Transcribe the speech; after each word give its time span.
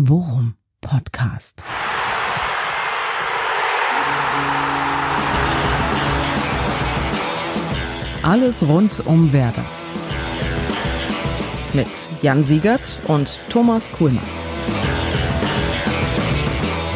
Worum 0.00 0.54
Podcast. 0.80 1.64
Alles 8.22 8.62
rund 8.62 9.04
um 9.06 9.32
Werder. 9.32 9.64
Mit 11.72 11.88
Jan 12.22 12.44
Siegert 12.44 13.00
und 13.08 13.40
Thomas 13.50 13.90
Kuhlmann. 13.90 14.22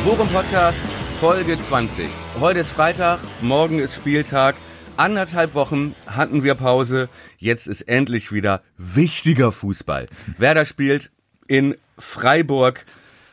Worum 0.05 0.29
Podcast 0.29 0.85
Folge 1.19 1.59
20. 1.59 2.09
Heute 2.39 2.61
ist 2.61 2.71
Freitag, 2.71 3.19
morgen 3.41 3.81
ist 3.81 3.97
Spieltag. 3.97 4.55
Anderthalb 4.97 5.55
Wochen 5.55 5.97
hatten 6.07 6.45
wir 6.45 6.55
Pause. 6.55 7.09
Jetzt 7.37 7.67
ist 7.67 7.83
endlich 7.83 8.31
wieder 8.31 8.63
wichtiger 8.79 9.51
Fußball. 9.51 10.07
Werder 10.39 10.65
spielt 10.65 11.11
in 11.49 11.75
Freiburg. 12.03 12.85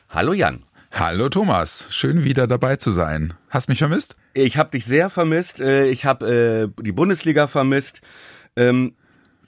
Hallo 0.10 0.32
Jan. 0.32 0.64
Hallo 0.92 1.28
Thomas, 1.30 1.88
schön 1.92 2.24
wieder 2.24 2.48
dabei 2.48 2.78
zu 2.78 2.92
sein. 2.92 3.34
Hast 3.50 3.68
mich 3.68 3.80
vermisst? 3.80 4.16
Ich 4.34 4.58
habe 4.58 4.72
dich 4.72 4.86
sehr 4.86 5.10
vermisst. 5.10 5.60
Äh, 5.60 5.88
ich 5.88 6.06
habe 6.06 6.72
äh, 6.80 6.84
die 6.84 6.92
Bundesliga 6.92 7.48
vermisst. 7.48 8.02
Ähm, 8.56 8.96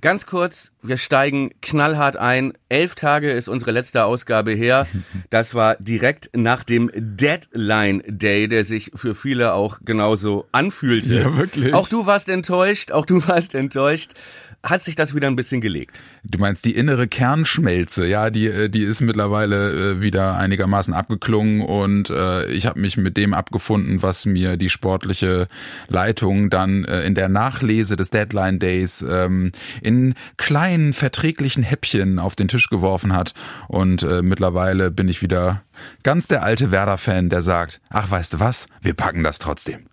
ganz 0.01 0.25
kurz, 0.25 0.71
wir 0.81 0.97
steigen 0.97 1.51
knallhart 1.61 2.17
ein. 2.17 2.53
Elf 2.67 2.95
Tage 2.95 3.31
ist 3.31 3.47
unsere 3.47 3.71
letzte 3.71 4.03
Ausgabe 4.03 4.51
her. 4.51 4.85
Das 5.29 5.55
war 5.55 5.77
direkt 5.77 6.29
nach 6.35 6.65
dem 6.65 6.91
Deadline 6.93 8.03
Day, 8.05 8.49
der 8.49 8.65
sich 8.65 8.91
für 8.95 9.15
viele 9.15 9.53
auch 9.53 9.79
genauso 9.85 10.45
anfühlte. 10.51 11.21
Ja, 11.21 11.37
wirklich. 11.37 11.73
Auch 11.73 11.87
du 11.87 12.05
warst 12.05 12.27
enttäuscht, 12.27 12.91
auch 12.91 13.05
du 13.05 13.25
warst 13.27 13.55
enttäuscht 13.55 14.11
hat 14.63 14.83
sich 14.83 14.95
das 14.95 15.15
wieder 15.15 15.27
ein 15.27 15.35
bisschen 15.35 15.61
gelegt. 15.61 16.01
Du 16.23 16.37
meinst 16.37 16.65
die 16.65 16.75
innere 16.75 17.07
Kernschmelze, 17.07 18.05
ja, 18.05 18.29
die 18.29 18.47
äh, 18.47 18.69
die 18.69 18.83
ist 18.83 19.01
mittlerweile 19.01 19.71
äh, 19.71 20.01
wieder 20.01 20.37
einigermaßen 20.37 20.93
abgeklungen 20.93 21.61
und 21.61 22.09
äh, 22.09 22.45
ich 22.45 22.67
habe 22.67 22.79
mich 22.79 22.97
mit 22.97 23.17
dem 23.17 23.33
abgefunden, 23.33 24.01
was 24.01 24.25
mir 24.25 24.57
die 24.57 24.69
sportliche 24.69 25.47
Leitung 25.87 26.49
dann 26.49 26.85
äh, 26.85 27.03
in 27.03 27.15
der 27.15 27.29
Nachlese 27.29 27.95
des 27.95 28.11
Deadline 28.11 28.59
Days 28.59 29.03
ähm, 29.07 29.51
in 29.81 30.13
kleinen 30.37 30.93
verträglichen 30.93 31.63
Häppchen 31.63 32.19
auf 32.19 32.35
den 32.35 32.47
Tisch 32.47 32.69
geworfen 32.69 33.15
hat 33.15 33.33
und 33.67 34.03
äh, 34.03 34.21
mittlerweile 34.21 34.91
bin 34.91 35.07
ich 35.07 35.21
wieder 35.21 35.63
ganz 36.03 36.27
der 36.27 36.43
alte 36.43 36.71
Werder-Fan, 36.71 37.29
der 37.29 37.41
sagt, 37.41 37.81
ach 37.89 38.11
weißt 38.11 38.35
du 38.35 38.39
was, 38.39 38.67
wir 38.81 38.93
packen 38.93 39.23
das 39.23 39.39
trotzdem. 39.39 39.90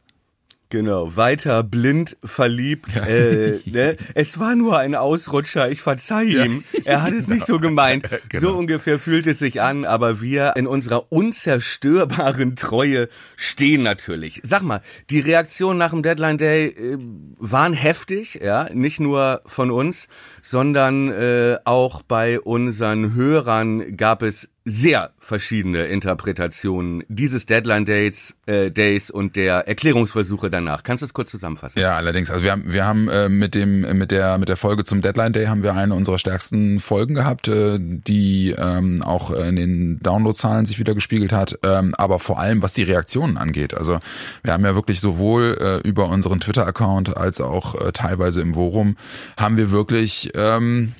Genau, 0.70 1.16
weiter 1.16 1.62
blind 1.62 2.19
verliebt. 2.22 2.94
Ja. 2.94 3.06
Äh, 3.06 3.61
ne? 3.64 3.97
Es 4.14 4.38
war 4.38 4.55
nur 4.55 4.78
ein 4.78 4.94
Ausrutscher, 4.94 5.70
ich 5.70 5.80
verzeih 5.80 6.24
ihm. 6.24 6.64
Ja. 6.72 6.80
Er 6.84 7.02
hat 7.02 7.12
es 7.12 7.24
genau. 7.24 7.34
nicht 7.36 7.47
so 7.47 7.58
gemeint. 7.61 8.08
Genau. 8.28 8.48
So 8.48 8.58
ungefähr 8.58 8.98
fühlt 8.98 9.27
es 9.27 9.39
sich 9.39 9.62
an, 9.62 9.84
aber 9.84 10.20
wir 10.20 10.55
in 10.56 10.66
unserer 10.66 11.11
unzerstörbaren 11.12 12.56
Treue 12.56 13.08
stehen 13.36 13.83
natürlich. 13.83 14.41
Sag 14.42 14.62
mal, 14.62 14.83
die 15.08 15.20
Reaktionen 15.20 15.78
nach 15.78 15.91
dem 15.91 16.02
Deadline 16.02 16.36
Day 16.36 16.66
äh, 16.66 16.98
waren 17.39 17.72
heftig, 17.72 18.41
ja, 18.42 18.69
nicht 18.74 19.00
nur 19.00 19.41
von 19.46 19.70
uns, 19.70 20.08
sondern 20.42 21.11
äh, 21.11 21.56
auch 21.64 22.02
bei 22.02 22.41
unseren 22.41 23.14
Hörern 23.14 23.96
gab 23.96 24.22
es 24.22 24.50
sehr 24.69 25.11
verschiedene 25.19 25.86
Interpretationen 25.86 27.02
dieses 27.08 27.47
Deadline 27.47 27.84
Dates, 27.84 28.36
äh, 28.47 28.70
Days 28.70 29.11
und 29.11 29.36
der 29.36 29.66
Erklärungsversuche 29.66 30.50
danach. 30.50 30.83
Kannst 30.83 31.02
du 31.02 31.06
es 31.06 31.14
kurz 31.14 31.30
zusammenfassen? 31.30 31.80
Ja, 31.80 31.97
allerdings. 31.97 32.30
Also 32.30 32.44
wir 32.44 32.52
haben, 32.52 32.72
wir 32.72 32.84
haben 32.84 33.08
äh, 33.08 33.28
mit 33.28 33.55
dem 33.55 33.80
mit 33.98 34.11
der 34.11 34.39
mit 34.39 34.48
der 34.48 34.56
Folge 34.56 34.84
zum 34.84 35.00
Deadline 35.00 35.33
Day 35.33 35.46
haben 35.46 35.62
wir 35.62 35.74
eine 35.74 35.94
unserer 35.94 36.19
stärksten 36.19 36.80
Folgen 36.80 37.14
gehabt, 37.14 37.48
äh, 37.48 37.78
die 37.80 38.55
ähm, 38.56 39.02
auch 39.02 39.30
in 39.30 39.56
den 39.56 40.00
Downloadzahlen 40.00 40.66
sich 40.66 40.78
wieder 40.78 40.94
gespiegelt 40.94 41.33
hat. 41.33 41.58
Ähm, 41.62 41.94
aber 41.96 42.19
vor 42.19 42.39
allem 42.39 42.62
was 42.62 42.74
die 42.74 42.83
Reaktionen 42.83 43.39
angeht. 43.39 43.74
Also 43.74 43.98
wir 44.42 44.52
haben 44.52 44.64
ja 44.64 44.74
wirklich 44.74 45.00
sowohl 45.00 45.56
äh, 45.61 45.89
über 45.89 46.08
unseren 46.08 46.41
Twitter-Account 46.41 47.16
als 47.16 47.41
auch 47.41 47.74
äh, 47.74 47.92
teilweise 47.92 48.42
im 48.42 48.55
Forum 48.55 48.96
haben 49.36 49.56
wir 49.56 49.70
wirklich 49.70 50.30
ähm, 50.35 50.92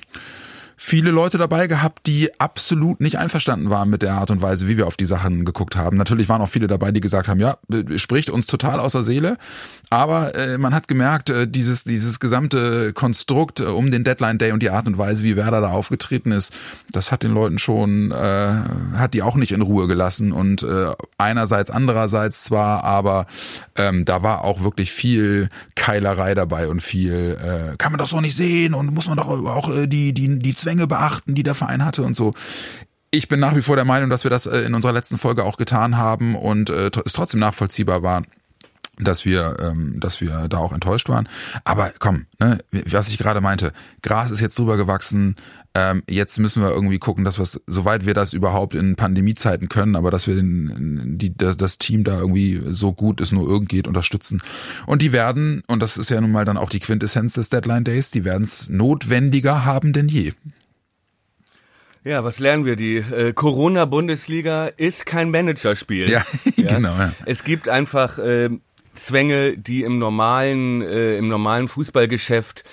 viele 0.81 1.11
Leute 1.11 1.37
dabei 1.37 1.67
gehabt, 1.67 2.07
die 2.07 2.29
absolut 2.39 3.01
nicht 3.01 3.17
einverstanden 3.17 3.69
waren 3.69 3.89
mit 3.89 4.01
der 4.01 4.13
Art 4.13 4.31
und 4.31 4.41
Weise, 4.41 4.69
wie 4.69 4.77
wir 4.77 4.87
auf 4.87 4.95
die 4.95 5.03
Sachen 5.03 5.43
geguckt 5.43 5.75
haben. 5.75 5.97
Natürlich 5.97 6.29
waren 6.29 6.41
auch 6.41 6.47
viele 6.47 6.67
dabei, 6.67 6.93
die 6.93 7.01
gesagt 7.01 7.27
haben, 7.27 7.41
ja, 7.41 7.57
spricht 7.97 8.29
uns 8.29 8.47
total 8.47 8.79
aus 8.79 8.93
der 8.93 9.03
Seele. 9.03 9.37
Aber 9.89 10.33
äh, 10.35 10.57
man 10.57 10.73
hat 10.73 10.87
gemerkt, 10.87 11.31
äh, 11.31 11.49
dieses, 11.49 11.83
dieses 11.83 12.21
gesamte 12.21 12.93
Konstrukt 12.93 13.59
äh, 13.59 13.63
um 13.65 13.91
den 13.91 14.05
Deadline 14.05 14.37
Day 14.37 14.53
und 14.53 14.63
die 14.63 14.69
Art 14.69 14.87
und 14.87 14.97
Weise, 14.97 15.25
wie 15.25 15.35
Werder 15.35 15.59
da 15.59 15.71
aufgetreten 15.71 16.31
ist, 16.31 16.53
das 16.93 17.11
hat 17.11 17.23
den 17.23 17.33
Leuten 17.33 17.59
schon, 17.59 18.11
äh, 18.11 18.15
hat 18.95 19.13
die 19.13 19.21
auch 19.21 19.35
nicht 19.35 19.51
in 19.51 19.61
Ruhe 19.61 19.85
gelassen. 19.87 20.31
Und 20.31 20.63
äh, 20.63 20.93
einerseits, 21.17 21.71
andererseits 21.71 22.45
zwar, 22.45 22.85
aber 22.85 23.25
ähm, 23.75 24.05
da 24.05 24.23
war 24.23 24.45
auch 24.45 24.63
wirklich 24.63 24.93
viel 24.93 25.49
Keilerei 25.75 26.35
dabei 26.35 26.69
und 26.69 26.81
viel, 26.81 27.37
äh, 27.37 27.75
kann 27.75 27.91
man 27.91 27.99
doch 27.99 28.07
so 28.07 28.21
nicht 28.21 28.37
sehen 28.37 28.73
und 28.73 28.93
muss 28.93 29.09
man 29.09 29.17
doch 29.17 29.27
auch 29.27 29.75
äh, 29.75 29.85
die, 29.85 30.13
die, 30.13 30.39
die 30.39 30.55
Zwänge 30.69 30.85
beachten, 30.85 31.33
die 31.33 31.41
der 31.41 31.55
Verein 31.55 31.83
hatte 31.83 32.03
und 32.03 32.15
so. 32.15 32.31
Ich 33.09 33.27
bin 33.27 33.39
nach 33.39 33.55
wie 33.55 33.63
vor 33.63 33.75
der 33.75 33.85
Meinung, 33.85 34.11
dass 34.11 34.23
wir 34.23 34.29
das 34.29 34.45
äh, 34.45 34.59
in 34.59 34.75
unserer 34.75 34.93
letzten 34.93 35.17
Folge 35.17 35.43
auch 35.43 35.57
getan 35.57 35.97
haben 35.97 36.35
und 36.35 36.69
äh, 36.69 36.91
es 37.03 37.13
trotzdem 37.13 37.39
nachvollziehbar 37.39 38.03
war, 38.03 38.21
dass 38.99 39.25
wir, 39.25 39.57
ähm, 39.59 39.99
dass 39.99 40.21
wir 40.21 40.47
da 40.49 40.57
auch 40.57 40.73
enttäuscht 40.73 41.09
waren. 41.09 41.27
Aber 41.63 41.91
komm, 41.99 42.25
ne, 42.39 42.59
was 42.71 43.07
ich 43.07 43.17
gerade 43.17 43.41
meinte, 43.41 43.71
Gras 44.01 44.29
ist 44.29 44.41
jetzt 44.41 44.59
drüber 44.59 44.77
gewachsen. 44.77 45.35
Ähm, 45.75 46.03
jetzt 46.09 46.39
müssen 46.39 46.61
wir 46.61 46.71
irgendwie 46.71 46.99
gucken, 46.99 47.23
dass 47.23 47.39
wir, 47.39 47.45
soweit 47.67 48.05
wir 48.05 48.13
das 48.13 48.33
überhaupt 48.33 48.75
in 48.75 48.95
Pandemiezeiten 48.95 49.69
können, 49.69 49.95
aber 49.95 50.11
dass 50.11 50.27
wir 50.27 50.35
den, 50.35 51.17
die, 51.17 51.35
das 51.35 51.77
Team 51.77 52.03
da 52.03 52.19
irgendwie 52.19 52.61
so 52.69 52.91
gut 52.91 53.21
es 53.21 53.31
nur 53.31 53.47
irgend 53.47 53.69
geht 53.69 53.87
unterstützen. 53.87 54.41
Und 54.85 55.01
die 55.01 55.13
werden, 55.13 55.63
und 55.67 55.81
das 55.81 55.97
ist 55.97 56.09
ja 56.09 56.19
nun 56.19 56.31
mal 56.31 56.45
dann 56.45 56.57
auch 56.57 56.69
die 56.69 56.79
Quintessenz 56.79 57.33
des 57.33 57.49
Deadline 57.49 57.83
Days, 57.83 58.11
die 58.11 58.25
werden 58.25 58.43
es 58.43 58.69
notwendiger 58.69 59.63
haben 59.63 59.93
denn 59.93 60.09
je. 60.09 60.33
Ja, 62.03 62.23
was 62.23 62.39
lernen 62.39 62.65
wir? 62.65 62.75
Die 62.75 62.97
äh, 62.97 63.33
Corona-Bundesliga 63.33 64.67
ist 64.67 65.05
kein 65.05 65.31
Managerspiel. 65.31 66.09
Ja, 66.09 66.23
ja? 66.55 66.75
genau. 66.75 66.97
Ja. 66.97 67.13
Es 67.25 67.43
gibt 67.43 67.67
einfach 67.67 68.17
äh, 68.19 68.49
Zwänge, 68.93 69.57
die 69.57 69.83
im 69.83 69.99
normalen, 69.99 70.81
äh, 70.81 71.17
im 71.17 71.27
normalen 71.27 71.67
Fußballgeschäft, 71.67 72.63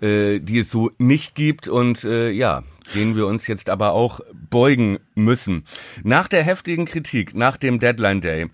äh, 0.00 0.40
die 0.40 0.60
es 0.60 0.70
so 0.70 0.90
nicht 0.98 1.34
gibt 1.34 1.68
und 1.68 2.04
äh, 2.04 2.30
ja, 2.30 2.62
denen 2.94 3.16
wir 3.16 3.26
uns 3.26 3.46
jetzt 3.46 3.70
aber 3.70 3.92
auch 3.92 4.20
beugen 4.50 4.98
müssen. 5.14 5.64
Nach 6.02 6.28
der 6.28 6.42
heftigen 6.42 6.84
Kritik, 6.84 7.34
nach 7.34 7.56
dem 7.56 7.78
Deadline 7.78 8.20
Day, 8.20 8.48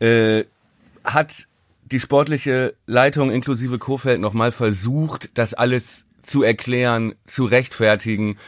äh, 0.00 0.44
hat 1.04 1.46
die 1.84 2.00
sportliche 2.00 2.74
Leitung 2.86 3.30
inklusive 3.30 3.78
Kofeld 3.78 4.20
nochmal 4.20 4.52
versucht, 4.52 5.30
das 5.34 5.54
alles 5.54 6.06
zu 6.22 6.42
erklären, 6.42 7.14
zu 7.26 7.44
rechtfertigen, 7.44 8.38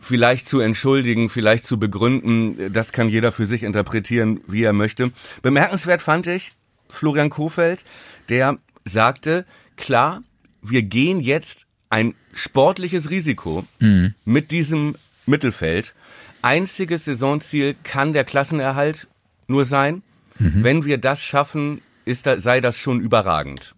vielleicht 0.00 0.48
zu 0.48 0.60
entschuldigen, 0.60 1.30
vielleicht 1.30 1.66
zu 1.66 1.78
begründen. 1.78 2.72
Das 2.72 2.92
kann 2.92 3.08
jeder 3.08 3.32
für 3.32 3.46
sich 3.46 3.62
interpretieren, 3.62 4.40
wie 4.46 4.62
er 4.62 4.72
möchte. 4.72 5.10
Bemerkenswert 5.42 6.02
fand 6.02 6.26
ich, 6.26 6.52
Florian 6.94 7.30
Kofeld, 7.30 7.84
der 8.28 8.58
sagte, 8.84 9.44
klar, 9.76 10.22
wir 10.62 10.82
gehen 10.82 11.20
jetzt 11.20 11.66
ein 11.90 12.14
sportliches 12.32 13.10
Risiko 13.10 13.64
mhm. 13.78 14.14
mit 14.24 14.50
diesem 14.50 14.96
Mittelfeld. 15.26 15.94
Einziges 16.42 17.04
Saisonziel 17.04 17.76
kann 17.84 18.12
der 18.12 18.24
Klassenerhalt 18.24 19.06
nur 19.46 19.64
sein. 19.64 20.02
Mhm. 20.38 20.64
Wenn 20.64 20.84
wir 20.84 20.98
das 20.98 21.22
schaffen, 21.22 21.80
ist 22.04 22.26
da, 22.26 22.40
sei 22.40 22.60
das 22.60 22.78
schon 22.78 23.00
überragend. 23.00 23.74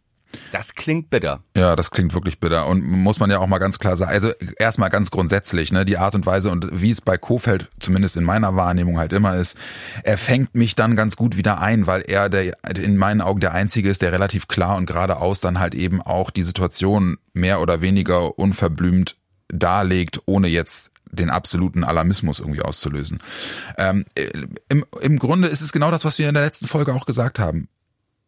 Das 0.53 0.75
klingt 0.75 1.11
bitter. 1.11 1.43
Ja, 1.57 1.77
das 1.77 1.91
klingt 1.91 2.15
wirklich 2.15 2.41
bitter. 2.41 2.67
Und 2.67 2.83
muss 2.83 3.21
man 3.21 3.31
ja 3.31 3.39
auch 3.39 3.47
mal 3.47 3.59
ganz 3.59 3.79
klar 3.79 3.97
sagen, 3.97 4.13
also 4.13 4.31
erstmal 4.59 4.91
ganz 4.91 5.11
grundsätzlich, 5.11 5.73
ne, 5.73 5.85
die 5.85 5.99
Art 5.99 6.15
und 6.15 6.27
Weise 6.27 6.51
und 6.51 6.69
wie 6.73 6.91
es 6.91 7.01
bei 7.01 7.17
Kofeld 7.17 7.69
zumindest 7.81 8.17
in 8.17 8.25
meiner 8.25 8.57
Wahrnehmung 8.57 8.99
halt 8.99 9.13
immer 9.13 9.37
ist, 9.37 9.57
er 10.03 10.19
fängt 10.19 10.55
mich 10.55 10.75
dann 10.75 10.97
ganz 10.97 11.17
gut 11.17 11.37
wieder 11.37 11.61
ein, 11.61 11.87
weil 11.87 12.03
er 12.03 12.29
der, 12.29 12.57
in 12.77 12.97
meinen 12.97 13.21
Augen 13.21 13.41
der 13.41 13.53
Einzige 13.53 13.91
ist, 13.91 14.03
der 14.03 14.13
relativ 14.13 14.49
klar 14.49 14.77
und 14.77 14.87
geradeaus 14.87 15.41
dann 15.41 15.59
halt 15.59 15.75
eben 15.75 16.01
auch 16.03 16.31
die 16.31 16.43
Situation 16.43 17.19
mehr 17.33 17.61
oder 17.61 17.81
weniger 17.81 18.39
unverblümt 18.39 19.17
darlegt, 19.49 20.21
ohne 20.27 20.49
jetzt 20.49 20.91
den 21.11 21.31
absoluten 21.31 21.85
Alarmismus 21.85 22.41
irgendwie 22.41 22.63
auszulösen. 22.63 23.19
Ähm, 23.79 24.05
im, 24.69 24.85
Im 25.01 25.19
Grunde 25.19 25.49
ist 25.49 25.61
es 25.61 25.73
genau 25.73 25.91
das, 25.91 26.05
was 26.05 26.19
wir 26.19 26.29
in 26.29 26.35
der 26.35 26.45
letzten 26.45 26.67
Folge 26.67 26.95
auch 26.95 27.07
gesagt 27.07 27.39
haben 27.39 27.69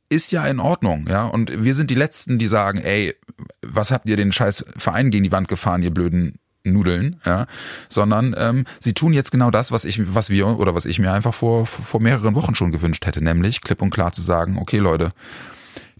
ist 0.08 0.32
ja 0.32 0.46
in 0.46 0.60
Ordnung, 0.60 1.06
ja. 1.08 1.26
Und 1.26 1.64
wir 1.64 1.74
sind 1.74 1.90
die 1.90 1.94
Letzten, 1.94 2.38
die 2.38 2.48
sagen, 2.48 2.78
ey, 2.78 3.14
was 3.62 3.90
habt 3.90 4.08
ihr 4.08 4.16
den 4.16 4.32
scheiß 4.32 4.64
Verein 4.76 5.10
gegen 5.10 5.24
die 5.24 5.32
Wand 5.32 5.48
gefahren, 5.48 5.82
ihr 5.82 5.92
blöden 5.92 6.38
Nudeln, 6.64 7.20
ja, 7.24 7.46
sondern 7.88 8.34
ähm, 8.36 8.64
sie 8.80 8.92
tun 8.92 9.12
jetzt 9.12 9.30
genau 9.30 9.50
das, 9.50 9.72
was 9.72 9.84
ich, 9.84 10.14
was 10.14 10.28
wir 10.28 10.46
oder 10.46 10.74
was 10.74 10.84
ich 10.84 10.98
mir 10.98 11.12
einfach 11.12 11.32
vor 11.32 11.66
vor 11.66 12.02
mehreren 12.02 12.34
Wochen 12.34 12.54
schon 12.54 12.72
gewünscht 12.72 13.06
hätte, 13.06 13.22
nämlich 13.22 13.60
klipp 13.60 13.80
und 13.80 13.90
klar 13.90 14.12
zu 14.12 14.22
sagen, 14.22 14.58
okay, 14.58 14.78
Leute, 14.78 15.10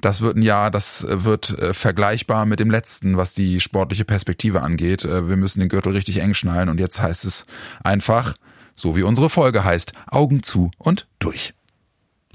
das 0.00 0.20
wird 0.20 0.36
ein 0.36 0.42
Jahr, 0.42 0.70
das 0.70 1.06
wird 1.08 1.58
äh, 1.58 1.72
vergleichbar 1.72 2.44
mit 2.44 2.60
dem 2.60 2.70
letzten, 2.70 3.16
was 3.16 3.34
die 3.34 3.60
sportliche 3.60 4.04
Perspektive 4.04 4.62
angeht. 4.62 5.04
Äh, 5.04 5.28
wir 5.28 5.36
müssen 5.36 5.60
den 5.60 5.68
Gürtel 5.68 5.92
richtig 5.92 6.18
eng 6.18 6.34
schnallen 6.34 6.68
und 6.68 6.80
jetzt 6.80 7.00
heißt 7.00 7.24
es 7.24 7.44
einfach, 7.82 8.34
So 8.74 8.94
wie 8.94 9.02
unsere 9.02 9.28
Folge 9.28 9.64
heißt, 9.64 9.92
Augen 10.06 10.44
zu 10.44 10.70
und 10.78 11.08
durch. 11.18 11.52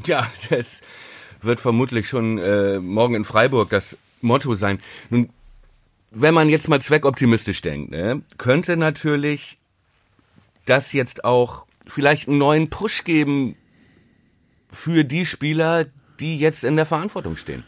Ja, 0.06 0.28
das 0.50 0.82
wird 1.44 1.60
vermutlich 1.60 2.08
schon 2.08 2.38
äh, 2.40 2.80
morgen 2.80 3.16
in 3.16 3.26
Freiburg 3.26 3.70
das 3.70 3.98
Motto 4.22 4.54
sein. 4.54 4.80
Nun, 5.10 5.30
wenn 6.12 6.34
man 6.34 6.50
jetzt 6.50 6.70
mal 6.70 6.82
zweckoptimistisch 6.82 7.62
denkt, 7.62 7.92
ne, 7.92 8.22
könnte 8.38 8.78
natürlich 8.78 9.58
das 10.66 10.94
jetzt 10.94 11.26
auch 11.26 11.66
vielleicht 11.88 12.28
einen 12.28 12.38
neuen 12.38 12.70
Push 12.70 13.04
geben 13.04 13.56
für 14.70 15.04
die 15.04 15.26
Spieler, 15.26 15.86
die 16.20 16.38
jetzt 16.38 16.64
in 16.64 16.76
der 16.76 16.86
Verantwortung 16.86 17.36
stehen. 17.36 17.64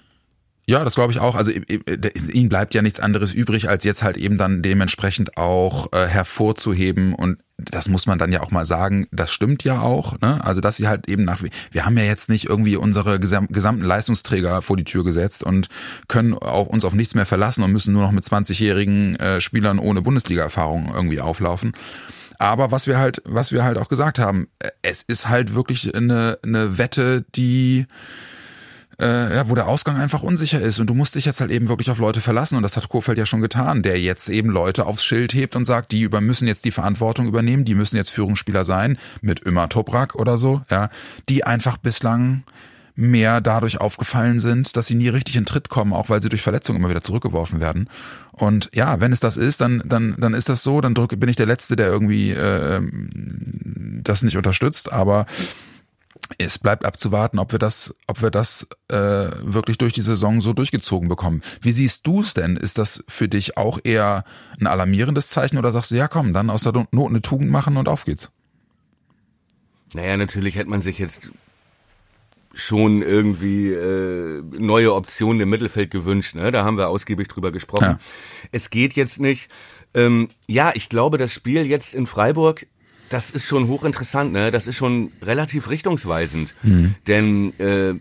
Ja, 0.67 0.83
das 0.83 0.95
glaube 0.95 1.11
ich 1.11 1.19
auch. 1.19 1.35
Also 1.35 1.51
ihnen 1.51 2.49
bleibt 2.49 2.73
ja 2.73 2.81
nichts 2.81 2.99
anderes 2.99 3.33
übrig, 3.33 3.69
als 3.69 3.83
jetzt 3.83 4.01
halt 4.01 4.17
eben 4.17 4.39
dann 4.39 4.63
dementsprechend 4.63 5.37
auch 5.37 5.91
äh, 5.93 6.07
hervorzuheben 6.07 7.13
und 7.13 7.37
das 7.57 7.87
muss 7.87 8.05
man 8.05 8.19
dann 8.19 8.31
ja 8.33 8.41
auch 8.41 8.51
mal 8.51 8.65
sagen, 8.65 9.07
das 9.11 9.31
stimmt 9.31 9.63
ja 9.63 9.79
auch, 9.79 10.19
ne? 10.19 10.43
Also 10.43 10.59
dass 10.61 10.75
sie 10.75 10.87
halt 10.87 11.07
eben 11.07 11.23
nach 11.23 11.41
wir 11.71 11.85
haben 11.85 11.97
ja 11.97 12.03
jetzt 12.03 12.29
nicht 12.29 12.45
irgendwie 12.45 12.75
unsere 12.75 13.19
gesamten 13.19 13.83
Leistungsträger 13.83 14.61
vor 14.61 14.75
die 14.75 14.83
Tür 14.83 15.03
gesetzt 15.03 15.43
und 15.43 15.69
können 16.07 16.33
auch 16.33 16.65
uns 16.65 16.83
auf 16.83 16.93
nichts 16.93 17.15
mehr 17.15 17.25
verlassen 17.25 17.63
und 17.63 17.71
müssen 17.71 17.93
nur 17.93 18.03
noch 18.03 18.11
mit 18.11 18.25
20-jährigen 18.25 19.15
äh, 19.17 19.41
Spielern 19.41 19.79
ohne 19.79 20.01
Bundesliga-Erfahrung 20.01 20.91
irgendwie 20.93 21.21
auflaufen. 21.21 21.73
Aber 22.39 22.71
was 22.71 22.87
wir 22.87 22.97
halt, 22.97 23.21
was 23.25 23.51
wir 23.51 23.63
halt 23.63 23.77
auch 23.77 23.87
gesagt 23.87 24.19
haben, 24.19 24.47
äh, 24.59 24.69
es 24.81 25.03
ist 25.03 25.29
halt 25.29 25.55
wirklich 25.55 25.95
eine, 25.95 26.39
eine 26.43 26.77
Wette, 26.77 27.25
die 27.35 27.85
äh, 29.01 29.35
ja, 29.35 29.49
wo 29.49 29.55
der 29.55 29.67
Ausgang 29.67 29.97
einfach 29.97 30.23
unsicher 30.23 30.61
ist 30.61 30.79
und 30.79 30.87
du 30.87 30.93
musst 30.93 31.15
dich 31.15 31.25
jetzt 31.25 31.41
halt 31.41 31.51
eben 31.51 31.67
wirklich 31.67 31.89
auf 31.89 31.99
Leute 31.99 32.21
verlassen 32.21 32.55
und 32.55 32.63
das 32.63 32.77
hat 32.77 32.89
Kurfeld 32.89 33.17
ja 33.17 33.25
schon 33.25 33.41
getan, 33.41 33.83
der 33.83 33.99
jetzt 33.99 34.29
eben 34.29 34.49
Leute 34.49 34.85
aufs 34.85 35.03
Schild 35.03 35.33
hebt 35.33 35.55
und 35.55 35.65
sagt, 35.65 35.91
die 35.91 36.01
über 36.01 36.21
müssen 36.21 36.47
jetzt 36.47 36.65
die 36.65 36.71
Verantwortung 36.71 37.27
übernehmen, 37.27 37.65
die 37.65 37.75
müssen 37.75 37.97
jetzt 37.97 38.11
Führungsspieler 38.11 38.65
sein, 38.65 38.97
mit 39.21 39.41
immer 39.41 39.69
Toprak 39.69 40.15
oder 40.15 40.37
so, 40.37 40.61
ja, 40.69 40.89
die 41.29 41.43
einfach 41.43 41.77
bislang 41.77 42.43
mehr 42.95 43.41
dadurch 43.41 43.81
aufgefallen 43.81 44.39
sind, 44.39 44.77
dass 44.77 44.87
sie 44.87 44.95
nie 44.95 45.09
richtig 45.09 45.35
in 45.35 45.45
Tritt 45.45 45.69
kommen, 45.69 45.93
auch 45.93 46.09
weil 46.09 46.21
sie 46.21 46.29
durch 46.29 46.41
Verletzungen 46.41 46.79
immer 46.79 46.89
wieder 46.89 47.03
zurückgeworfen 47.03 47.59
werden. 47.59 47.89
Und 48.31 48.69
ja, 48.73 48.99
wenn 49.01 49.11
es 49.11 49.19
das 49.19 49.37
ist, 49.37 49.61
dann 49.61 49.83
dann 49.85 50.15
dann 50.17 50.33
ist 50.33 50.49
das 50.49 50.63
so. 50.63 50.79
Dann 50.79 50.93
drücke, 50.93 51.17
bin 51.17 51.29
ich 51.29 51.35
der 51.35 51.45
Letzte, 51.45 51.75
der 51.75 51.87
irgendwie 51.87 52.31
äh, 52.31 52.81
das 54.01 54.23
nicht 54.23 54.37
unterstützt. 54.37 54.91
Aber 54.93 55.25
es 56.37 56.57
bleibt 56.57 56.85
abzuwarten, 56.85 57.39
ob 57.39 57.51
wir 57.51 57.59
das, 57.59 57.95
ob 58.07 58.21
wir 58.21 58.31
das 58.31 58.67
äh, 58.89 58.95
wirklich 58.95 59.77
durch 59.77 59.93
die 59.93 60.01
Saison 60.01 60.41
so 60.41 60.53
durchgezogen 60.53 61.07
bekommen. 61.07 61.41
Wie 61.61 61.71
siehst 61.71 62.05
du 62.07 62.21
es 62.21 62.33
denn? 62.33 62.57
Ist 62.57 62.77
das 62.77 63.03
für 63.07 63.27
dich 63.27 63.57
auch 63.57 63.79
eher 63.83 64.23
ein 64.59 64.67
alarmierendes 64.67 65.29
Zeichen 65.29 65.57
oder 65.57 65.71
sagst 65.71 65.91
du, 65.91 65.95
ja 65.95 66.07
komm, 66.07 66.33
dann 66.33 66.49
aus 66.49 66.63
der 66.63 66.73
Not 66.91 67.09
eine 67.09 67.21
Tugend 67.21 67.49
machen 67.51 67.77
und 67.77 67.87
auf 67.87 68.05
geht's? 68.05 68.31
Naja, 69.93 70.17
natürlich 70.17 70.55
hätte 70.55 70.69
man 70.69 70.81
sich 70.81 70.99
jetzt 70.99 71.31
schon 72.53 73.01
irgendwie 73.01 73.71
äh, 73.71 74.41
neue 74.57 74.93
Optionen 74.93 75.41
im 75.41 75.49
Mittelfeld 75.49 75.91
gewünscht. 75.91 76.35
Ne? 76.35 76.51
Da 76.51 76.63
haben 76.63 76.77
wir 76.77 76.87
ausgiebig 76.87 77.27
drüber 77.27 77.51
gesprochen. 77.51 77.83
Ja. 77.83 77.99
Es 78.51 78.69
geht 78.69 78.93
jetzt 78.93 79.19
nicht. 79.19 79.49
Ähm, 79.93 80.29
ja, 80.47 80.71
ich 80.73 80.89
glaube, 80.89 81.17
das 81.17 81.33
Spiel 81.33 81.65
jetzt 81.65 81.93
in 81.93 82.07
Freiburg 82.07 82.65
das 83.09 83.31
ist 83.31 83.45
schon 83.45 83.67
hochinteressant, 83.67 84.31
ne? 84.31 84.51
Das 84.51 84.67
ist 84.67 84.75
schon 84.75 85.11
relativ 85.21 85.69
richtungsweisend. 85.69 86.55
Mhm. 86.63 86.95
Denn 87.07 87.59
äh, 87.59 87.95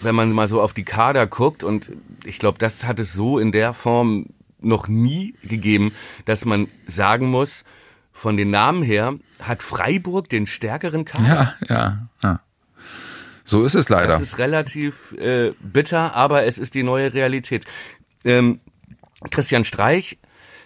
wenn 0.00 0.14
man 0.14 0.32
mal 0.32 0.48
so 0.48 0.60
auf 0.60 0.72
die 0.72 0.84
Kader 0.84 1.26
guckt, 1.26 1.64
und 1.64 1.90
ich 2.24 2.38
glaube, 2.38 2.58
das 2.58 2.84
hat 2.84 3.00
es 3.00 3.12
so 3.12 3.38
in 3.38 3.52
der 3.52 3.72
Form 3.72 4.26
noch 4.60 4.88
nie 4.88 5.34
gegeben, 5.42 5.92
dass 6.24 6.44
man 6.44 6.68
sagen 6.86 7.26
muss, 7.26 7.64
von 8.12 8.36
den 8.36 8.50
Namen 8.50 8.82
her 8.82 9.14
hat 9.40 9.62
Freiburg 9.62 10.28
den 10.28 10.46
stärkeren 10.46 11.04
Kader. 11.04 11.56
Ja, 11.68 11.74
ja, 11.74 12.08
ja. 12.22 12.40
So 13.44 13.64
ist 13.64 13.74
es 13.74 13.88
leider. 13.88 14.12
Das 14.12 14.22
ist 14.22 14.38
relativ 14.38 15.12
äh, 15.18 15.52
bitter, 15.60 16.14
aber 16.14 16.44
es 16.44 16.58
ist 16.58 16.74
die 16.74 16.82
neue 16.82 17.12
Realität. 17.12 17.66
Ähm, 18.24 18.60
Christian 19.30 19.64
Streich 19.64 20.18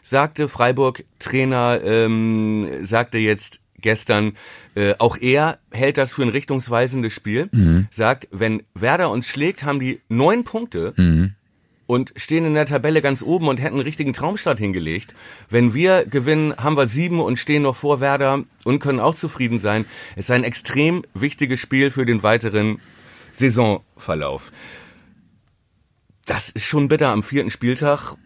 sagte, 0.02 0.48
Freiburg 0.48 1.04
Trainer 1.18 1.80
ähm, 1.82 2.68
sagte 2.82 3.18
jetzt, 3.18 3.60
gestern, 3.80 4.32
äh, 4.74 4.94
auch 4.98 5.16
er 5.16 5.58
hält 5.70 5.98
das 5.98 6.12
für 6.12 6.22
ein 6.22 6.28
richtungsweisendes 6.28 7.12
Spiel, 7.12 7.48
mhm. 7.52 7.86
sagt, 7.90 8.28
wenn 8.30 8.62
Werder 8.74 9.10
uns 9.10 9.28
schlägt, 9.28 9.64
haben 9.64 9.80
die 9.80 10.00
neun 10.08 10.44
Punkte 10.44 10.94
mhm. 10.96 11.34
und 11.86 12.12
stehen 12.16 12.44
in 12.44 12.54
der 12.54 12.66
Tabelle 12.66 13.02
ganz 13.02 13.22
oben 13.22 13.48
und 13.48 13.58
hätten 13.58 13.74
einen 13.74 13.84
richtigen 13.84 14.12
Traumstart 14.12 14.58
hingelegt. 14.58 15.14
Wenn 15.48 15.74
wir 15.74 16.04
gewinnen, 16.06 16.54
haben 16.56 16.76
wir 16.76 16.88
sieben 16.88 17.20
und 17.20 17.38
stehen 17.38 17.62
noch 17.62 17.76
vor 17.76 18.00
Werder 18.00 18.44
und 18.64 18.80
können 18.80 19.00
auch 19.00 19.14
zufrieden 19.14 19.60
sein. 19.60 19.84
Es 20.16 20.24
ist 20.24 20.30
ein 20.30 20.44
extrem 20.44 21.02
wichtiges 21.14 21.60
Spiel 21.60 21.90
für 21.90 22.06
den 22.06 22.22
weiteren 22.22 22.80
Saisonverlauf. 23.32 24.52
Das 26.26 26.50
ist 26.50 26.64
schon 26.64 26.88
bitter 26.88 27.08
am 27.08 27.22
vierten 27.22 27.50
Spieltag 27.50 28.16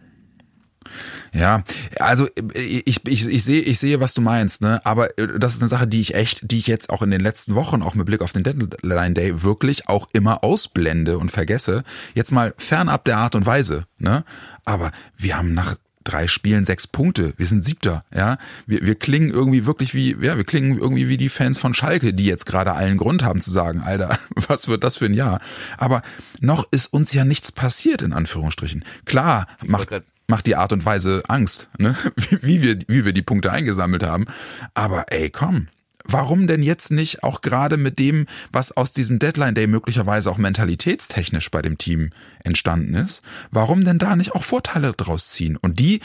ja, 1.33 1.63
also 1.99 2.27
ich, 2.53 3.05
ich, 3.07 3.27
ich 3.27 3.43
sehe, 3.43 3.61
ich 3.61 3.79
sehe, 3.79 3.99
was 3.99 4.13
du 4.13 4.21
meinst, 4.21 4.61
ne? 4.61 4.85
Aber 4.85 5.17
äh, 5.17 5.39
das 5.39 5.55
ist 5.55 5.61
eine 5.61 5.69
Sache, 5.69 5.87
die 5.87 6.01
ich 6.01 6.15
echt, 6.15 6.51
die 6.51 6.59
ich 6.59 6.67
jetzt 6.67 6.89
auch 6.89 7.01
in 7.01 7.11
den 7.11 7.21
letzten 7.21 7.55
Wochen, 7.55 7.81
auch 7.81 7.95
mit 7.95 8.05
Blick 8.05 8.21
auf 8.21 8.33
den 8.33 8.43
Deadline 8.43 9.13
Day, 9.13 9.43
wirklich 9.43 9.89
auch 9.89 10.07
immer 10.13 10.43
ausblende 10.43 11.17
und 11.17 11.31
vergesse. 11.31 11.83
Jetzt 12.13 12.31
mal 12.31 12.53
fernab 12.57 13.05
der 13.05 13.17
Art 13.17 13.35
und 13.35 13.45
Weise, 13.45 13.85
ne? 13.97 14.23
Aber 14.65 14.91
wir 15.17 15.37
haben 15.37 15.53
nach 15.53 15.75
drei 16.03 16.27
Spielen 16.27 16.65
sechs 16.65 16.87
Punkte. 16.87 17.33
Wir 17.37 17.45
sind 17.45 17.63
Siebter, 17.63 18.03
ja. 18.13 18.37
Wir, 18.65 18.85
wir 18.85 18.95
klingen 18.95 19.29
irgendwie 19.29 19.65
wirklich 19.65 19.93
wie, 19.93 20.15
ja, 20.19 20.37
wir 20.37 20.43
klingen 20.43 20.77
irgendwie 20.77 21.07
wie 21.07 21.17
die 21.17 21.29
Fans 21.29 21.57
von 21.57 21.73
Schalke, 21.73 22.13
die 22.13 22.25
jetzt 22.25 22.45
gerade 22.45 22.73
allen 22.73 22.97
Grund 22.97 23.23
haben 23.23 23.41
zu 23.41 23.51
sagen, 23.51 23.81
Alter, 23.81 24.17
was 24.47 24.67
wird 24.67 24.83
das 24.83 24.97
für 24.97 25.05
ein 25.05 25.13
Jahr? 25.13 25.39
Aber 25.77 26.01
noch 26.41 26.67
ist 26.71 26.87
uns 26.87 27.13
ja 27.13 27.25
nichts 27.25 27.51
passiert, 27.51 28.01
in 28.01 28.13
Anführungsstrichen. 28.13 28.83
Klar, 29.05 29.47
macht, 29.65 29.89
macht 30.27 30.45
die 30.45 30.55
Art 30.55 30.73
und 30.73 30.85
Weise 30.85 31.23
Angst, 31.27 31.69
ne? 31.77 31.95
wie, 32.41 32.61
wir, 32.61 32.79
wie 32.87 33.05
wir 33.05 33.13
die 33.13 33.21
Punkte 33.21 33.51
eingesammelt 33.51 34.03
haben. 34.03 34.25
Aber 34.73 35.05
ey, 35.11 35.29
komm, 35.29 35.67
warum 36.03 36.47
denn 36.47 36.63
jetzt 36.63 36.91
nicht 36.91 37.23
auch 37.23 37.41
gerade 37.41 37.77
mit 37.77 37.99
dem, 37.99 38.25
was 38.51 38.71
aus 38.71 38.91
diesem 38.91 39.19
Deadline 39.19 39.55
Day 39.55 39.67
möglicherweise 39.67 40.29
auch 40.31 40.37
mentalitätstechnisch 40.37 41.49
bei 41.51 41.61
dem 41.61 41.77
Team 41.77 42.09
entstanden 42.43 42.95
ist, 42.95 43.21
warum 43.51 43.85
denn 43.85 43.99
da 43.99 44.15
nicht 44.15 44.33
auch 44.33 44.43
Vorteile 44.43 44.93
draus 44.93 45.29
ziehen? 45.29 45.57
Und 45.57 45.79
die, 45.79 46.01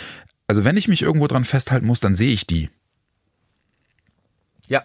also 0.46 0.64
wenn 0.64 0.76
ich 0.76 0.88
mich 0.88 1.02
irgendwo 1.02 1.26
dran 1.26 1.44
festhalten 1.44 1.86
muss, 1.86 2.00
dann 2.00 2.14
sehe 2.14 2.32
ich 2.32 2.46
die. 2.46 2.70
Ja, 4.68 4.84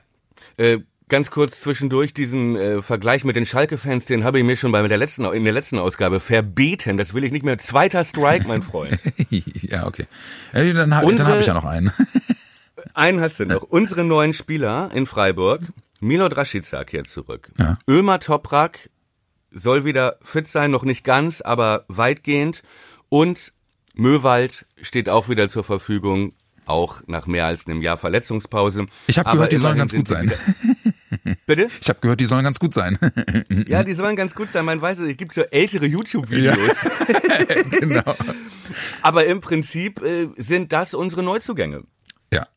äh, 0.58 0.80
ganz 1.10 1.32
kurz 1.32 1.62
zwischendurch 1.62 2.14
diesen 2.14 2.56
äh, 2.56 2.82
Vergleich 2.82 3.24
mit 3.24 3.36
den 3.36 3.46
Schalke-Fans, 3.46 4.06
den 4.06 4.24
habe 4.24 4.40
ich 4.40 4.46
mir 4.46 4.58
schon 4.58 4.72
bei 4.72 4.86
der 4.88 4.98
letzten 4.98 5.26
in 5.26 5.44
der 5.44 5.54
letzten 5.54 5.78
Ausgabe 5.78 6.20
verbeten. 6.20 6.98
Das 6.98 7.14
will 7.14 7.24
ich 7.24 7.32
nicht 7.32 7.46
mehr. 7.46 7.58
Zweiter 7.58 8.04
Strike, 8.04 8.48
mein 8.48 8.64
Freund. 8.64 8.98
ja, 9.30 9.86
okay. 9.86 10.06
Ja, 10.54 10.64
dann 10.74 10.96
habe 10.96 11.24
hab 11.24 11.40
ich 11.40 11.48
ja 11.48 11.54
noch 11.54 11.66
einen. 11.66 11.92
einen 12.94 13.20
hast 13.22 13.40
du 13.40 13.46
noch. 13.46 13.64
Unsere 13.64 14.04
neuen 14.04 14.34
Spieler 14.34 14.92
in 14.94 15.06
Freiburg. 15.06 15.62
Milot 16.00 16.36
Rashica 16.36 16.84
kehrt 16.84 17.08
zurück. 17.08 17.50
Ja. 17.58 17.78
Ömer 17.88 18.20
Toprak 18.20 18.90
soll 19.52 19.86
wieder 19.86 20.18
fit 20.22 20.48
sein, 20.48 20.72
noch 20.72 20.84
nicht 20.84 21.04
ganz, 21.04 21.42
aber 21.42 21.86
weitgehend. 21.88 22.64
Und 23.10 23.54
Möwald 23.94 24.66
steht 24.82 25.08
auch 25.08 25.30
wieder 25.30 25.48
zur 25.50 25.64
Verfügung 25.64 26.34
auch 26.66 27.02
nach 27.08 27.28
mehr 27.28 27.46
als 27.46 27.68
einem 27.68 27.82
Jahr 27.82 27.98
Verletzungspause. 27.98 28.88
Ich 29.08 29.18
habe 29.20 29.32
gehört, 29.32 29.52
die 29.52 29.58
sollen 29.58 29.78
ganz 29.78 29.94
gut 29.94 30.08
sein. 30.08 30.32
Bitte? 31.46 31.68
Ich 31.82 31.90
habe 31.90 32.00
gehört, 32.02 32.20
die 32.20 32.26
sollen 32.26 32.44
ganz 32.44 32.60
gut 32.60 32.74
sein. 32.74 32.98
ja, 33.68 33.84
die 33.84 33.94
sollen 33.94 34.16
ganz 34.16 34.36
gut 34.36 34.52
sein. 34.52 34.66
Man 34.66 34.82
weiß 34.82 35.00
es, 35.00 35.10
es 35.10 35.18
gibt 35.18 35.34
so 35.34 35.42
ältere 35.42 35.86
YouTube-Videos. 35.86 36.58
Ja. 36.84 37.64
genau. 37.80 38.16
Aber 39.02 39.26
im 39.26 39.42
Prinzip 39.42 40.02
äh, 40.02 40.30
sind 40.38 40.74
das 40.74 40.94
unsere 40.94 41.24
Neuzugänge. 41.24 41.84
Ja. 42.34 42.48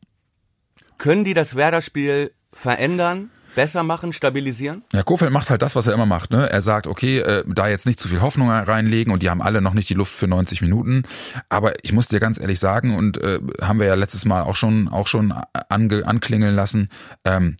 Können 0.97 1.23
die 1.23 1.33
das 1.33 1.55
Werder-Spiel 1.55 2.31
verändern? 2.51 3.31
besser 3.57 3.81
machen, 3.81 4.13
stabilisieren? 4.13 4.83
Ja, 4.93 5.01
Kofeld 5.01 5.31
macht 5.31 5.49
halt 5.49 5.63
das, 5.63 5.75
was 5.75 5.87
er 5.87 5.95
immer 5.95 6.05
macht. 6.05 6.29
Ne? 6.29 6.47
Er 6.47 6.61
sagt, 6.61 6.85
okay, 6.85 7.17
äh, 7.17 7.43
da 7.47 7.67
jetzt 7.67 7.87
nicht 7.87 7.99
zu 7.99 8.07
viel 8.07 8.21
Hoffnung 8.21 8.51
reinlegen 8.51 9.11
und 9.11 9.23
die 9.23 9.31
haben 9.31 9.41
alle 9.41 9.61
noch 9.61 9.73
nicht 9.73 9.89
die 9.89 9.95
Luft 9.95 10.13
für 10.13 10.27
90 10.27 10.61
Minuten. 10.61 11.01
Aber 11.49 11.73
ich 11.81 11.91
muss 11.91 12.07
dir 12.07 12.19
ganz 12.19 12.39
ehrlich 12.39 12.59
sagen 12.59 12.95
und 12.95 13.17
äh, 13.17 13.39
haben 13.59 13.79
wir 13.79 13.87
ja 13.87 13.95
letztes 13.95 14.25
Mal 14.25 14.43
auch 14.43 14.55
schon 14.55 14.87
auch 14.87 15.07
schon 15.07 15.33
ange, 15.69 16.05
anklingeln 16.05 16.55
lassen. 16.55 16.89
Ähm, 17.25 17.57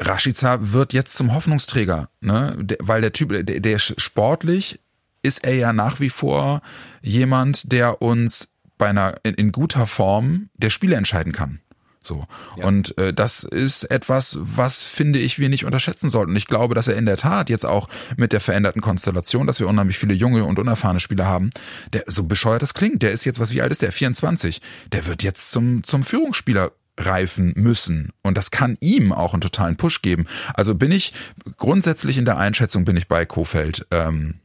Rashica 0.00 0.58
wird 0.72 0.92
jetzt 0.92 1.16
zum 1.16 1.34
Hoffnungsträger, 1.34 2.08
ne? 2.20 2.56
weil 2.80 3.00
der 3.00 3.12
Typ, 3.12 3.30
der, 3.30 3.60
der 3.60 3.78
sportlich 3.78 4.80
ist 5.22 5.44
er 5.44 5.54
ja 5.54 5.72
nach 5.72 6.00
wie 6.00 6.10
vor 6.10 6.62
jemand, 7.02 7.72
der 7.72 8.02
uns 8.02 8.48
bei 8.78 8.88
einer 8.88 9.14
in, 9.22 9.34
in 9.34 9.52
guter 9.52 9.86
Form 9.86 10.50
der 10.54 10.70
Spiele 10.70 10.96
entscheiden 10.96 11.32
kann. 11.32 11.60
So. 12.06 12.24
Ja. 12.56 12.64
Und 12.64 12.96
äh, 12.98 13.12
das 13.12 13.42
ist 13.42 13.84
etwas, 13.84 14.38
was 14.40 14.80
finde 14.80 15.18
ich 15.18 15.38
wir 15.40 15.48
nicht 15.48 15.64
unterschätzen 15.64 16.08
sollten. 16.08 16.30
Und 16.30 16.36
ich 16.36 16.46
glaube, 16.46 16.74
dass 16.74 16.86
er 16.86 16.96
in 16.96 17.06
der 17.06 17.16
Tat 17.16 17.50
jetzt 17.50 17.66
auch 17.66 17.88
mit 18.16 18.32
der 18.32 18.40
veränderten 18.40 18.80
Konstellation, 18.80 19.46
dass 19.46 19.58
wir 19.58 19.66
unheimlich 19.66 19.98
viele 19.98 20.14
junge 20.14 20.44
und 20.44 20.58
unerfahrene 20.58 21.00
Spieler 21.00 21.26
haben, 21.26 21.50
der 21.92 22.04
so 22.06 22.22
bescheuert 22.22 22.62
das 22.62 22.74
klingt, 22.74 23.02
der 23.02 23.10
ist 23.10 23.24
jetzt 23.24 23.40
was 23.40 23.52
wie 23.52 23.60
alt 23.60 23.72
ist 23.72 23.82
der 23.82 23.90
24, 23.90 24.62
der 24.92 25.06
wird 25.06 25.24
jetzt 25.24 25.50
zum 25.50 25.82
zum 25.82 26.04
Führungsspieler 26.04 26.70
reifen 26.98 27.52
müssen. 27.56 28.10
Und 28.22 28.38
das 28.38 28.50
kann 28.50 28.76
ihm 28.80 29.12
auch 29.12 29.32
einen 29.32 29.40
totalen 29.40 29.76
Push 29.76 30.02
geben. 30.02 30.26
Also 30.54 30.74
bin 30.74 30.92
ich 30.92 31.12
grundsätzlich 31.56 32.18
in 32.18 32.24
der 32.24 32.38
Einschätzung 32.38 32.84
bin 32.84 32.96
ich 32.96 33.08
bei 33.08 33.24
Kofeld. 33.24 33.86
Ähm, 33.90 34.36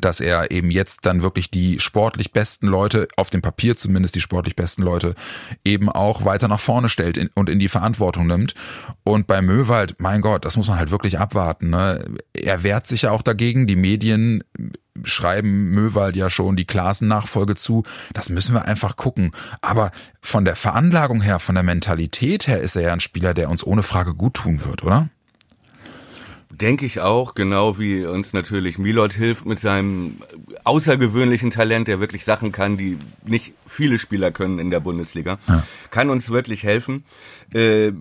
dass 0.00 0.20
er 0.20 0.50
eben 0.50 0.70
jetzt 0.70 1.06
dann 1.06 1.22
wirklich 1.22 1.50
die 1.50 1.80
sportlich 1.80 2.32
besten 2.32 2.66
Leute, 2.66 3.08
auf 3.16 3.30
dem 3.30 3.42
Papier 3.42 3.76
zumindest 3.76 4.14
die 4.14 4.20
sportlich 4.20 4.56
besten 4.56 4.82
Leute, 4.82 5.14
eben 5.64 5.88
auch 5.88 6.24
weiter 6.24 6.48
nach 6.48 6.60
vorne 6.60 6.88
stellt 6.88 7.18
und 7.34 7.48
in 7.48 7.58
die 7.58 7.68
Verantwortung 7.68 8.26
nimmt. 8.26 8.54
Und 9.04 9.26
bei 9.26 9.42
Möwald, 9.42 9.96
mein 9.98 10.20
Gott, 10.20 10.44
das 10.44 10.56
muss 10.56 10.68
man 10.68 10.78
halt 10.78 10.90
wirklich 10.90 11.18
abwarten. 11.18 11.70
Ne? 11.70 12.04
Er 12.32 12.62
wehrt 12.62 12.86
sich 12.86 13.02
ja 13.02 13.10
auch 13.10 13.22
dagegen. 13.22 13.66
Die 13.66 13.76
Medien 13.76 14.42
schreiben 15.04 15.70
Möwald 15.70 16.16
ja 16.16 16.30
schon 16.30 16.56
die 16.56 16.64
Klassennachfolge 16.64 17.54
zu. 17.54 17.84
Das 18.14 18.28
müssen 18.28 18.54
wir 18.54 18.64
einfach 18.64 18.96
gucken. 18.96 19.30
Aber 19.60 19.90
von 20.20 20.44
der 20.44 20.56
Veranlagung 20.56 21.20
her, 21.20 21.38
von 21.38 21.54
der 21.54 21.64
Mentalität 21.64 22.46
her 22.46 22.60
ist 22.60 22.76
er 22.76 22.82
ja 22.82 22.92
ein 22.92 23.00
Spieler, 23.00 23.34
der 23.34 23.50
uns 23.50 23.64
ohne 23.64 23.82
Frage 23.82 24.14
gut 24.14 24.34
tun 24.34 24.64
wird, 24.64 24.82
oder? 24.82 25.08
Denke 26.60 26.86
ich 26.86 27.00
auch, 27.00 27.34
genau 27.34 27.78
wie 27.78 28.04
uns 28.04 28.32
natürlich 28.32 28.78
Milot 28.78 29.12
hilft 29.12 29.46
mit 29.46 29.60
seinem 29.60 30.20
außergewöhnlichen 30.64 31.52
Talent, 31.52 31.86
der 31.86 32.00
wirklich 32.00 32.24
Sachen 32.24 32.50
kann, 32.50 32.76
die 32.76 32.98
nicht 33.24 33.52
viele 33.64 33.96
Spieler 33.98 34.32
können 34.32 34.58
in 34.58 34.70
der 34.70 34.80
Bundesliga. 34.80 35.38
Ja. 35.46 35.62
Kann 35.90 36.10
uns 36.10 36.30
wirklich 36.30 36.64
helfen. 36.64 37.04
Äh, 37.54 37.92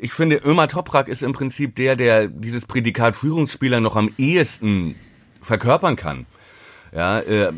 ich 0.00 0.12
finde, 0.12 0.36
Ömer 0.36 0.68
Toprak 0.68 1.08
ist 1.08 1.22
im 1.22 1.34
Prinzip 1.34 1.76
der, 1.76 1.96
der 1.96 2.28
dieses 2.28 2.64
Prädikat 2.64 3.14
Führungsspieler 3.14 3.80
noch 3.80 3.96
am 3.96 4.10
ehesten 4.16 4.94
verkörpern 5.42 5.96
kann. 5.96 6.26
Ja, 6.94 7.20
äh, 7.20 7.52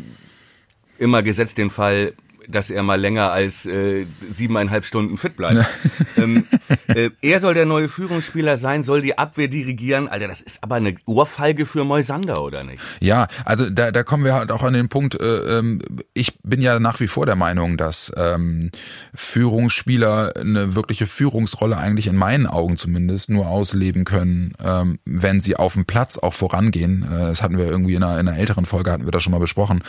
immer 0.97 1.23
gesetzt 1.23 1.57
den 1.57 1.69
Fall, 1.69 2.13
dass 2.47 2.69
er 2.69 2.83
mal 2.83 2.99
länger 2.99 3.31
als 3.31 3.65
äh, 3.65 4.05
siebeneinhalb 4.29 4.85
Stunden 4.85 5.17
fit 5.17 5.37
bleibt. 5.37 5.65
ähm, 6.17 6.45
äh, 6.87 7.09
er 7.21 7.39
soll 7.39 7.53
der 7.53 7.65
neue 7.65 7.89
Führungsspieler 7.89 8.57
sein, 8.57 8.83
soll 8.83 9.01
die 9.01 9.17
Abwehr 9.17 9.47
dirigieren. 9.47 10.07
Alter, 10.07 10.27
das 10.27 10.41
ist 10.41 10.63
aber 10.63 10.75
eine 10.75 10.95
Ohrfeige 11.05 11.65
für 11.65 11.83
Moisander, 11.83 12.41
oder 12.41 12.63
nicht? 12.63 12.81
Ja, 12.99 13.27
also 13.45 13.69
da, 13.69 13.91
da 13.91 14.03
kommen 14.03 14.23
wir 14.23 14.33
halt 14.33 14.51
auch 14.51 14.63
an 14.63 14.73
den 14.73 14.89
Punkt, 14.89 15.19
äh, 15.19 15.59
ähm, 15.59 15.81
ich 16.13 16.39
bin 16.43 16.61
ja 16.61 16.79
nach 16.79 16.99
wie 16.99 17.07
vor 17.07 17.25
der 17.25 17.35
Meinung, 17.35 17.77
dass 17.77 18.11
ähm, 18.15 18.71
Führungsspieler 19.13 20.33
eine 20.37 20.75
wirkliche 20.75 21.07
Führungsrolle 21.07 21.77
eigentlich 21.77 22.07
in 22.07 22.15
meinen 22.15 22.47
Augen 22.47 22.77
zumindest 22.77 23.29
nur 23.29 23.47
ausleben 23.47 24.05
können, 24.05 24.53
ähm, 24.63 24.99
wenn 25.05 25.41
sie 25.41 25.55
auf 25.55 25.73
dem 25.73 25.85
Platz 25.85 26.17
auch 26.17 26.33
vorangehen. 26.33 27.03
Äh, 27.03 27.27
das 27.27 27.41
hatten 27.41 27.57
wir 27.57 27.65
irgendwie 27.65 27.95
in 27.95 28.03
einer, 28.03 28.19
in 28.19 28.27
einer 28.27 28.37
älteren 28.37 28.65
Folge, 28.65 28.91
hatten 28.91 29.05
wir 29.05 29.11
das 29.11 29.23
schon 29.23 29.31
mal 29.31 29.39
besprochen. 29.39 29.83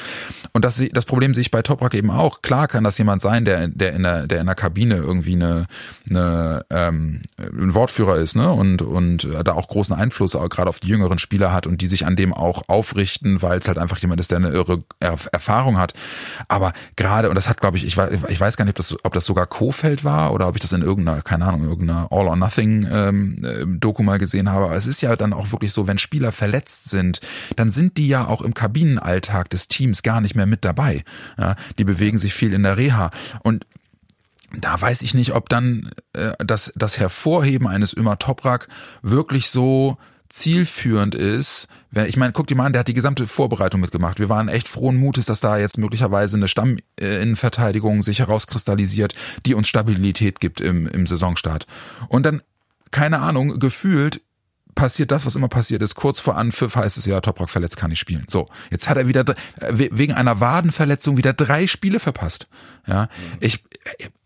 Und 0.52 0.64
das, 0.64 0.82
das 0.92 1.04
Problem 1.04 1.34
sehe 1.34 1.42
ich 1.42 1.50
bei 1.50 1.62
Toprak 1.62 1.94
eben 1.94 2.10
auch 2.10 2.42
klar 2.48 2.66
kann 2.66 2.82
das 2.82 2.96
jemand 2.96 3.20
sein, 3.20 3.44
der, 3.44 3.68
der 3.68 3.92
in 3.92 4.04
der, 4.04 4.26
der 4.26 4.40
in 4.40 4.46
der 4.46 4.54
Kabine 4.54 4.96
irgendwie 4.96 5.34
eine, 5.34 5.66
eine 6.08 6.64
ähm, 6.70 7.20
ein 7.36 7.74
Wortführer 7.74 8.16
ist, 8.16 8.36
ne? 8.36 8.50
Und, 8.50 8.80
und 8.80 9.28
da 9.44 9.52
auch 9.52 9.68
großen 9.68 9.94
Einfluss 9.94 10.34
auch 10.34 10.48
gerade 10.48 10.70
auf 10.70 10.80
die 10.80 10.88
jüngeren 10.88 11.18
Spieler 11.18 11.52
hat 11.52 11.66
und 11.66 11.82
die 11.82 11.86
sich 11.86 12.06
an 12.06 12.16
dem 12.16 12.32
auch 12.32 12.62
aufrichten, 12.68 13.42
weil 13.42 13.58
es 13.58 13.68
halt 13.68 13.76
einfach 13.76 13.98
jemand 13.98 14.18
ist, 14.18 14.30
der 14.30 14.38
eine 14.38 14.48
irre 14.48 14.82
Erfahrung 14.98 15.76
hat. 15.76 15.92
Aber 16.48 16.72
gerade, 16.96 17.28
und 17.28 17.34
das 17.34 17.50
hat, 17.50 17.60
glaube 17.60 17.76
ich, 17.76 17.84
ich 17.84 17.98
weiß, 17.98 18.18
ich 18.28 18.40
weiß 18.40 18.56
gar 18.56 18.64
nicht, 18.64 18.72
ob 18.72 18.76
das, 18.76 18.96
ob 19.04 19.12
das 19.12 19.26
sogar 19.26 19.46
Kofeld 19.46 20.02
war 20.02 20.32
oder 20.32 20.48
ob 20.48 20.54
ich 20.56 20.62
das 20.62 20.72
in 20.72 20.80
irgendeiner, 20.80 21.20
keine 21.20 21.44
Ahnung, 21.44 21.64
irgendeiner 21.64 22.08
All 22.10 22.28
or 22.28 22.36
Nothing 22.36 22.88
ähm, 22.90 23.44
äh, 23.44 23.66
Doku 23.78 24.02
mal 24.02 24.18
gesehen 24.18 24.50
habe. 24.50 24.64
Aber 24.64 24.74
es 24.74 24.86
ist 24.86 25.02
ja 25.02 25.16
dann 25.16 25.34
auch 25.34 25.52
wirklich 25.52 25.74
so, 25.74 25.86
wenn 25.86 25.98
Spieler 25.98 26.32
verletzt 26.32 26.88
sind, 26.88 27.20
dann 27.56 27.70
sind 27.70 27.98
die 27.98 28.08
ja 28.08 28.26
auch 28.26 28.40
im 28.40 28.54
Kabinenalltag 28.54 29.50
des 29.50 29.68
Teams 29.68 30.02
gar 30.02 30.22
nicht 30.22 30.34
mehr 30.34 30.46
mit 30.46 30.64
dabei. 30.64 31.04
Ja, 31.36 31.56
die 31.76 31.84
bewegen 31.84 32.16
sich 32.16 32.37
viel 32.38 32.52
in 32.52 32.62
der 32.62 32.76
Reha. 32.76 33.10
Und 33.42 33.66
da 34.56 34.80
weiß 34.80 35.02
ich 35.02 35.12
nicht, 35.12 35.34
ob 35.34 35.48
dann 35.48 35.90
äh, 36.14 36.32
das, 36.38 36.72
das 36.74 36.98
Hervorheben 36.98 37.66
eines 37.66 37.94
Ömer 37.94 38.18
Toprak 38.18 38.68
wirklich 39.02 39.50
so 39.50 39.98
zielführend 40.28 41.14
ist. 41.14 41.68
Ich 42.06 42.16
meine, 42.16 42.32
guck 42.32 42.46
dir 42.46 42.54
mal 42.54 42.66
an, 42.66 42.72
der 42.72 42.80
hat 42.80 42.88
die 42.88 42.94
gesamte 42.94 43.26
Vorbereitung 43.26 43.80
mitgemacht. 43.80 44.18
Wir 44.18 44.28
waren 44.28 44.48
echt 44.48 44.68
frohen 44.68 44.98
Mutes, 44.98 45.26
dass 45.26 45.40
da 45.40 45.56
jetzt 45.56 45.78
möglicherweise 45.78 46.36
eine 46.36 46.48
Stamminnenverteidigung 46.48 48.02
sich 48.02 48.18
herauskristallisiert, 48.18 49.14
die 49.46 49.54
uns 49.54 49.68
Stabilität 49.68 50.40
gibt 50.40 50.60
im, 50.60 50.86
im 50.86 51.06
Saisonstart. 51.06 51.66
Und 52.08 52.24
dann, 52.24 52.42
keine 52.90 53.20
Ahnung, 53.20 53.58
gefühlt 53.58 54.20
passiert 54.78 55.10
das, 55.10 55.26
was 55.26 55.34
immer 55.34 55.48
passiert 55.48 55.82
ist. 55.82 55.96
Kurz 55.96 56.20
vor 56.20 56.36
Anpfiff 56.36 56.76
heißt 56.76 56.98
es 56.98 57.04
ja, 57.04 57.20
Toprak 57.20 57.50
verletzt 57.50 57.76
kann 57.76 57.90
nicht 57.90 57.98
spielen. 57.98 58.24
So, 58.28 58.48
jetzt 58.70 58.88
hat 58.88 58.96
er 58.96 59.08
wieder 59.08 59.24
äh, 59.60 59.88
wegen 59.90 60.12
einer 60.12 60.38
Wadenverletzung 60.38 61.16
wieder 61.16 61.32
drei 61.32 61.66
Spiele 61.66 61.98
verpasst. 61.98 62.46
Ja, 62.86 63.02
mhm. 63.02 63.38
ich 63.40 63.64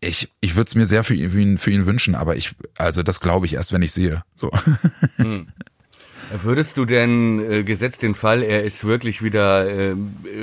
ich 0.01 0.29
ich 0.43 0.55
würde 0.55 0.69
es 0.69 0.75
mir 0.75 0.85
sehr 0.85 1.05
für 1.05 1.15
ihn 1.15 1.57
für 1.57 1.71
ihn 1.71 1.87
wünschen, 1.87 2.15
aber 2.15 2.37
ich 2.37 2.55
also 2.77 3.03
das 3.03 3.21
glaube 3.21 3.47
ich 3.47 3.55
erst, 3.55 3.73
wenn 3.73 3.81
ich 3.81 3.93
sehe. 3.93 4.23
So. 4.37 4.51
Mhm. 5.17 5.49
Würdest 6.43 6.77
du 6.77 6.85
denn 6.85 7.41
äh, 7.51 7.65
gesetzt 7.65 8.03
den 8.03 8.15
Fall, 8.15 8.43
er 8.43 8.63
ist 8.63 8.85
wirklich 8.85 9.23
wieder 9.23 9.69
äh, 9.69 9.97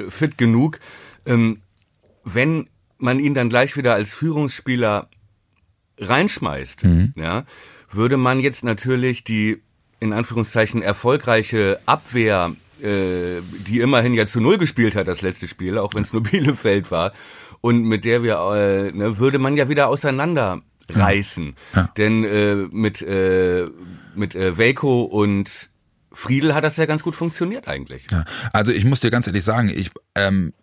fit 0.10 0.38
genug, 0.38 0.80
ähm, 1.25 1.62
wenn 2.24 2.68
man 2.98 3.20
ihn 3.20 3.36
dann 3.36 3.50
gleich 3.50 3.78
wieder 3.78 3.94
als 3.94 4.13
Führungsspieler 4.13 5.08
reinschmeißt, 6.00 6.84
mhm. 6.84 7.13
ja, 7.16 7.46
würde 7.92 8.18
man 8.18 8.39
jetzt 8.39 8.63
natürlich 8.63 9.24
die 9.24 9.62
in 10.00 10.13
Anführungszeichen 10.13 10.82
erfolgreiche 10.82 11.79
Abwehr, 11.86 12.56
äh, 12.82 13.41
die 13.68 13.79
immerhin 13.79 14.13
ja 14.13 14.25
zu 14.25 14.39
Null 14.39 14.58
gespielt 14.58 14.96
hat, 14.96 15.08
das 15.08 15.22
letzte 15.22 15.48
Spiel, 15.48 15.77
auch 15.77 15.94
wenn 15.96 16.03
es 16.03 16.13
nur 16.13 16.24
Bielefeld 16.32 16.91
war, 16.91 17.13
und 17.62 17.84
mit 17.84 18.06
der 18.06 18.24
wir, 18.24 18.38
äh, 18.56 18.91
ne, 18.96 19.18
würde 19.20 19.39
man 19.39 19.58
ja 19.58 19.68
wieder 19.68 19.89
auseinander 19.89 20.62
reißen. 20.89 21.56
Ja. 21.75 21.82
Ja. 21.82 21.89
Denn 21.98 22.24
äh, 22.24 22.56
mit, 22.56 23.01
äh, 23.01 23.68
mit 24.15 24.36
äh, 24.36 24.58
Waco 24.58 25.01
und 25.03 25.70
Friedel 26.12 26.56
hat 26.56 26.63
das 26.63 26.77
ja 26.77 26.86
ganz 26.86 27.03
gut 27.03 27.15
funktioniert 27.15 27.68
eigentlich. 27.68 28.08
Ja. 28.12 28.25
Also 28.53 28.72
ich 28.72 28.86
muss 28.86 29.01
dir 29.01 29.12
ganz 29.12 29.27
ehrlich 29.27 29.44
sagen, 29.44 29.70
ich 29.74 29.91
ähm, 30.15 30.53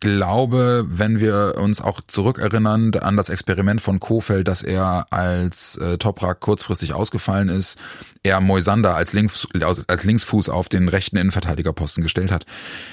glaube, 0.00 0.84
wenn 0.88 1.20
wir 1.20 1.54
uns 1.58 1.80
auch 1.80 2.00
zurückerinnern 2.06 2.94
an 2.94 3.16
das 3.16 3.28
Experiment 3.28 3.80
von 3.80 4.00
Kofeld, 4.00 4.46
dass 4.48 4.62
er 4.62 5.06
als 5.10 5.76
äh, 5.76 5.98
Toprak 5.98 6.40
kurzfristig 6.40 6.94
ausgefallen 6.94 7.48
ist, 7.48 7.78
er 8.22 8.40
Moisander 8.40 8.94
als, 8.94 9.12
Links, 9.12 9.46
als 9.88 10.04
Linksfuß 10.04 10.48
auf 10.48 10.68
den 10.68 10.88
rechten 10.88 11.16
Innenverteidigerposten 11.16 12.02
gestellt 12.02 12.30
hat. 12.30 12.46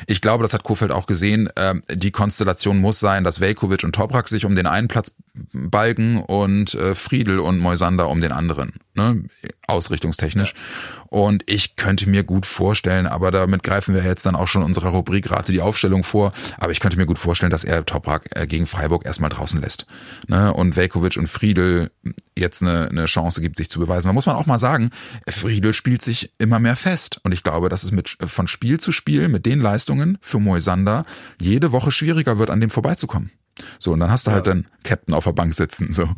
Ich 0.08 0.22
glaube, 0.22 0.44
das 0.44 0.54
hat 0.54 0.64
Kofeld 0.64 0.92
auch 0.92 1.06
gesehen. 1.06 1.50
Äh, 1.56 1.76
die 1.92 2.12
Konstellation 2.12 2.80
muss 2.80 3.00
sein, 3.00 3.24
dass 3.24 3.40
Velkovic 3.40 3.84
und 3.84 3.94
Toprak 3.94 4.28
sich 4.28 4.46
um 4.46 4.56
den 4.56 4.68
einen 4.68 4.88
Platz 4.88 5.12
balgen 5.54 6.22
und 6.22 6.74
äh, 6.76 6.96
Friedel 6.96 7.40
und 7.40 7.60
Moisander 7.60 8.10
um 8.10 8.22
den 8.22 8.32
anderen, 8.32 8.74
ne? 8.94 9.24
ausrichtungstechnisch. 9.68 10.54
Ja. 10.54 11.06
Und 11.10 11.44
ich 11.48 11.76
könnte 11.76 12.10
mir 12.10 12.24
gut 12.24 12.46
vorstellen, 12.46 13.08
aber 13.08 13.32
damit 13.32 13.64
greifen 13.64 13.96
wir 13.96 14.04
jetzt 14.04 14.26
dann 14.26 14.36
auch 14.36 14.48
schon 14.48 14.64
unserer 14.64 14.90
Rubrik 14.90 15.32
Rate 15.32 15.52
die 15.52 15.62
Aufstellung 15.62 16.04
vor, 16.04 16.32
aber 16.58 16.72
ich 16.72 16.80
könnte 16.80 16.98
mir 16.98 17.06
gut 17.06 17.20
vorstellen, 17.20 17.52
dass 17.52 17.64
er 17.64 17.86
Toprak 17.86 18.30
äh, 18.32 18.48
gegen 18.48 18.68
Freiburg 18.68 19.06
erstmal 19.06 19.30
draußen 19.30 19.60
lässt. 19.62 19.86
Ne? 20.28 20.54
Und 20.54 20.76
Velkovic 20.76 21.18
und 21.18 21.28
Friedel 21.28 21.92
jetzt 22.38 22.62
eine, 22.62 22.90
eine 22.90 23.06
Chance 23.06 23.42
gibt, 23.42 23.58
sich 23.58 23.70
zu 23.70 23.80
beweisen. 23.80 24.08
Da 24.08 24.14
muss 24.14 24.26
man 24.26 24.36
auch 24.36 24.46
mal 24.46 24.60
sagen, 24.60 24.90
Friedel 25.28 25.74
spielt 25.74 26.02
sich 26.02 26.32
immer 26.38 26.60
mehr 26.60 26.76
fest. 26.76 27.20
Und 27.24 27.34
ich 27.34 27.44
glaube, 27.44 27.70
dass 27.70 27.84
es 27.84 27.92
mit, 27.92 28.18
von 28.26 28.48
Spiel 28.48 28.80
zu 28.80 28.92
Spiel 28.92 29.30
mit 29.30 29.46
den 29.46 29.60
Leistungen 29.60 30.18
für 30.22 30.40
Moisander 30.40 31.06
jede 31.40 31.72
Woche 31.72 31.92
schwieriger 31.92 32.38
wird, 32.38 32.50
an 32.50 32.62
dem 32.62 32.70
vorbeizukommen. 32.70 33.32
So, 33.80 33.94
und 33.94 34.00
dann 34.00 34.12
hast 34.12 34.28
du 34.28 34.32
halt 34.32 34.48
ja. 34.48 34.54
halt 34.54 34.66
dann 34.66 34.72
Captain 34.84 35.14
auf 35.14 35.24
der 35.24 35.32
Bank 35.32 35.54
sitzen, 35.54 35.92
so. 35.92 36.10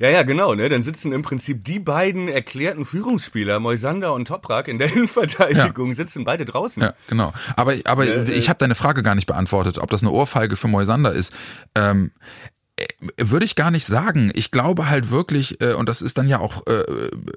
Ja, 0.00 0.10
ja, 0.10 0.22
genau, 0.22 0.54
ne? 0.54 0.68
Dann 0.68 0.84
sitzen 0.84 1.10
im 1.12 1.22
Prinzip 1.22 1.64
die 1.64 1.80
beiden 1.80 2.28
erklärten 2.28 2.84
Führungsspieler, 2.84 3.58
Moisander 3.58 4.14
und 4.14 4.28
Toprak, 4.28 4.68
in 4.68 4.78
der 4.78 4.92
Innenverteidigung, 4.92 5.90
ja. 5.90 5.96
sitzen 5.96 6.24
beide 6.24 6.44
draußen. 6.44 6.82
Ja, 6.82 6.94
genau. 7.08 7.32
Aber, 7.56 7.74
aber 7.84 8.04
ja, 8.04 8.22
ich 8.22 8.46
äh, 8.46 8.48
habe 8.48 8.58
deine 8.58 8.76
Frage 8.76 9.02
gar 9.02 9.16
nicht 9.16 9.26
beantwortet, 9.26 9.78
ob 9.78 9.90
das 9.90 10.02
eine 10.02 10.12
Ohrfeige 10.12 10.56
für 10.56 10.68
Moisander 10.68 11.12
ist. 11.12 11.32
Ähm, 11.74 12.12
äh, 12.76 12.86
würde 13.18 13.44
ich 13.44 13.56
gar 13.56 13.72
nicht 13.72 13.86
sagen. 13.86 14.30
Ich 14.34 14.52
glaube 14.52 14.88
halt 14.88 15.10
wirklich, 15.10 15.60
äh, 15.60 15.72
und 15.72 15.88
das 15.88 16.00
ist 16.00 16.16
dann 16.16 16.28
ja 16.28 16.38
auch 16.38 16.64
äh, 16.68 16.84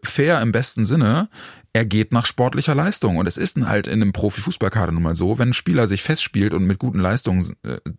fair 0.03 0.39
im 0.41 0.51
besten 0.51 0.85
Sinne, 0.85 1.29
er 1.73 1.85
geht 1.85 2.11
nach 2.11 2.25
sportlicher 2.25 2.75
Leistung. 2.75 3.17
Und 3.17 3.27
es 3.27 3.37
ist 3.37 3.57
halt 3.57 3.87
in 3.87 4.01
einem 4.01 4.13
Profifußballkader 4.13 4.91
nun 4.91 5.03
mal 5.03 5.15
so, 5.15 5.39
wenn 5.39 5.49
ein 5.49 5.53
Spieler 5.53 5.87
sich 5.87 6.03
festspielt 6.03 6.53
und 6.53 6.65
mit 6.65 6.79
guten 6.79 6.99
Leistungen 6.99 7.55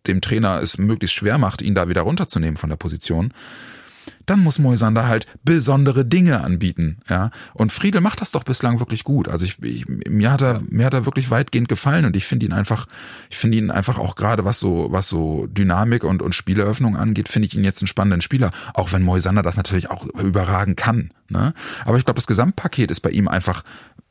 dem 0.06 0.20
Trainer 0.20 0.60
es 0.62 0.78
möglichst 0.78 1.16
schwer 1.16 1.38
macht, 1.38 1.62
ihn 1.62 1.74
da 1.74 1.88
wieder 1.88 2.02
runterzunehmen 2.02 2.56
von 2.56 2.70
der 2.70 2.76
Position, 2.76 3.32
dann 4.26 4.40
muss 4.40 4.58
Moisander 4.58 5.06
halt 5.06 5.26
besondere 5.44 6.04
Dinge 6.04 6.42
anbieten, 6.42 6.98
ja. 7.08 7.30
Und 7.54 7.72
Friedel 7.72 8.00
macht 8.00 8.20
das 8.20 8.32
doch 8.32 8.44
bislang 8.44 8.78
wirklich 8.78 9.04
gut. 9.04 9.28
Also 9.28 9.44
ich, 9.44 9.62
ich 9.62 9.86
mir 9.88 10.30
hat 10.30 10.42
er, 10.42 10.60
mir 10.68 10.86
hat 10.86 10.94
er 10.94 11.06
wirklich 11.06 11.30
weitgehend 11.30 11.68
gefallen 11.68 12.04
und 12.04 12.16
ich 12.16 12.26
finde 12.26 12.46
ihn 12.46 12.52
einfach, 12.52 12.86
ich 13.30 13.36
finde 13.36 13.58
ihn 13.58 13.70
einfach 13.70 13.98
auch 13.98 14.14
gerade 14.14 14.44
was 14.44 14.58
so, 14.58 14.88
was 14.90 15.08
so 15.08 15.46
Dynamik 15.46 16.04
und, 16.04 16.22
und 16.22 16.34
Spieleröffnung 16.34 16.96
angeht, 16.96 17.28
finde 17.28 17.48
ich 17.48 17.54
ihn 17.54 17.64
jetzt 17.64 17.82
einen 17.82 17.88
spannenden 17.88 18.20
Spieler. 18.20 18.50
Auch 18.74 18.92
wenn 18.92 19.02
Moisander 19.02 19.42
das 19.42 19.56
natürlich 19.56 19.90
auch 19.90 20.06
überragen 20.06 20.76
kann, 20.76 21.10
ne. 21.28 21.54
Aber 21.84 21.98
ich 21.98 22.04
glaube, 22.04 22.18
das 22.18 22.26
Gesamtpaket 22.26 22.90
ist 22.90 23.00
bei 23.00 23.10
ihm 23.10 23.28
einfach 23.28 23.62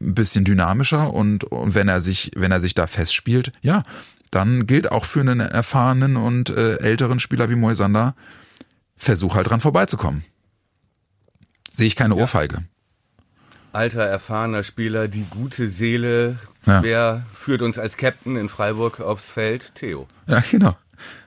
ein 0.02 0.16
bisschen 0.16 0.44
dynamischer 0.44 1.14
und, 1.14 1.44
und 1.46 1.76
wenn 1.76 1.88
er 1.88 2.02
sich, 2.02 2.32
wenn 2.36 2.52
er 2.52 2.62
sich 2.62 2.74
da 2.74 2.88
festspielt, 2.88 3.52
ja, 3.62 3.84
dann 4.32 4.66
gilt 4.66 4.92
auch 4.92 5.06
für 5.06 5.20
einen 5.20 5.42
erfahrenen 5.42 6.16
und 6.16 6.50
äh, 6.50 6.78
älteren 6.78 7.20
Spieler 7.20 7.50
wie 7.50 7.56
Moisander, 7.56 8.16
versuch 9.02 9.36
halt 9.36 9.50
dran 9.50 9.62
vorbeizukommen. 9.62 10.24
Sehe 11.72 11.88
ich 11.88 11.96
keine 11.96 12.16
ja. 12.16 12.22
Ohrfeige. 12.22 12.64
Alter, 13.74 14.04
erfahrener 14.04 14.64
Spieler, 14.64 15.08
die 15.08 15.26
gute 15.30 15.70
Seele. 15.70 16.38
Ja. 16.66 16.84
Wer 16.84 17.26
führt 17.34 17.62
uns 17.62 17.80
als 17.80 17.98
Captain 17.98 18.36
in 18.36 18.50
Freiburg 18.50 19.00
aufs 19.00 19.32
Feld? 19.32 19.74
Theo. 19.76 20.08
Ja, 20.28 20.44
genau. 20.52 20.78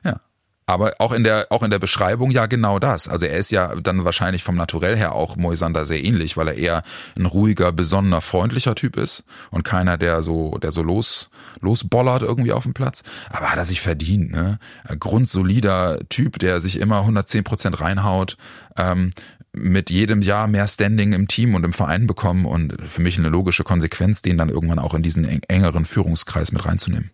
Ja. 0.04 0.20
Aber 0.66 0.94
auch 0.98 1.12
in 1.12 1.24
der, 1.24 1.46
auch 1.50 1.62
in 1.62 1.70
der 1.70 1.78
Beschreibung 1.78 2.30
ja 2.30 2.46
genau 2.46 2.78
das. 2.78 3.06
Also 3.06 3.26
er 3.26 3.38
ist 3.38 3.50
ja 3.50 3.74
dann 3.76 4.04
wahrscheinlich 4.04 4.42
vom 4.42 4.56
Naturell 4.56 4.96
her 4.96 5.14
auch 5.14 5.36
Moisander 5.36 5.84
sehr 5.84 6.02
ähnlich, 6.02 6.38
weil 6.38 6.48
er 6.48 6.54
eher 6.54 6.82
ein 7.18 7.26
ruhiger, 7.26 7.70
besonnener, 7.70 8.22
freundlicher 8.22 8.74
Typ 8.74 8.96
ist 8.96 9.24
und 9.50 9.64
keiner, 9.64 9.98
der 9.98 10.22
so, 10.22 10.56
der 10.58 10.72
so 10.72 10.82
los, 10.82 11.28
losbollert 11.60 12.22
irgendwie 12.22 12.52
auf 12.52 12.62
dem 12.62 12.72
Platz. 12.72 13.02
Aber 13.28 13.50
hat 13.50 13.58
er 13.58 13.66
sich 13.66 13.82
verdient, 13.82 14.32
ne? 14.32 14.58
Grundsolider 14.98 15.98
Typ, 16.08 16.38
der 16.38 16.62
sich 16.62 16.80
immer 16.80 17.00
110 17.00 17.44
Prozent 17.44 17.80
reinhaut, 17.80 18.38
ähm, 18.78 19.10
mit 19.52 19.90
jedem 19.90 20.22
Jahr 20.22 20.48
mehr 20.48 20.66
Standing 20.66 21.12
im 21.12 21.28
Team 21.28 21.54
und 21.54 21.64
im 21.64 21.72
Verein 21.72 22.06
bekommen 22.06 22.44
und 22.44 22.74
für 22.82 23.02
mich 23.02 23.18
eine 23.18 23.28
logische 23.28 23.64
Konsequenz, 23.64 24.22
den 24.22 24.36
dann 24.38 24.48
irgendwann 24.48 24.78
auch 24.78 24.94
in 24.94 25.02
diesen 25.02 25.42
engeren 25.48 25.84
Führungskreis 25.84 26.52
mit 26.52 26.64
reinzunehmen. 26.64 27.10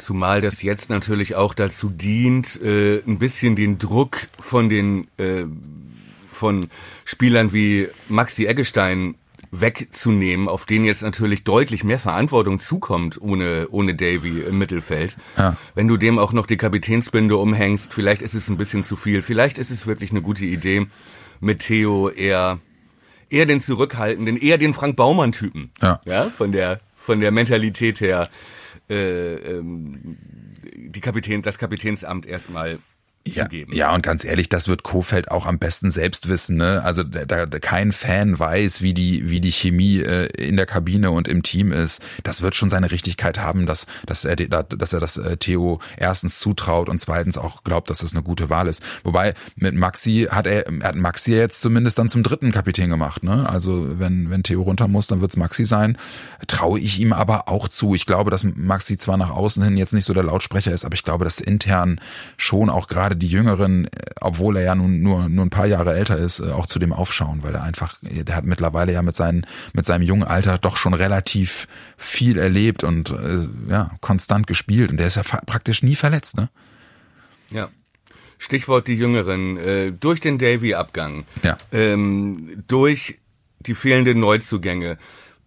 Zumal 0.00 0.40
das 0.40 0.62
jetzt 0.62 0.90
natürlich 0.90 1.34
auch 1.34 1.54
dazu 1.54 1.90
dient, 1.90 2.60
äh, 2.62 3.02
ein 3.06 3.18
bisschen 3.18 3.56
den 3.56 3.78
Druck 3.78 4.28
von 4.38 4.68
den 4.68 5.08
äh, 5.18 5.44
von 6.30 6.68
Spielern 7.04 7.52
wie 7.52 7.88
Maxi 8.08 8.46
Eggestein 8.46 9.14
wegzunehmen, 9.50 10.48
auf 10.48 10.64
den 10.64 10.84
jetzt 10.84 11.02
natürlich 11.02 11.44
deutlich 11.44 11.84
mehr 11.84 11.98
Verantwortung 11.98 12.60
zukommt 12.60 13.20
ohne 13.20 13.68
ohne 13.70 13.94
Davy 13.94 14.40
im 14.40 14.58
Mittelfeld. 14.58 15.16
Ja. 15.36 15.56
Wenn 15.74 15.88
du 15.88 15.96
dem 15.96 16.18
auch 16.18 16.32
noch 16.32 16.46
die 16.46 16.56
Kapitänsbinde 16.56 17.36
umhängst, 17.36 17.92
vielleicht 17.92 18.22
ist 18.22 18.34
es 18.34 18.48
ein 18.48 18.56
bisschen 18.56 18.84
zu 18.84 18.96
viel, 18.96 19.22
vielleicht 19.22 19.58
ist 19.58 19.70
es 19.70 19.86
wirklich 19.86 20.12
eine 20.12 20.22
gute 20.22 20.44
Idee 20.44 20.86
mit 21.40 21.60
Theo 21.60 22.08
eher 22.08 22.58
eher 23.28 23.46
den 23.46 23.60
zurückhaltenden, 23.60 24.36
eher 24.36 24.58
den 24.58 24.74
Frank 24.74 24.96
Baumann 24.96 25.32
Typen. 25.32 25.70
Ja. 25.82 26.00
ja, 26.04 26.24
von 26.30 26.52
der 26.52 26.80
von 26.96 27.20
der 27.20 27.32
Mentalität 27.32 28.00
her 28.00 28.28
äh, 28.90 29.34
ähm, 29.34 30.16
die 30.74 31.00
Kapitän, 31.00 31.42
das 31.42 31.58
Kapitänsamt 31.58 32.26
erstmal 32.26 32.78
ja, 33.26 33.46
ja, 33.70 33.94
und 33.94 34.02
ganz 34.02 34.24
ehrlich, 34.24 34.48
das 34.48 34.66
wird 34.66 34.82
Kofeld 34.82 35.30
auch 35.30 35.44
am 35.44 35.58
besten 35.58 35.90
selbst 35.90 36.30
wissen. 36.30 36.56
Ne? 36.56 36.82
Also 36.82 37.04
da, 37.04 37.44
da 37.44 37.58
kein 37.58 37.92
Fan 37.92 38.38
weiß, 38.38 38.80
wie 38.80 38.94
die 38.94 39.28
wie 39.28 39.42
die 39.42 39.52
Chemie 39.52 39.98
äh, 39.98 40.24
in 40.42 40.56
der 40.56 40.64
Kabine 40.64 41.10
und 41.10 41.28
im 41.28 41.42
Team 41.42 41.70
ist. 41.70 42.02
Das 42.22 42.40
wird 42.40 42.54
schon 42.54 42.70
seine 42.70 42.90
Richtigkeit 42.90 43.38
haben, 43.38 43.66
dass 43.66 43.86
dass 44.06 44.24
er 44.24 44.36
dass 44.36 44.94
er 44.94 45.00
das 45.00 45.18
äh, 45.18 45.36
Theo 45.36 45.80
erstens 45.98 46.38
zutraut 46.38 46.88
und 46.88 46.98
zweitens 46.98 47.36
auch 47.36 47.62
glaubt, 47.62 47.90
dass 47.90 47.98
das 47.98 48.14
eine 48.14 48.22
gute 48.22 48.48
Wahl 48.48 48.66
ist. 48.66 48.82
Wobei 49.04 49.34
mit 49.54 49.74
Maxi 49.74 50.28
hat 50.30 50.46
er 50.46 50.64
hat 50.82 50.96
Maxi 50.96 51.34
jetzt 51.34 51.60
zumindest 51.60 51.98
dann 51.98 52.08
zum 52.08 52.22
dritten 52.22 52.52
Kapitän 52.52 52.88
gemacht. 52.88 53.22
Ne? 53.22 53.46
Also 53.48 53.98
wenn 53.98 54.30
wenn 54.30 54.42
Theo 54.42 54.62
runter 54.62 54.88
muss, 54.88 55.08
dann 55.08 55.20
wird's 55.20 55.36
Maxi 55.36 55.66
sein. 55.66 55.98
Traue 56.46 56.80
ich 56.80 56.98
ihm 56.98 57.12
aber 57.12 57.48
auch 57.48 57.68
zu. 57.68 57.94
Ich 57.94 58.06
glaube, 58.06 58.30
dass 58.30 58.44
Maxi 58.44 58.96
zwar 58.96 59.18
nach 59.18 59.30
außen 59.30 59.62
hin 59.62 59.76
jetzt 59.76 59.92
nicht 59.92 60.06
so 60.06 60.14
der 60.14 60.24
Lautsprecher 60.24 60.72
ist, 60.72 60.86
aber 60.86 60.94
ich 60.94 61.04
glaube, 61.04 61.24
dass 61.24 61.38
intern 61.38 62.00
schon 62.38 62.70
auch 62.70 62.86
gerade 62.86 63.09
gerade 63.10 63.16
die 63.16 63.28
Jüngeren, 63.28 63.86
äh, 63.86 63.88
obwohl 64.20 64.56
er 64.56 64.64
ja 64.64 64.74
nun 64.74 65.02
nur, 65.02 65.28
nur 65.28 65.44
ein 65.44 65.50
paar 65.50 65.66
Jahre 65.66 65.94
älter 65.94 66.16
ist, 66.16 66.40
äh, 66.40 66.50
auch 66.50 66.66
zu 66.66 66.78
dem 66.78 66.92
aufschauen, 66.92 67.42
weil 67.42 67.54
er 67.54 67.64
einfach, 67.64 67.96
der 68.02 68.36
hat 68.36 68.44
mittlerweile 68.44 68.92
ja 68.92 69.02
mit, 69.02 69.16
seinen, 69.16 69.44
mit 69.72 69.84
seinem 69.84 70.02
jungen 70.02 70.24
Alter 70.24 70.58
doch 70.58 70.76
schon 70.76 70.94
relativ 70.94 71.66
viel 71.96 72.38
erlebt 72.38 72.84
und 72.84 73.10
äh, 73.10 73.48
ja, 73.68 73.90
konstant 74.00 74.46
gespielt 74.46 74.90
und 74.90 74.96
der 74.98 75.08
ist 75.08 75.16
ja 75.16 75.22
praktisch 75.22 75.82
nie 75.82 75.96
verletzt, 75.96 76.36
ne? 76.36 76.48
Ja. 77.50 77.68
Stichwort 78.38 78.86
die 78.86 78.94
Jüngeren. 78.94 79.58
Äh, 79.58 79.92
durch 79.92 80.20
den 80.20 80.38
Davy-Abgang, 80.38 81.24
ja. 81.42 81.58
ähm, 81.72 82.62
durch 82.68 83.18
die 83.58 83.74
fehlenden 83.74 84.20
Neuzugänge. 84.20 84.96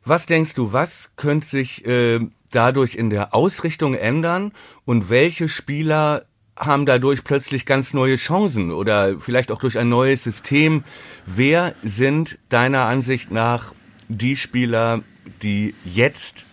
Was 0.05 0.25
denkst 0.25 0.53
du, 0.53 0.73
was 0.73 1.11
könnte 1.15 1.47
sich 1.47 1.85
äh, 1.87 2.19
dadurch 2.51 2.95
in 2.95 3.09
der 3.09 3.33
Ausrichtung 3.33 3.95
ändern 3.95 4.51
und 4.85 5.09
welche 5.09 5.47
Spieler 5.49 6.25
haben 6.55 6.85
dadurch 6.85 7.23
plötzlich 7.23 7.65
ganz 7.65 7.93
neue 7.93 8.15
Chancen 8.15 8.71
oder 8.71 9.19
vielleicht 9.19 9.51
auch 9.51 9.59
durch 9.59 9.77
ein 9.77 9.89
neues 9.89 10.23
System. 10.23 10.83
Wer 11.25 11.73
sind 11.81 12.37
deiner 12.49 12.83
Ansicht 12.83 13.31
nach 13.31 13.73
die 14.07 14.35
Spieler, 14.35 15.01
die 15.41 15.73
jetzt 15.83 16.45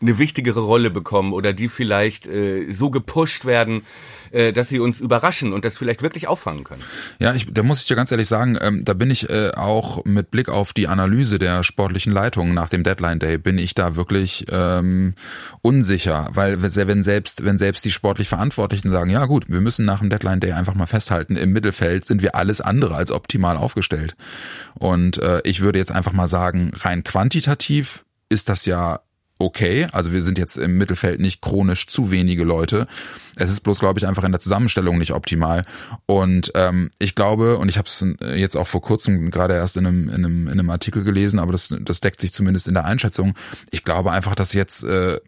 eine 0.00 0.18
wichtigere 0.18 0.60
Rolle 0.60 0.90
bekommen 0.90 1.32
oder 1.32 1.52
die 1.52 1.68
vielleicht 1.68 2.26
äh, 2.26 2.70
so 2.70 2.90
gepusht 2.90 3.44
werden, 3.44 3.82
äh, 4.36 4.52
dass 4.52 4.68
sie 4.68 4.80
uns 4.80 5.00
überraschen 5.00 5.52
und 5.52 5.64
das 5.64 5.78
vielleicht 5.78 6.02
wirklich 6.02 6.28
auffangen 6.28 6.62
können. 6.62 6.82
Ja, 7.18 7.34
ich, 7.34 7.46
da 7.50 7.62
muss 7.62 7.80
ich 7.80 7.86
dir 7.86 7.96
ganz 7.96 8.10
ehrlich 8.10 8.28
sagen, 8.28 8.58
ähm, 8.60 8.84
da 8.84 8.92
bin 8.92 9.10
ich 9.10 9.30
äh, 9.30 9.52
auch 9.56 10.04
mit 10.04 10.30
Blick 10.30 10.50
auf 10.50 10.74
die 10.74 10.88
Analyse 10.88 11.38
der 11.38 11.64
sportlichen 11.64 12.12
Leitung 12.12 12.52
nach 12.52 12.68
dem 12.68 12.82
Deadline 12.82 13.18
Day, 13.18 13.38
bin 13.38 13.58
ich 13.58 13.74
da 13.74 13.96
wirklich 13.96 14.44
ähm, 14.50 15.14
unsicher, 15.62 16.28
weil 16.32 16.62
wenn 16.62 17.02
selbst, 17.02 17.44
wenn 17.44 17.56
selbst 17.56 17.84
die 17.86 17.92
sportlich 17.92 18.28
Verantwortlichen 18.28 18.90
sagen, 18.90 19.10
ja 19.10 19.24
gut, 19.24 19.46
wir 19.48 19.60
müssen 19.60 19.86
nach 19.86 20.00
dem 20.00 20.10
Deadline 20.10 20.40
Day 20.40 20.52
einfach 20.52 20.74
mal 20.74 20.86
festhalten, 20.86 21.36
im 21.36 21.52
Mittelfeld 21.52 22.04
sind 22.04 22.20
wir 22.20 22.34
alles 22.34 22.60
andere 22.60 22.94
als 22.94 23.10
optimal 23.10 23.56
aufgestellt. 23.56 24.16
Und 24.74 25.18
äh, 25.22 25.40
ich 25.44 25.62
würde 25.62 25.78
jetzt 25.78 25.92
einfach 25.92 26.12
mal 26.12 26.28
sagen, 26.28 26.72
rein 26.74 27.02
quantitativ 27.04 28.04
ist 28.28 28.48
das 28.48 28.66
ja 28.66 29.00
okay. 29.38 29.88
Also 29.92 30.12
wir 30.12 30.22
sind 30.22 30.38
jetzt 30.38 30.56
im 30.56 30.78
Mittelfeld 30.78 31.20
nicht 31.20 31.42
chronisch 31.42 31.86
zu 31.86 32.10
wenige 32.10 32.44
Leute. 32.44 32.86
Es 33.36 33.50
ist 33.50 33.60
bloß, 33.60 33.80
glaube 33.80 33.98
ich, 33.98 34.06
einfach 34.06 34.24
in 34.24 34.32
der 34.32 34.40
Zusammenstellung 34.40 34.98
nicht 34.98 35.12
optimal. 35.12 35.62
Und 36.06 36.52
ähm, 36.54 36.90
ich 36.98 37.14
glaube, 37.14 37.58
und 37.58 37.68
ich 37.68 37.78
habe 37.78 37.88
es 37.88 38.04
jetzt 38.34 38.56
auch 38.56 38.66
vor 38.66 38.80
kurzem 38.80 39.30
gerade 39.30 39.54
erst 39.54 39.76
in 39.76 39.86
einem, 39.86 40.08
in 40.08 40.14
einem, 40.14 40.46
in 40.46 40.52
einem 40.52 40.70
Artikel 40.70 41.04
gelesen, 41.04 41.38
aber 41.38 41.52
das, 41.52 41.74
das 41.80 42.00
deckt 42.00 42.20
sich 42.20 42.32
zumindest 42.32 42.68
in 42.68 42.74
der 42.74 42.84
Einschätzung. 42.84 43.34
Ich 43.70 43.84
glaube 43.84 44.12
einfach, 44.12 44.34
dass 44.34 44.52
jetzt 44.52 44.84
äh, 44.84 45.18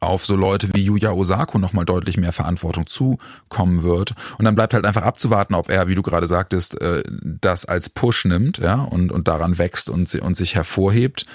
auf 0.00 0.24
so 0.24 0.34
Leute 0.34 0.68
wie 0.74 0.84
Yuya 0.84 1.12
Osako 1.12 1.58
nochmal 1.58 1.84
deutlich 1.84 2.16
mehr 2.16 2.32
Verantwortung 2.32 2.86
zukommen 2.86 3.82
wird. 3.82 4.14
Und 4.38 4.44
dann 4.44 4.54
bleibt 4.54 4.74
halt 4.74 4.84
einfach 4.84 5.02
abzuwarten, 5.02 5.54
ob 5.54 5.70
er, 5.70 5.88
wie 5.88 5.94
du 5.94 6.02
gerade 6.02 6.26
sagtest, 6.26 6.80
äh, 6.80 7.02
das 7.06 7.64
als 7.64 7.88
Push 7.88 8.24
nimmt, 8.24 8.58
ja, 8.58 8.82
und, 8.82 9.12
und 9.12 9.28
daran 9.28 9.58
wächst 9.58 9.88
und, 9.88 10.12
und 10.16 10.36
sich 10.36 10.54
hervorhebt. 10.54 11.26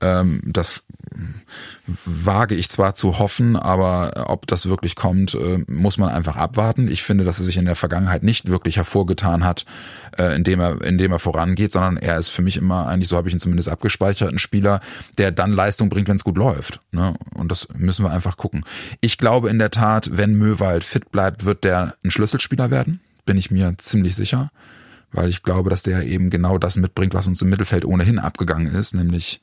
Ähm, 0.00 0.40
das 0.44 0.82
wage 1.86 2.54
ich 2.54 2.68
zwar 2.68 2.94
zu 2.94 3.18
hoffen, 3.18 3.56
aber 3.56 4.26
ob 4.30 4.46
das 4.46 4.66
wirklich 4.66 4.94
kommt, 4.94 5.34
äh, 5.34 5.58
muss 5.68 5.98
man 5.98 6.10
einfach 6.10 6.36
abwarten. 6.36 6.88
Ich 6.88 7.02
finde, 7.02 7.24
dass 7.24 7.38
er 7.38 7.44
sich 7.44 7.56
in 7.56 7.64
der 7.64 7.76
Vergangenheit 7.76 8.22
nicht 8.22 8.48
wirklich 8.48 8.76
hervorgetan 8.76 9.44
hat, 9.44 9.66
äh, 10.16 10.34
indem 10.34 10.60
er, 10.60 10.82
indem 10.82 11.12
er 11.12 11.18
vorangeht, 11.18 11.72
sondern 11.72 11.96
er 11.96 12.18
ist 12.18 12.28
für 12.28 12.42
mich 12.42 12.56
immer 12.56 12.86
eigentlich, 12.86 13.08
so 13.08 13.16
habe 13.16 13.28
ich 13.28 13.34
ihn 13.34 13.40
zumindest 13.40 13.68
abgespeichert, 13.68 14.32
ein 14.32 14.38
Spieler, 14.38 14.80
der 15.18 15.32
dann 15.32 15.52
Leistung 15.52 15.88
bringt, 15.88 16.08
wenn 16.08 16.16
es 16.16 16.24
gut 16.24 16.38
läuft. 16.38 16.80
Ne? 16.92 17.14
Und 17.34 17.50
das 17.50 17.68
müssen 17.74 18.04
wir 18.04 18.12
einfach 18.12 18.36
gucken. 18.36 18.62
Ich 19.00 19.18
glaube 19.18 19.50
in 19.50 19.58
der 19.58 19.70
Tat, 19.70 20.10
wenn 20.12 20.34
Möwald 20.34 20.84
fit 20.84 21.10
bleibt, 21.10 21.44
wird 21.44 21.64
der 21.64 21.94
ein 22.04 22.10
Schlüsselspieler 22.10 22.70
werden. 22.70 23.00
Bin 23.26 23.36
ich 23.36 23.50
mir 23.50 23.74
ziemlich 23.78 24.14
sicher. 24.16 24.48
Weil 25.12 25.28
ich 25.28 25.42
glaube, 25.42 25.70
dass 25.70 25.82
der 25.82 26.04
eben 26.04 26.30
genau 26.30 26.56
das 26.56 26.76
mitbringt, 26.76 27.14
was 27.14 27.26
uns 27.26 27.42
im 27.42 27.48
Mittelfeld 27.48 27.84
ohnehin 27.84 28.20
abgegangen 28.20 28.72
ist, 28.72 28.94
nämlich 28.94 29.40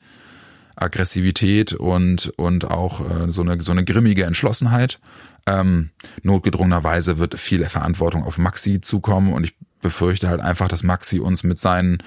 Aggressivität 0.80 1.72
und, 1.72 2.32
und 2.36 2.64
auch 2.66 3.00
äh, 3.00 3.32
so, 3.32 3.42
eine, 3.42 3.60
so 3.60 3.72
eine 3.72 3.84
grimmige 3.84 4.24
Entschlossenheit. 4.24 5.00
Ähm, 5.46 5.90
notgedrungenerweise 6.22 7.18
wird 7.18 7.38
viel 7.38 7.64
Verantwortung 7.64 8.24
auf 8.24 8.38
Maxi 8.38 8.80
zukommen 8.80 9.32
und 9.32 9.44
ich 9.44 9.54
befürchte 9.80 10.28
halt 10.28 10.40
einfach, 10.40 10.68
dass 10.68 10.82
Maxi 10.82 11.20
uns 11.20 11.44
mit 11.44 11.58
seinen 11.58 11.98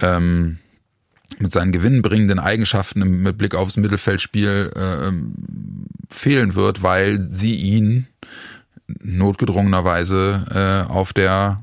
ähm, 0.00 0.58
mit 1.40 1.52
seinen 1.52 1.72
gewinnbringenden 1.72 2.38
Eigenschaften 2.38 3.22
mit 3.22 3.36
Blick 3.36 3.54
aufs 3.54 3.76
Mittelfeldspiel 3.76 4.70
äh, 4.74 5.12
fehlen 6.08 6.54
wird, 6.54 6.82
weil 6.82 7.20
sie 7.20 7.54
ihn 7.54 8.06
notgedrungenerweise 9.02 10.86
äh, 10.88 10.90
auf 10.90 11.12
der 11.12 11.58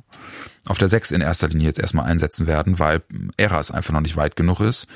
auf 0.66 0.78
der 0.78 0.88
6 0.88 1.12
in 1.12 1.22
erster 1.22 1.48
Linie 1.48 1.68
jetzt 1.68 1.80
erstmal 1.80 2.06
einsetzen 2.06 2.48
werden, 2.48 2.80
weil 2.80 3.04
Eras 3.38 3.72
einfach 3.72 3.94
noch 3.94 4.02
nicht 4.02 4.18
weit 4.18 4.36
genug 4.36 4.60
ist. 4.62 4.88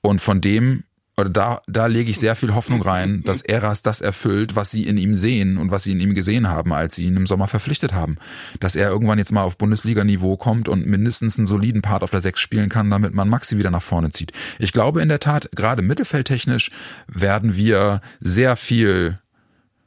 Und 0.00 0.20
von 0.20 0.40
dem 0.40 0.84
oder 1.18 1.30
da, 1.30 1.62
da 1.66 1.86
lege 1.86 2.10
ich 2.10 2.18
sehr 2.18 2.36
viel 2.36 2.54
Hoffnung 2.54 2.80
rein, 2.80 3.22
dass 3.24 3.42
Eras 3.42 3.82
das 3.82 4.00
erfüllt, 4.00 4.54
was 4.54 4.70
sie 4.70 4.86
in 4.86 4.96
ihm 4.96 5.16
sehen 5.16 5.58
und 5.58 5.72
was 5.72 5.82
sie 5.82 5.92
in 5.92 6.00
ihm 6.00 6.14
gesehen 6.14 6.48
haben, 6.48 6.72
als 6.72 6.94
sie 6.94 7.04
ihn 7.04 7.16
im 7.16 7.26
Sommer 7.26 7.48
verpflichtet 7.48 7.92
haben. 7.92 8.18
Dass 8.60 8.76
er 8.76 8.88
irgendwann 8.88 9.18
jetzt 9.18 9.32
mal 9.32 9.42
auf 9.42 9.58
Bundesliga-Niveau 9.58 10.36
kommt 10.36 10.68
und 10.68 10.86
mindestens 10.86 11.36
einen 11.36 11.46
soliden 11.46 11.82
Part 11.82 12.04
auf 12.04 12.10
der 12.10 12.20
Sechs 12.20 12.40
spielen 12.40 12.68
kann, 12.68 12.88
damit 12.88 13.14
man 13.14 13.28
Maxi 13.28 13.58
wieder 13.58 13.72
nach 13.72 13.82
vorne 13.82 14.10
zieht. 14.10 14.30
Ich 14.60 14.72
glaube 14.72 15.02
in 15.02 15.08
der 15.08 15.18
Tat, 15.18 15.50
gerade 15.56 15.82
mittelfeldtechnisch 15.82 16.70
werden 17.08 17.56
wir 17.56 18.00
sehr 18.20 18.54
viel 18.54 19.18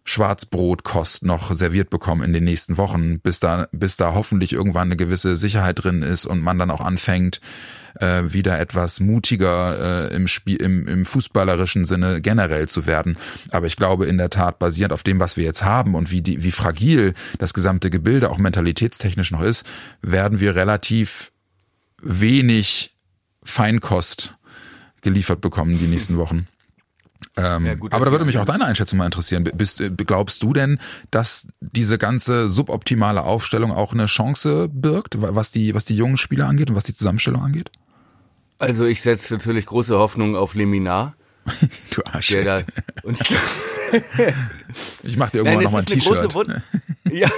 Schwarzbrotkost 0.04 1.24
noch 1.24 1.56
serviert 1.56 1.90
bekommen 1.90 2.24
in 2.24 2.34
den 2.34 2.44
nächsten 2.44 2.76
Wochen, 2.76 3.22
bis 3.22 3.40
da, 3.40 3.68
bis 3.72 3.96
da 3.96 4.14
hoffentlich 4.14 4.52
irgendwann 4.52 4.90
eine 4.90 4.98
gewisse 4.98 5.38
Sicherheit 5.38 5.84
drin 5.84 6.02
ist 6.02 6.26
und 6.26 6.42
man 6.42 6.60
dann 6.60 6.72
auch 6.72 6.82
anfängt, 6.82 7.40
äh, 8.00 8.24
wieder 8.26 8.60
etwas 8.60 9.00
mutiger 9.00 10.10
äh, 10.10 10.16
im 10.16 10.28
Spiel, 10.28 10.58
im, 10.58 10.88
im 10.88 11.06
fußballerischen 11.06 11.86
Sinne 11.86 12.22
generell 12.22 12.68
zu 12.68 12.86
werden. 12.86 13.18
Aber 13.52 13.68
ich 13.68 13.76
glaube 13.76 14.06
in 14.06 14.18
der 14.18 14.30
Tat, 14.30 14.60
basierend 14.60 14.94
auf 14.94 15.04
dem, 15.04 15.20
was 15.20 15.38
wir 15.38 15.44
jetzt 15.44 15.64
haben 15.64 15.96
und 15.96 16.12
wie 16.12 16.22
die, 16.22 16.44
wie 16.44 16.52
fragil 16.52 17.14
das 17.38 17.54
gesamte 17.54 17.90
Gebilde 17.90 18.30
auch 18.30 18.38
mentalitätstechnisch 18.38 19.32
noch 19.32 19.42
ist, 19.42 19.66
werden 20.02 20.40
wir 20.40 20.56
relativ 20.56 21.32
wenig 22.02 22.92
Feinkost 23.44 24.34
geliefert 25.02 25.42
bekommen 25.42 25.80
die 25.80 25.88
nächsten 25.88 26.18
Wochen. 26.18 26.48
Ähm, 27.38 27.66
ja, 27.66 27.76
gut, 27.76 27.94
aber 27.94 28.06
da 28.06 28.12
würde 28.12 28.26
mich 28.26 28.38
auch 28.38 28.46
deine 28.46 28.66
Einschätzung 28.66 28.98
mal 28.98 29.06
interessieren. 29.06 29.44
Bist, 29.44 29.80
äh, 29.80 29.90
glaubst 29.90 30.44
du 30.44 30.54
denn, 30.54 30.80
dass 31.12 31.48
diese 31.62 31.98
ganze 31.98 32.50
suboptimale 32.50 33.24
Aufstellung 33.24 33.72
auch 33.72 33.94
eine 33.94 34.08
Chance 34.08 34.68
birgt, 34.70 35.16
was 35.20 35.52
die, 35.52 35.74
was 35.74 35.86
die 35.86 35.96
jungen 35.96 36.18
Spieler 36.18 36.48
angeht 36.48 36.70
und 36.70 36.76
was 36.76 36.84
die 36.84 36.94
Zusammenstellung 36.94 37.42
angeht? 37.42 37.72
Also 38.62 38.86
ich 38.86 39.02
setze 39.02 39.34
natürlich 39.34 39.66
große 39.66 39.98
Hoffnung 39.98 40.36
auf 40.36 40.54
Leminar. 40.56 41.16
du 41.92 42.04
Arsch. 42.06 42.28
Der 42.28 42.44
da 42.44 42.62
uns 43.04 43.22
ich 45.04 45.18
mach 45.18 45.32
dir 45.32 45.40
irgendwann 45.40 45.64
nochmal 45.64 45.82
ein 45.82 45.86
T-Shirt. 45.86 46.34
Ja. 47.12 47.30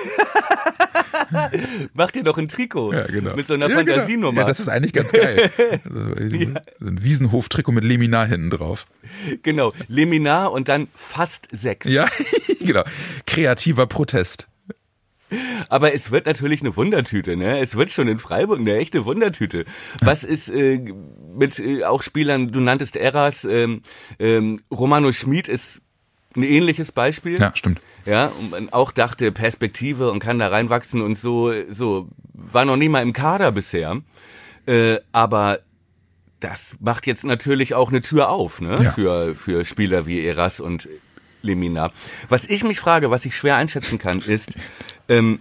Mach 1.93 2.11
dir 2.11 2.23
doch 2.23 2.37
ein 2.37 2.47
Trikot. 2.47 2.93
Ja, 2.93 3.07
genau. 3.07 3.35
Mit 3.35 3.47
so 3.47 3.55
einer 3.55 3.69
ja, 3.69 3.81
genau. 3.81 3.93
Fantasienummer. 3.93 4.31
Genau. 4.31 4.41
Ja, 4.41 4.47
das 4.47 4.59
ist 4.59 4.67
eigentlich 4.67 4.93
ganz 4.93 5.11
geil. 5.11 5.49
Also, 5.83 5.99
ja. 6.35 6.49
Ein 6.81 7.03
Wiesenhof-Trikot 7.03 7.71
mit 7.71 7.83
Leminar 7.83 8.27
hinten 8.27 8.51
drauf. 8.51 8.85
Genau. 9.41 9.73
Leminar 9.87 10.51
und 10.51 10.69
dann 10.69 10.87
fast 10.93 11.47
sechs. 11.51 11.87
Ja, 11.87 12.07
genau. 12.59 12.83
Kreativer 13.25 13.87
Protest. 13.87 14.47
Aber 15.69 15.93
es 15.93 16.11
wird 16.11 16.25
natürlich 16.25 16.61
eine 16.61 16.75
Wundertüte, 16.75 17.35
ne? 17.35 17.59
Es 17.59 17.75
wird 17.75 17.91
schon 17.91 18.07
in 18.07 18.19
Freiburg 18.19 18.59
eine 18.59 18.75
echte 18.77 19.05
Wundertüte. 19.05 19.65
Was 20.01 20.23
ist 20.23 20.49
äh, 20.49 20.79
mit 21.35 21.59
äh, 21.59 21.83
auch 21.83 22.01
Spielern, 22.01 22.51
du 22.51 22.59
nanntest 22.59 22.95
Eras, 22.95 23.45
ähm, 23.45 23.81
ähm, 24.19 24.59
Romano 24.71 25.11
Schmid 25.11 25.47
ist 25.47 25.81
ein 26.35 26.43
ähnliches 26.43 26.91
Beispiel. 26.91 27.39
Ja, 27.39 27.51
stimmt. 27.55 27.81
Ja, 28.05 28.31
und 28.39 28.51
man 28.51 28.69
auch 28.69 28.91
dachte 28.91 29.31
Perspektive 29.31 30.11
und 30.11 30.19
kann 30.19 30.39
da 30.39 30.49
reinwachsen 30.49 31.01
und 31.01 31.17
so, 31.17 31.53
so 31.69 32.09
war 32.33 32.65
noch 32.65 32.75
nie 32.75 32.89
mal 32.89 33.01
im 33.01 33.13
Kader 33.13 33.51
bisher. 33.51 34.01
Äh, 34.65 34.97
aber 35.11 35.59
das 36.39 36.77
macht 36.81 37.07
jetzt 37.07 37.23
natürlich 37.23 37.73
auch 37.73 37.89
eine 37.89 38.01
Tür 38.01 38.29
auf, 38.29 38.59
ne? 38.59 38.77
Ja. 38.81 38.91
Für, 38.91 39.35
für 39.35 39.65
Spieler 39.65 40.05
wie 40.05 40.25
Eras 40.25 40.59
und 40.59 40.89
Lemina. 41.43 41.91
Was 42.29 42.49
ich 42.49 42.63
mich 42.63 42.79
frage, 42.79 43.11
was 43.11 43.25
ich 43.25 43.35
schwer 43.35 43.57
einschätzen 43.57 43.99
kann, 43.99 44.21
ist, 44.21 44.51
ähm, 45.07 45.39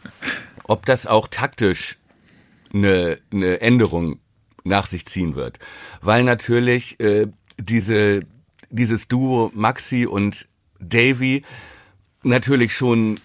ob 0.64 0.84
das 0.84 1.06
auch 1.06 1.28
taktisch 1.28 1.96
eine, 2.74 3.18
eine 3.32 3.60
Änderung 3.60 4.18
nach 4.64 4.86
sich 4.86 5.06
ziehen 5.06 5.34
wird. 5.34 5.58
Weil 6.00 6.24
natürlich 6.24 7.00
äh, 7.00 7.26
diese, 7.58 8.20
dieses 8.70 9.08
Duo 9.08 9.50
Maxi 9.54 10.06
und 10.06 10.46
Davy 10.78 11.42
natürlich 12.22 12.74
schon 12.74 13.18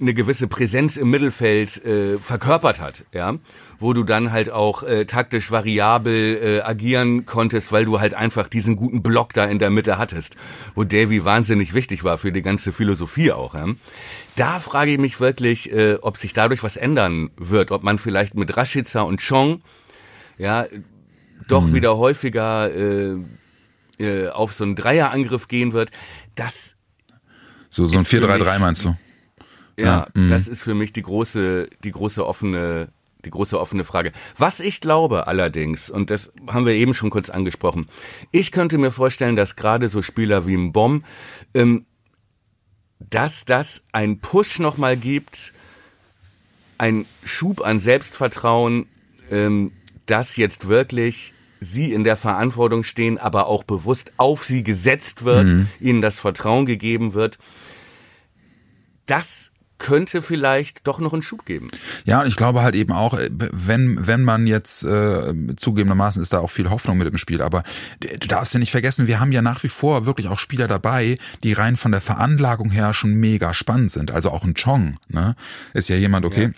eine 0.00 0.14
gewisse 0.14 0.48
Präsenz 0.48 0.96
im 0.96 1.10
Mittelfeld 1.10 1.84
äh, 1.84 2.18
verkörpert 2.18 2.80
hat, 2.80 3.04
ja, 3.12 3.34
wo 3.78 3.92
du 3.92 4.04
dann 4.04 4.32
halt 4.32 4.50
auch 4.50 4.82
äh, 4.82 5.04
taktisch 5.04 5.50
variabel 5.50 6.40
äh, 6.42 6.60
agieren 6.62 7.26
konntest, 7.26 7.72
weil 7.72 7.84
du 7.84 8.00
halt 8.00 8.14
einfach 8.14 8.48
diesen 8.48 8.76
guten 8.76 9.02
Block 9.02 9.32
da 9.32 9.44
in 9.44 9.58
der 9.58 9.70
Mitte 9.70 9.98
hattest, 9.98 10.36
wo 10.74 10.84
Davy 10.84 11.24
wahnsinnig 11.24 11.74
wichtig 11.74 12.04
war 12.04 12.18
für 12.18 12.32
die 12.32 12.42
ganze 12.42 12.72
Philosophie 12.72 13.32
auch. 13.32 13.54
Ja. 13.54 13.66
Da 14.36 14.60
frage 14.60 14.92
ich 14.92 14.98
mich 14.98 15.20
wirklich, 15.20 15.72
äh, 15.72 15.98
ob 16.00 16.18
sich 16.18 16.32
dadurch 16.32 16.62
was 16.62 16.76
ändern 16.76 17.30
wird, 17.36 17.70
ob 17.70 17.82
man 17.82 17.98
vielleicht 17.98 18.34
mit 18.34 18.56
Rashica 18.56 19.02
und 19.02 19.20
Chong 19.20 19.62
ja 20.38 20.66
doch 21.48 21.66
mhm. 21.66 21.74
wieder 21.74 21.96
häufiger 21.96 22.70
äh, 22.74 23.16
äh, 23.98 24.28
auf 24.28 24.54
so 24.54 24.64
einen 24.64 24.76
Dreierangriff 24.76 25.48
gehen 25.48 25.72
wird. 25.72 25.90
Das 26.34 26.76
so, 27.68 27.86
so 27.86 27.98
ein 27.98 28.04
4-3-3 28.04 28.58
meinst 28.58 28.84
du? 28.84 28.96
Ja, 29.80 29.86
ja 29.86 30.06
mhm. 30.14 30.28
das 30.30 30.48
ist 30.48 30.62
für 30.62 30.74
mich 30.74 30.92
die 30.92 31.02
große, 31.02 31.68
die 31.84 31.92
große 31.92 32.26
offene, 32.26 32.88
die 33.24 33.30
große 33.30 33.58
offene 33.58 33.84
Frage. 33.84 34.12
Was 34.36 34.60
ich 34.60 34.80
glaube 34.80 35.26
allerdings, 35.26 35.90
und 35.90 36.10
das 36.10 36.32
haben 36.48 36.66
wir 36.66 36.74
eben 36.74 36.94
schon 36.94 37.10
kurz 37.10 37.30
angesprochen, 37.30 37.88
ich 38.30 38.52
könnte 38.52 38.78
mir 38.78 38.92
vorstellen, 38.92 39.36
dass 39.36 39.56
gerade 39.56 39.88
so 39.88 40.02
Spieler 40.02 40.46
wie 40.46 40.54
ein 40.54 40.72
Bomb, 40.72 41.04
ähm, 41.54 41.86
dass 42.98 43.44
das 43.44 43.82
ein 43.92 44.20
Push 44.20 44.58
nochmal 44.58 44.96
gibt, 44.96 45.52
ein 46.78 47.06
Schub 47.24 47.64
an 47.64 47.80
Selbstvertrauen, 47.80 48.86
ähm, 49.30 49.72
dass 50.06 50.36
jetzt 50.36 50.68
wirklich 50.68 51.34
sie 51.60 51.92
in 51.92 52.04
der 52.04 52.16
Verantwortung 52.16 52.82
stehen, 52.82 53.18
aber 53.18 53.46
auch 53.46 53.64
bewusst 53.64 54.12
auf 54.16 54.44
sie 54.44 54.64
gesetzt 54.64 55.24
wird, 55.24 55.46
mhm. 55.46 55.68
ihnen 55.78 56.00
das 56.00 56.18
Vertrauen 56.18 56.64
gegeben 56.66 57.12
wird. 57.12 57.38
Das 59.06 59.52
könnte 59.80 60.22
vielleicht 60.22 60.86
doch 60.86 61.00
noch 61.00 61.12
einen 61.12 61.22
Schub 61.22 61.44
geben. 61.44 61.68
Ja, 62.04 62.20
und 62.20 62.28
ich 62.28 62.36
glaube 62.36 62.62
halt 62.62 62.76
eben 62.76 62.92
auch, 62.92 63.14
äh, 63.14 63.28
wenn 63.30 64.06
wenn 64.06 64.22
man 64.22 64.46
jetzt 64.46 64.84
äh, 64.84 65.34
zugegebenermaßen 65.56 66.22
ist 66.22 66.32
da 66.32 66.38
auch 66.38 66.50
viel 66.50 66.70
Hoffnung 66.70 66.98
mit 66.98 67.08
im 67.08 67.18
Spiel, 67.18 67.42
aber 67.42 67.64
du 67.98 68.28
darfst 68.28 68.54
ja 68.54 68.60
nicht 68.60 68.70
vergessen, 68.70 69.08
wir 69.08 69.18
haben 69.18 69.32
ja 69.32 69.42
nach 69.42 69.64
wie 69.64 69.68
vor 69.68 70.06
wirklich 70.06 70.28
auch 70.28 70.38
Spieler 70.38 70.68
dabei, 70.68 71.18
die 71.42 71.54
rein 71.54 71.76
von 71.76 71.90
der 71.90 72.00
Veranlagung 72.00 72.70
her 72.70 72.94
schon 72.94 73.14
mega 73.14 73.52
spannend 73.54 73.90
sind. 73.90 74.12
Also 74.12 74.30
auch 74.30 74.44
ein 74.44 74.54
Chong, 74.54 74.98
ne, 75.08 75.34
ist 75.74 75.88
ja 75.88 75.96
jemand, 75.96 76.24
okay. 76.24 76.44
Ja 76.44 76.50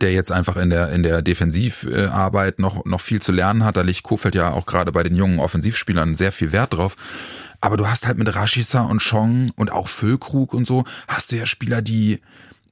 der 0.00 0.12
jetzt 0.12 0.32
einfach 0.32 0.56
in 0.56 0.68
der 0.68 0.90
in 0.90 1.04
der 1.04 1.22
Defensivarbeit 1.22 2.58
noch 2.58 2.84
noch 2.84 3.00
viel 3.00 3.22
zu 3.22 3.30
lernen 3.30 3.64
hat. 3.64 3.76
Da 3.76 3.82
liegt 3.82 4.02
Kofeld 4.02 4.34
ja 4.34 4.50
auch 4.50 4.66
gerade 4.66 4.90
bei 4.90 5.04
den 5.04 5.14
jungen 5.14 5.38
Offensivspielern 5.38 6.16
sehr 6.16 6.32
viel 6.32 6.50
Wert 6.50 6.74
drauf. 6.74 6.96
Aber 7.60 7.76
du 7.76 7.88
hast 7.88 8.06
halt 8.06 8.18
mit 8.18 8.34
Rashica 8.34 8.82
und 8.82 9.02
Chong 9.02 9.50
und 9.56 9.72
auch 9.72 9.88
Füllkrug 9.88 10.54
und 10.54 10.66
so, 10.66 10.84
hast 11.08 11.32
du 11.32 11.36
ja 11.36 11.46
Spieler, 11.46 11.82
die 11.82 12.20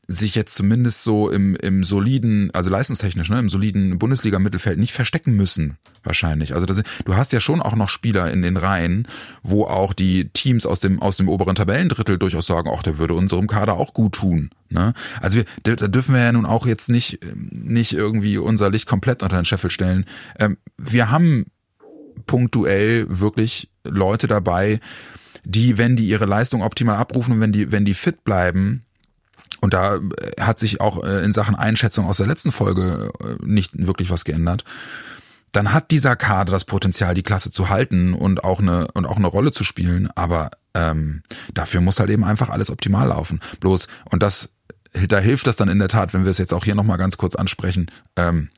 sich 0.06 0.34
jetzt 0.34 0.54
zumindest 0.54 1.02
so 1.02 1.30
im, 1.30 1.56
im 1.56 1.84
soliden, 1.84 2.50
also 2.52 2.70
leistungstechnisch, 2.70 3.30
ne, 3.30 3.38
im 3.38 3.48
soliden 3.48 3.98
Bundesliga-Mittelfeld 3.98 4.78
nicht 4.78 4.92
verstecken 4.92 5.34
müssen, 5.34 5.78
wahrscheinlich. 6.02 6.54
Also 6.54 6.66
das, 6.66 6.82
du 7.04 7.16
hast 7.16 7.32
ja 7.32 7.40
schon 7.40 7.62
auch 7.62 7.74
noch 7.74 7.88
Spieler 7.88 8.30
in 8.30 8.42
den 8.42 8.56
Reihen, 8.56 9.08
wo 9.42 9.64
auch 9.64 9.92
die 9.92 10.28
Teams 10.28 10.66
aus 10.66 10.80
dem, 10.80 11.00
aus 11.00 11.16
dem 11.16 11.28
oberen 11.28 11.54
Tabellendrittel 11.54 12.18
durchaus 12.18 12.46
sagen, 12.46 12.70
ach, 12.74 12.82
der 12.82 12.98
würde 12.98 13.14
unserem 13.14 13.46
Kader 13.46 13.74
auch 13.74 13.94
gut 13.94 14.16
tun. 14.16 14.50
Ne? 14.68 14.92
Also 15.20 15.38
wir, 15.38 15.76
da 15.76 15.88
dürfen 15.88 16.14
wir 16.14 16.22
ja 16.22 16.32
nun 16.32 16.46
auch 16.46 16.66
jetzt 16.66 16.90
nicht, 16.90 17.20
nicht 17.50 17.92
irgendwie 17.92 18.38
unser 18.38 18.70
Licht 18.70 18.86
komplett 18.86 19.22
unter 19.22 19.36
den 19.36 19.44
Scheffel 19.44 19.70
stellen. 19.70 20.04
Ähm, 20.38 20.58
wir 20.76 21.10
haben 21.10 21.46
punktuell 22.26 23.06
wirklich 23.08 23.70
Leute 23.84 24.26
dabei, 24.26 24.80
die, 25.44 25.78
wenn 25.78 25.96
die 25.96 26.06
ihre 26.06 26.26
Leistung 26.26 26.62
optimal 26.62 26.96
abrufen 26.96 27.34
und 27.34 27.40
wenn 27.40 27.52
die, 27.52 27.70
wenn 27.70 27.84
die 27.84 27.94
fit 27.94 28.24
bleiben, 28.24 28.84
und 29.60 29.72
da 29.72 29.98
hat 30.38 30.58
sich 30.58 30.82
auch 30.82 31.02
äh, 31.02 31.24
in 31.24 31.32
Sachen 31.32 31.54
Einschätzung 31.54 32.06
aus 32.06 32.18
der 32.18 32.26
letzten 32.26 32.52
Folge 32.52 33.10
äh, 33.20 33.36
nicht 33.42 33.86
wirklich 33.86 34.10
was 34.10 34.24
geändert, 34.24 34.64
dann 35.52 35.72
hat 35.72 35.90
dieser 35.90 36.16
Kader 36.16 36.52
das 36.52 36.66
Potenzial, 36.66 37.14
die 37.14 37.22
Klasse 37.22 37.50
zu 37.50 37.70
halten 37.70 38.12
und 38.12 38.44
auch 38.44 38.60
eine 38.60 38.88
und 38.92 39.06
auch 39.06 39.16
eine 39.16 39.26
Rolle 39.26 39.52
zu 39.52 39.64
spielen. 39.64 40.10
Aber 40.16 40.50
ähm, 40.74 41.22
dafür 41.54 41.80
muss 41.80 41.98
halt 41.98 42.10
eben 42.10 42.24
einfach 42.24 42.50
alles 42.50 42.70
optimal 42.70 43.08
laufen. 43.08 43.40
Bloß 43.60 43.88
und 44.10 44.22
das 44.22 44.50
da 45.08 45.18
hilft 45.18 45.46
das 45.46 45.56
dann 45.56 45.68
in 45.68 45.78
der 45.78 45.88
Tat, 45.88 46.14
wenn 46.14 46.24
wir 46.24 46.30
es 46.30 46.38
jetzt 46.38 46.52
auch 46.52 46.64
hier 46.64 46.74
nochmal 46.74 46.98
ganz 46.98 47.16
kurz 47.16 47.34
ansprechen. 47.34 47.86
Ähm, 48.16 48.50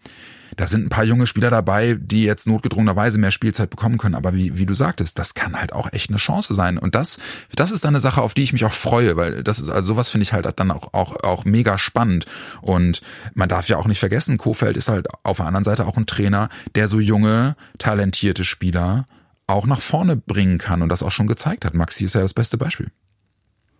da 0.56 0.66
sind 0.66 0.86
ein 0.86 0.88
paar 0.88 1.04
junge 1.04 1.26
Spieler 1.26 1.50
dabei, 1.50 1.96
die 2.00 2.24
jetzt 2.24 2.46
notgedrungenerweise 2.46 3.18
mehr 3.18 3.30
Spielzeit 3.30 3.70
bekommen 3.70 3.98
können. 3.98 4.14
Aber 4.14 4.34
wie, 4.34 4.56
wie 4.56 4.66
du 4.66 4.74
sagtest, 4.74 5.18
das 5.18 5.34
kann 5.34 5.58
halt 5.58 5.72
auch 5.72 5.92
echt 5.92 6.10
eine 6.10 6.18
Chance 6.18 6.54
sein. 6.54 6.78
Und 6.78 6.94
das, 6.94 7.18
das 7.54 7.70
ist 7.70 7.84
dann 7.84 7.94
eine 7.94 8.00
Sache, 8.00 8.22
auf 8.22 8.34
die 8.34 8.42
ich 8.42 8.52
mich 8.52 8.64
auch 8.64 8.72
freue, 8.72 9.16
weil 9.16 9.42
das 9.42 9.58
ist, 9.58 9.68
also 9.68 9.94
sowas 9.94 10.08
finde 10.08 10.22
ich 10.22 10.32
halt 10.32 10.46
dann 10.56 10.70
auch, 10.70 10.94
auch, 10.94 11.22
auch 11.24 11.44
mega 11.44 11.78
spannend. 11.78 12.26
Und 12.62 13.02
man 13.34 13.48
darf 13.48 13.68
ja 13.68 13.76
auch 13.76 13.86
nicht 13.86 13.98
vergessen, 13.98 14.38
Kofeld 14.38 14.76
ist 14.76 14.88
halt 14.88 15.08
auf 15.24 15.38
der 15.38 15.46
anderen 15.46 15.64
Seite 15.64 15.86
auch 15.86 15.96
ein 15.96 16.06
Trainer, 16.06 16.48
der 16.74 16.88
so 16.88 17.00
junge, 17.00 17.56
talentierte 17.78 18.44
Spieler 18.44 19.06
auch 19.46 19.66
nach 19.66 19.80
vorne 19.80 20.16
bringen 20.16 20.58
kann 20.58 20.82
und 20.82 20.88
das 20.88 21.02
auch 21.02 21.12
schon 21.12 21.26
gezeigt 21.28 21.64
hat. 21.64 21.74
Maxi 21.74 22.04
ist 22.04 22.14
ja 22.14 22.20
das 22.20 22.34
beste 22.34 22.58
Beispiel. 22.58 22.90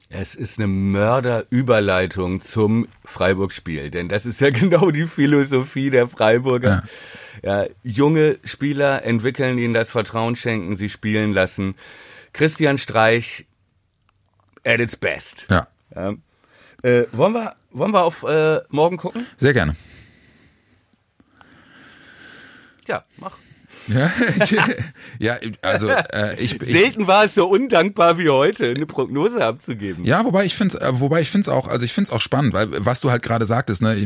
Es 0.09 0.35
ist 0.35 0.59
eine 0.59 0.69
Mörderüberleitung 0.69 2.40
zum 2.40 2.87
Freiburg-Spiel, 3.05 3.90
denn 3.90 4.09
das 4.09 4.25
ist 4.25 4.40
ja 4.40 4.51
genau 4.53 4.90
die 4.90 5.07
Philosophie 5.07 5.90
der 5.90 6.09
Freiburger. 6.09 6.85
Ja. 7.42 7.62
ja. 7.62 7.69
junge 7.83 8.38
Spieler 8.45 9.05
entwickeln 9.05 9.59
ihnen 9.59 9.75
das 9.75 9.90
Vertrauen 9.90 10.37
schenken, 10.37 10.77
sie 10.77 10.90
spielen 10.90 11.33
lassen. 11.33 11.75
Christian 12.33 12.79
Streich 12.79 13.47
at 14.64 14.81
its 14.81 14.97
best. 14.97 15.47
Ja. 15.51 15.66
ja. 15.95 16.14
Äh, 16.83 17.07
wollen 17.12 17.33
wir 17.33 17.57
wollen 17.77 17.92
wir 17.92 18.05
auf 18.05 18.23
äh, 18.23 18.61
morgen 18.71 18.97
gucken? 18.97 19.27
Sehr 19.37 19.53
gerne. 19.53 19.77
Ja, 22.87 23.03
mach. 23.19 23.37
Ja, 23.88 24.11
ja 25.18 25.38
also 25.62 25.88
äh, 25.88 26.35
ich, 26.38 26.61
ich 26.61 26.72
selten 26.72 27.07
war 27.07 27.24
es 27.24 27.35
so 27.35 27.48
undankbar 27.48 28.18
wie 28.18 28.29
heute, 28.29 28.70
eine 28.70 28.87
Prognose 28.87 29.44
abzugeben. 29.44 30.05
Ja, 30.05 30.24
wobei 30.24 30.44
ich 30.44 30.55
finde, 30.55 30.81
äh, 30.81 31.00
wobei 31.00 31.20
ich 31.20 31.31
finde 31.31 31.42
es 31.42 31.48
auch, 31.48 31.68
also 31.68 31.85
ich 31.85 31.92
finde 31.92 32.09
es 32.09 32.12
auch 32.12 32.20
spannend, 32.20 32.52
weil 32.52 32.68
was 32.85 33.00
du 33.00 33.11
halt 33.11 33.22
gerade 33.22 33.46
sagtest, 33.46 33.83
ne, 33.83 33.96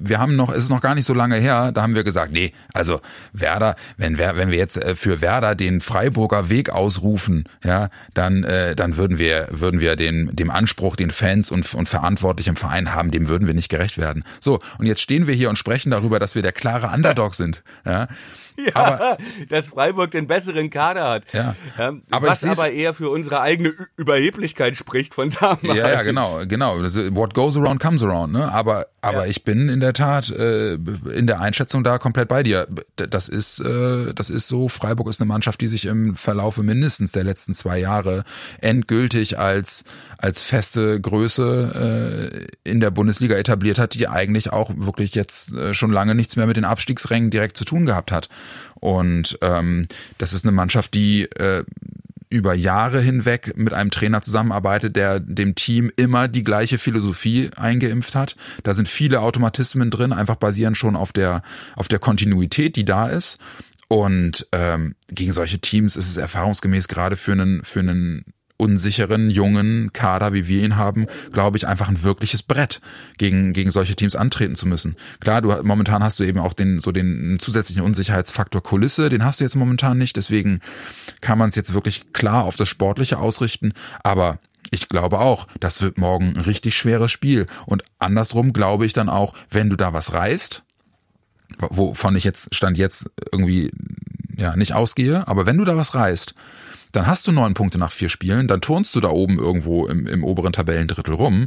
wir 0.00 0.18
haben 0.18 0.36
noch, 0.36 0.50
es 0.50 0.64
ist 0.64 0.70
noch 0.70 0.80
gar 0.80 0.94
nicht 0.94 1.06
so 1.06 1.14
lange 1.14 1.36
her, 1.36 1.72
da 1.72 1.82
haben 1.82 1.94
wir 1.94 2.04
gesagt, 2.04 2.32
nee, 2.32 2.52
also 2.74 3.00
Werder, 3.32 3.76
wenn 3.96 4.18
wir, 4.18 4.36
wenn 4.36 4.50
wir 4.50 4.58
jetzt 4.58 4.76
äh, 4.76 4.94
für 4.94 5.20
Werder 5.20 5.54
den 5.54 5.80
Freiburger 5.80 6.48
Weg 6.48 6.70
ausrufen, 6.70 7.44
ja, 7.64 7.88
dann, 8.14 8.44
äh, 8.44 8.76
dann 8.76 8.96
würden 8.96 9.18
wir, 9.18 9.48
würden 9.50 9.80
wir 9.80 9.96
den, 9.96 10.34
dem 10.34 10.50
Anspruch, 10.50 10.96
den 10.96 11.10
Fans 11.10 11.50
und, 11.50 11.72
und 11.74 11.88
Verantwortlichen 11.88 12.50
im 12.50 12.56
Verein 12.56 12.94
haben, 12.94 13.10
dem 13.10 13.28
würden 13.28 13.46
wir 13.46 13.54
nicht 13.54 13.68
gerecht 13.68 13.98
werden. 13.98 14.24
So, 14.40 14.60
und 14.78 14.86
jetzt 14.86 15.00
stehen 15.00 15.26
wir 15.26 15.34
hier 15.34 15.48
und 15.48 15.58
sprechen 15.58 15.90
darüber, 15.90 16.18
dass 16.18 16.34
wir 16.34 16.42
der 16.42 16.52
klare 16.52 16.94
Underdog 16.94 17.34
sind, 17.34 17.62
ja. 17.84 18.08
Ja, 18.66 18.74
aber, 18.74 19.18
dass 19.48 19.68
Freiburg 19.68 20.10
den 20.10 20.26
besseren 20.26 20.70
Kader 20.70 21.08
hat. 21.08 21.24
Ja. 21.32 21.54
Ähm, 21.78 22.02
aber 22.10 22.28
was 22.28 22.44
aber 22.44 22.70
eher 22.70 22.94
für 22.94 23.10
unsere 23.10 23.40
eigene 23.40 23.72
Überheblichkeit 23.96 24.76
spricht 24.76 25.14
von 25.14 25.30
damals. 25.30 25.62
Ja, 25.62 25.90
ja, 25.90 26.02
genau, 26.02 26.40
genau. 26.46 26.78
What 27.14 27.34
goes 27.34 27.56
around 27.56 27.80
comes 27.80 28.02
around. 28.02 28.32
Ne? 28.32 28.50
Aber, 28.52 28.86
aber 29.02 29.24
ja. 29.24 29.30
ich 29.30 29.44
bin 29.44 29.68
in 29.68 29.80
der 29.80 29.92
Tat 29.92 30.30
äh, 30.30 30.74
in 30.74 31.26
der 31.26 31.40
Einschätzung 31.40 31.84
da 31.84 31.98
komplett 31.98 32.28
bei 32.28 32.42
dir. 32.42 32.66
Das 32.96 33.28
ist, 33.28 33.60
äh, 33.60 34.12
das 34.14 34.30
ist 34.30 34.48
so. 34.48 34.68
Freiburg 34.68 35.08
ist 35.08 35.20
eine 35.20 35.28
Mannschaft, 35.28 35.60
die 35.60 35.68
sich 35.68 35.84
im 35.86 36.16
Verlaufe 36.16 36.62
mindestens 36.62 37.12
der 37.12 37.24
letzten 37.24 37.52
zwei 37.52 37.78
Jahre 37.78 38.24
endgültig 38.60 39.38
als 39.38 39.84
als 40.18 40.42
feste 40.42 41.00
Größe 41.00 42.48
äh, 42.64 42.68
in 42.68 42.80
der 42.80 42.90
Bundesliga 42.90 43.36
etabliert 43.36 43.78
hat, 43.78 43.94
die 43.94 44.08
eigentlich 44.08 44.52
auch 44.52 44.70
wirklich 44.74 45.14
jetzt 45.14 45.52
äh, 45.52 45.74
schon 45.74 45.92
lange 45.92 46.14
nichts 46.14 46.36
mehr 46.36 46.46
mit 46.46 46.56
den 46.56 46.64
Abstiegsrängen 46.64 47.30
direkt 47.30 47.56
zu 47.56 47.64
tun 47.64 47.86
gehabt 47.86 48.12
hat. 48.12 48.28
Und 48.74 49.38
ähm, 49.42 49.86
das 50.18 50.32
ist 50.32 50.44
eine 50.44 50.52
Mannschaft, 50.52 50.94
die 50.94 51.22
äh, 51.22 51.64
über 52.28 52.54
Jahre 52.54 53.00
hinweg 53.00 53.56
mit 53.56 53.72
einem 53.72 53.90
Trainer 53.90 54.20
zusammenarbeitet, 54.20 54.96
der 54.96 55.20
dem 55.20 55.54
Team 55.54 55.92
immer 55.96 56.28
die 56.28 56.44
gleiche 56.44 56.78
Philosophie 56.78 57.50
eingeimpft 57.56 58.14
hat. 58.14 58.36
Da 58.64 58.74
sind 58.74 58.88
viele 58.88 59.20
Automatismen 59.20 59.90
drin, 59.90 60.12
einfach 60.12 60.36
basierend 60.36 60.76
schon 60.76 60.96
auf 60.96 61.12
der 61.12 61.42
auf 61.76 61.88
der 61.88 61.98
Kontinuität, 61.98 62.76
die 62.76 62.84
da 62.84 63.08
ist. 63.08 63.38
Und 63.88 64.48
ähm, 64.50 64.96
gegen 65.08 65.32
solche 65.32 65.60
Teams 65.60 65.94
ist 65.94 66.08
es 66.08 66.16
erfahrungsgemäß 66.16 66.88
gerade 66.88 67.16
für 67.16 67.32
einen 67.32 67.62
für 67.62 67.80
einen 67.80 68.24
unsicheren, 68.56 69.30
jungen 69.30 69.92
Kader, 69.92 70.32
wie 70.32 70.48
wir 70.48 70.62
ihn 70.62 70.76
haben, 70.76 71.06
glaube 71.32 71.56
ich, 71.56 71.66
einfach 71.66 71.88
ein 71.88 72.02
wirkliches 72.02 72.42
Brett, 72.42 72.80
gegen, 73.18 73.52
gegen 73.52 73.70
solche 73.70 73.96
Teams 73.96 74.16
antreten 74.16 74.54
zu 74.54 74.66
müssen. 74.66 74.96
Klar, 75.20 75.42
du 75.42 75.48
momentan 75.62 76.02
hast 76.02 76.18
du 76.20 76.24
eben 76.24 76.38
auch 76.38 76.52
den, 76.52 76.80
so 76.80 76.92
den 76.92 77.38
zusätzlichen 77.38 77.82
Unsicherheitsfaktor 77.82 78.62
Kulisse, 78.62 79.08
den 79.08 79.24
hast 79.24 79.40
du 79.40 79.44
jetzt 79.44 79.56
momentan 79.56 79.98
nicht, 79.98 80.16
deswegen 80.16 80.60
kann 81.20 81.38
man 81.38 81.50
es 81.50 81.54
jetzt 81.54 81.74
wirklich 81.74 82.12
klar 82.12 82.44
auf 82.44 82.56
das 82.56 82.68
Sportliche 82.68 83.18
ausrichten, 83.18 83.72
aber 84.02 84.38
ich 84.70 84.88
glaube 84.88 85.20
auch, 85.20 85.46
das 85.60 85.80
wird 85.80 85.98
morgen 85.98 86.34
ein 86.36 86.40
richtig 86.40 86.76
schweres 86.76 87.12
Spiel. 87.12 87.46
Und 87.66 87.84
andersrum 87.98 88.52
glaube 88.52 88.84
ich 88.84 88.92
dann 88.92 89.08
auch, 89.08 89.34
wenn 89.48 89.70
du 89.70 89.76
da 89.76 89.92
was 89.92 90.12
reißt, 90.12 90.64
wovon 91.70 92.16
ich 92.16 92.24
jetzt 92.24 92.54
Stand 92.54 92.76
jetzt 92.76 93.10
irgendwie 93.32 93.70
ja 94.36 94.56
nicht 94.56 94.74
ausgehe, 94.74 95.26
aber 95.28 95.46
wenn 95.46 95.56
du 95.56 95.64
da 95.64 95.76
was 95.76 95.94
reißt, 95.94 96.34
dann 96.96 97.06
hast 97.06 97.26
du 97.26 97.32
neun 97.32 97.54
Punkte 97.54 97.78
nach 97.78 97.92
vier 97.92 98.08
Spielen, 98.08 98.48
dann 98.48 98.60
turnst 98.60 98.96
du 98.96 99.00
da 99.00 99.08
oben 99.08 99.38
irgendwo 99.38 99.86
im, 99.86 100.06
im 100.06 100.24
oberen 100.24 100.52
Tabellendrittel 100.52 101.14
rum. 101.14 101.46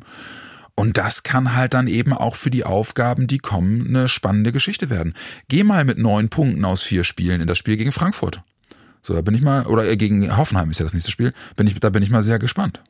Und 0.75 0.97
das 0.97 1.23
kann 1.23 1.55
halt 1.55 1.73
dann 1.73 1.87
eben 1.87 2.13
auch 2.13 2.35
für 2.35 2.51
die 2.51 2.63
Aufgaben, 2.63 3.27
die 3.27 3.39
kommen, 3.39 3.87
eine 3.87 4.07
spannende 4.07 4.53
Geschichte 4.53 4.89
werden. 4.89 5.13
Geh 5.49 5.63
mal 5.63 5.83
mit 5.83 5.97
neun 5.97 6.29
Punkten 6.29 6.63
aus 6.63 6.83
vier 6.83 7.03
Spielen 7.03 7.41
in 7.41 7.47
das 7.47 7.57
Spiel 7.57 7.75
gegen 7.75 7.91
Frankfurt. 7.91 8.41
So, 9.01 9.13
da 9.13 9.21
bin 9.21 9.33
ich 9.33 9.41
mal, 9.41 9.65
oder 9.65 9.89
äh, 9.89 9.97
gegen 9.97 10.37
Hoffenheim 10.37 10.69
ist 10.69 10.79
ja 10.79 10.85
das 10.85 10.93
nächste 10.93 11.11
Spiel, 11.11 11.33
bin 11.55 11.67
ich, 11.67 11.77
da 11.79 11.89
bin 11.89 12.03
ich 12.03 12.09
mal 12.09 12.23
sehr 12.23 12.39
gespannt. 12.39 12.81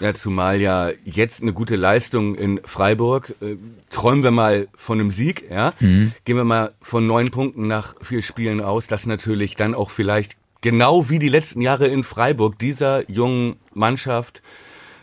Ja, 0.00 0.12
zumal 0.12 0.60
ja 0.60 0.90
jetzt 1.04 1.42
eine 1.42 1.52
gute 1.52 1.76
Leistung 1.76 2.34
in 2.34 2.60
Freiburg. 2.64 3.34
Äh, 3.40 3.56
träumen 3.90 4.24
wir 4.24 4.32
mal 4.32 4.68
von 4.74 4.98
einem 4.98 5.10
Sieg, 5.10 5.44
ja. 5.50 5.72
Mhm. 5.80 6.12
Gehen 6.24 6.36
wir 6.36 6.44
mal 6.44 6.72
von 6.80 7.06
neun 7.06 7.30
Punkten 7.30 7.68
nach 7.68 7.94
vier 8.02 8.22
Spielen 8.22 8.60
aus, 8.60 8.86
das 8.86 9.06
natürlich 9.06 9.54
dann 9.54 9.74
auch 9.74 9.90
vielleicht 9.90 10.36
genau 10.64 11.10
wie 11.10 11.18
die 11.18 11.28
letzten 11.28 11.60
Jahre 11.60 11.88
in 11.88 12.04
Freiburg 12.04 12.58
dieser 12.58 13.08
jungen 13.10 13.56
Mannschaft, 13.74 14.40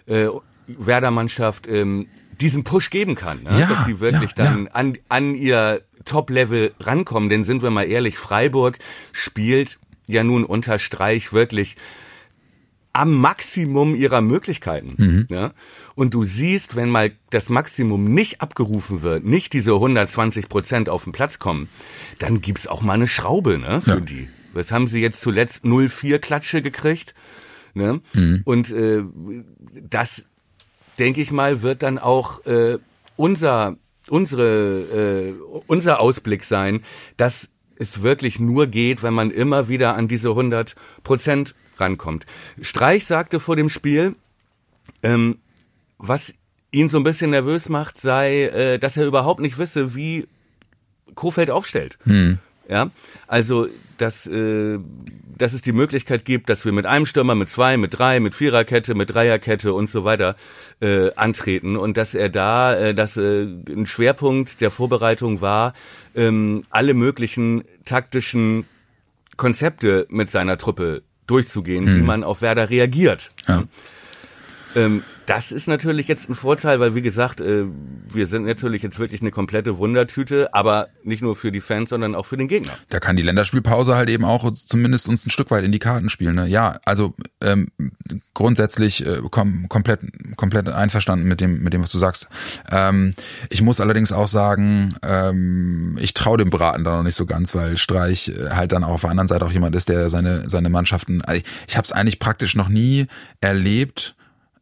äh, 0.08 0.28
Werder-Mannschaft, 0.65 1.67
ähm, 1.67 2.08
diesen 2.41 2.63
Push 2.63 2.89
geben 2.89 3.13
kann, 3.13 3.43
ne? 3.43 3.60
ja, 3.60 3.67
dass 3.67 3.86
sie 3.86 4.00
wirklich 4.00 4.32
ja, 4.36 4.45
dann 4.45 4.65
ja. 4.65 4.71
An, 4.71 4.97
an 5.08 5.36
ihr 5.36 5.84
Top-Level 6.04 6.74
rankommen. 6.80 7.30
Denn 7.30 7.43
sind 7.43 7.62
wir 7.62 7.69
mal 7.69 7.84
ehrlich, 7.84 8.17
Freiburg 8.17 8.80
spielt 9.12 9.78
ja 10.08 10.24
nun 10.24 10.43
unter 10.45 10.80
Streich 10.80 11.32
wirklich 11.32 11.76
am 12.91 13.13
Maximum 13.13 13.93
ihrer 13.93 14.21
Möglichkeiten. 14.21 14.95
Mhm. 14.97 15.28
Ja? 15.30 15.54
Und 15.93 16.15
du 16.15 16.24
siehst, 16.24 16.76
wenn 16.76 16.89
mal 16.89 17.12
das 17.30 17.50
Maximum 17.50 18.06
nicht 18.06 18.41
abgerufen 18.41 19.04
wird, 19.04 19.26
nicht 19.26 19.54
diese 19.54 19.74
120 19.76 20.50
Prozent 20.50 20.89
auf 20.89 21.04
den 21.04 21.13
Platz 21.13 21.38
kommen, 21.38 21.69
dann 22.17 22.41
gibt's 22.41 22.65
auch 22.65 22.82
mal 22.82 22.93
eine 22.93 23.08
Schraube 23.08 23.60
ne, 23.60 23.80
für 23.80 24.02
die. 24.02 24.28
Was 24.54 24.72
haben 24.72 24.88
sie 24.88 25.02
jetzt 25.02 25.22
zuletzt 25.22 25.64
0-4 25.64 26.20
Klatsche 26.20 26.62
gekriegt? 26.62 27.14
Ne? 27.74 28.02
Mhm. 28.14 28.42
Und 28.46 28.72
äh, 28.72 29.04
das, 29.90 30.26
denke 31.00 31.22
ich 31.22 31.32
mal, 31.32 31.62
wird 31.62 31.84
dann 31.84 31.98
auch 31.98 32.46
äh, 32.46 32.78
unser, 33.16 33.78
unsere, 34.08 35.30
äh, 35.30 35.34
unser 35.68 36.00
Ausblick 36.00 36.44
sein, 36.44 36.82
dass 37.18 37.50
es 37.76 38.02
wirklich 38.02 38.40
nur 38.40 38.68
geht, 38.68 39.04
wenn 39.04 39.14
man 39.14 39.32
immer 39.32 39.68
wieder 39.68 39.96
an 39.96 40.08
diese 40.08 40.30
100 40.30 40.76
Prozent 41.04 41.56
rankommt. 41.78 42.26
Streich 42.62 43.06
sagte 43.06 43.40
vor 43.40 43.56
dem 43.56 43.70
Spiel, 43.70 44.16
ähm, 45.02 45.38
was 45.98 46.34
ihn 46.72 46.90
so 46.90 47.00
ein 47.00 47.04
bisschen 47.04 47.32
nervös 47.32 47.70
macht, 47.70 48.00
sei, 48.00 48.44
äh, 48.44 48.80
dass 48.80 48.98
er 48.98 49.06
überhaupt 49.06 49.40
nicht 49.40 49.58
wisse, 49.58 49.96
wie 49.96 50.28
Kofeld 51.16 51.50
aufstellt. 51.50 51.98
Mhm. 52.06 52.40
Ja, 52.72 52.90
also 53.28 53.68
dass, 53.98 54.26
äh, 54.28 54.80
dass 55.38 55.52
es 55.52 55.62
die 55.62 55.74
Möglichkeit 55.74 56.24
gibt, 56.24 56.50
dass 56.50 56.64
wir 56.64 56.72
mit 56.72 56.86
einem 56.86 57.06
Stürmer, 57.06 57.36
mit 57.36 57.50
zwei, 57.50 57.76
mit 57.76 58.00
drei, 58.00 58.22
mit 58.22 58.34
Viererkette, 58.34 58.96
mit 58.96 59.14
Dreierkette 59.14 59.74
und 59.74 59.90
so 59.90 60.06
weiter 60.06 60.38
äh, 60.82 61.14
antreten 61.16 61.76
und 61.76 61.98
dass 61.98 62.16
er 62.16 62.30
da, 62.30 62.74
äh, 62.74 62.96
dass 62.96 63.18
äh, 63.18 63.44
ein 63.44 63.86
Schwerpunkt 63.88 64.62
der 64.62 64.72
Vorbereitung 64.72 65.42
war, 65.42 65.74
ähm, 66.16 66.64
alle 66.70 66.94
möglichen 66.94 67.66
taktischen 67.84 68.66
Konzepte 69.36 70.08
mit 70.10 70.30
seiner 70.30 70.58
Truppe 70.58 71.04
durchzugehen, 71.28 71.84
mhm. 71.84 71.98
wie 71.98 72.04
man 72.04 72.24
auf 72.24 72.42
Werder 72.42 72.70
reagiert. 72.70 73.32
Ja. 73.50 73.66
Ähm, 74.78 75.04
das 75.32 75.54
ist 75.54 75.67
natürlich 75.67 76.10
jetzt 76.10 76.30
ein 76.30 76.36
Vorteil, 76.36 76.82
weil 76.82 76.94
wie 76.94 77.02
gesagt, 77.02 77.39
äh, 77.39 77.63
wir 78.12 78.28
sind 78.28 78.46
natürlich 78.46 78.84
jetzt 78.84 79.00
wirklich 79.00 79.22
eine 79.22 79.32
komplette 79.32 79.78
Wundertüte, 79.78 80.54
aber 80.54 80.89
nicht 81.04 81.22
nur 81.22 81.38
für 81.38 81.54
die 81.54 81.62
Fans, 81.62 81.91
sondern 81.91 82.15
auch 82.15 82.26
für 82.26 82.36
den 82.36 82.50
Gegner. 82.50 82.74
Da 82.89 83.00
kann 83.00 83.15
die 83.15 83.22
Länderspielpause 83.22 83.96
halt 83.96 84.10
eben 84.10 84.26
auch 84.26 84.52
zumindest 84.52 85.08
uns 85.08 85.26
ein 85.26 85.30
Stück 85.30 85.50
weit 85.50 85.63
in 85.63 85.72
die 85.72 85.80
Karten 85.80 86.10
spielen. 86.10 86.36
Ne? 86.36 86.48
Ja, 86.48 86.80
also 86.84 87.13
ähm, 87.41 87.70
grundsätzlich 88.34 89.06
äh, 89.06 89.22
kom 89.30 89.70
komplett 89.70 90.02
komplett 90.36 90.67
einverstanden 90.67 91.30
mit 91.30 91.39
dem 91.39 91.63
mit 91.63 91.74
dem 91.74 91.82
was 91.82 91.94
du 91.94 91.98
sagst. 91.98 92.28
Ähm, 92.70 93.13
ich 93.50 93.62
muss 93.62 93.80
allerdings 93.80 94.12
auch 94.12 94.28
sagen, 94.28 94.96
ähm, 95.02 95.98
ich 96.02 96.13
traue 96.13 96.39
dem 96.39 96.50
Braten 96.50 96.84
da 96.84 96.98
noch 96.98 97.04
nicht 97.04 97.15
so 97.15 97.26
ganz, 97.26 97.56
weil 97.56 97.78
Streich 97.78 98.28
äh, 98.28 98.50
halt 98.50 98.74
dann 98.74 98.84
auch 98.84 98.96
auf 98.96 99.02
der 99.02 99.12
anderen 99.12 99.30
Seite 99.30 99.46
auch 99.46 99.52
jemand 99.54 99.78
ist, 99.78 99.88
der 99.88 100.10
seine 100.10 100.50
seine 100.50 100.67
Mannschaften. 100.67 101.24
Ich, 101.34 101.46
ich 101.70 101.78
habe 101.78 101.86
es 101.86 101.94
eigentlich 101.94 102.20
praktisch 102.20 102.56
noch 102.58 102.67
nie 102.67 103.08
erlebt 103.39 104.15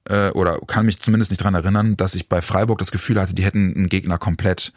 äh, 0.10 0.30
oder 0.32 0.60
kann 0.68 0.86
mich 0.86 1.00
zumindest 1.00 1.32
nicht 1.32 1.44
dran 1.44 1.54
erinnern, 1.54 1.96
dass 1.96 2.16
ich 2.16 2.28
bei 2.28 2.42
Freiburg 2.42 2.80
das 2.80 2.92
Gefühl 2.92 3.20
hatte, 3.20 3.34
die 3.34 3.44
hätten 3.44 3.74
einen 3.76 3.90
Gegner 3.90 4.18
komplett 4.18 4.74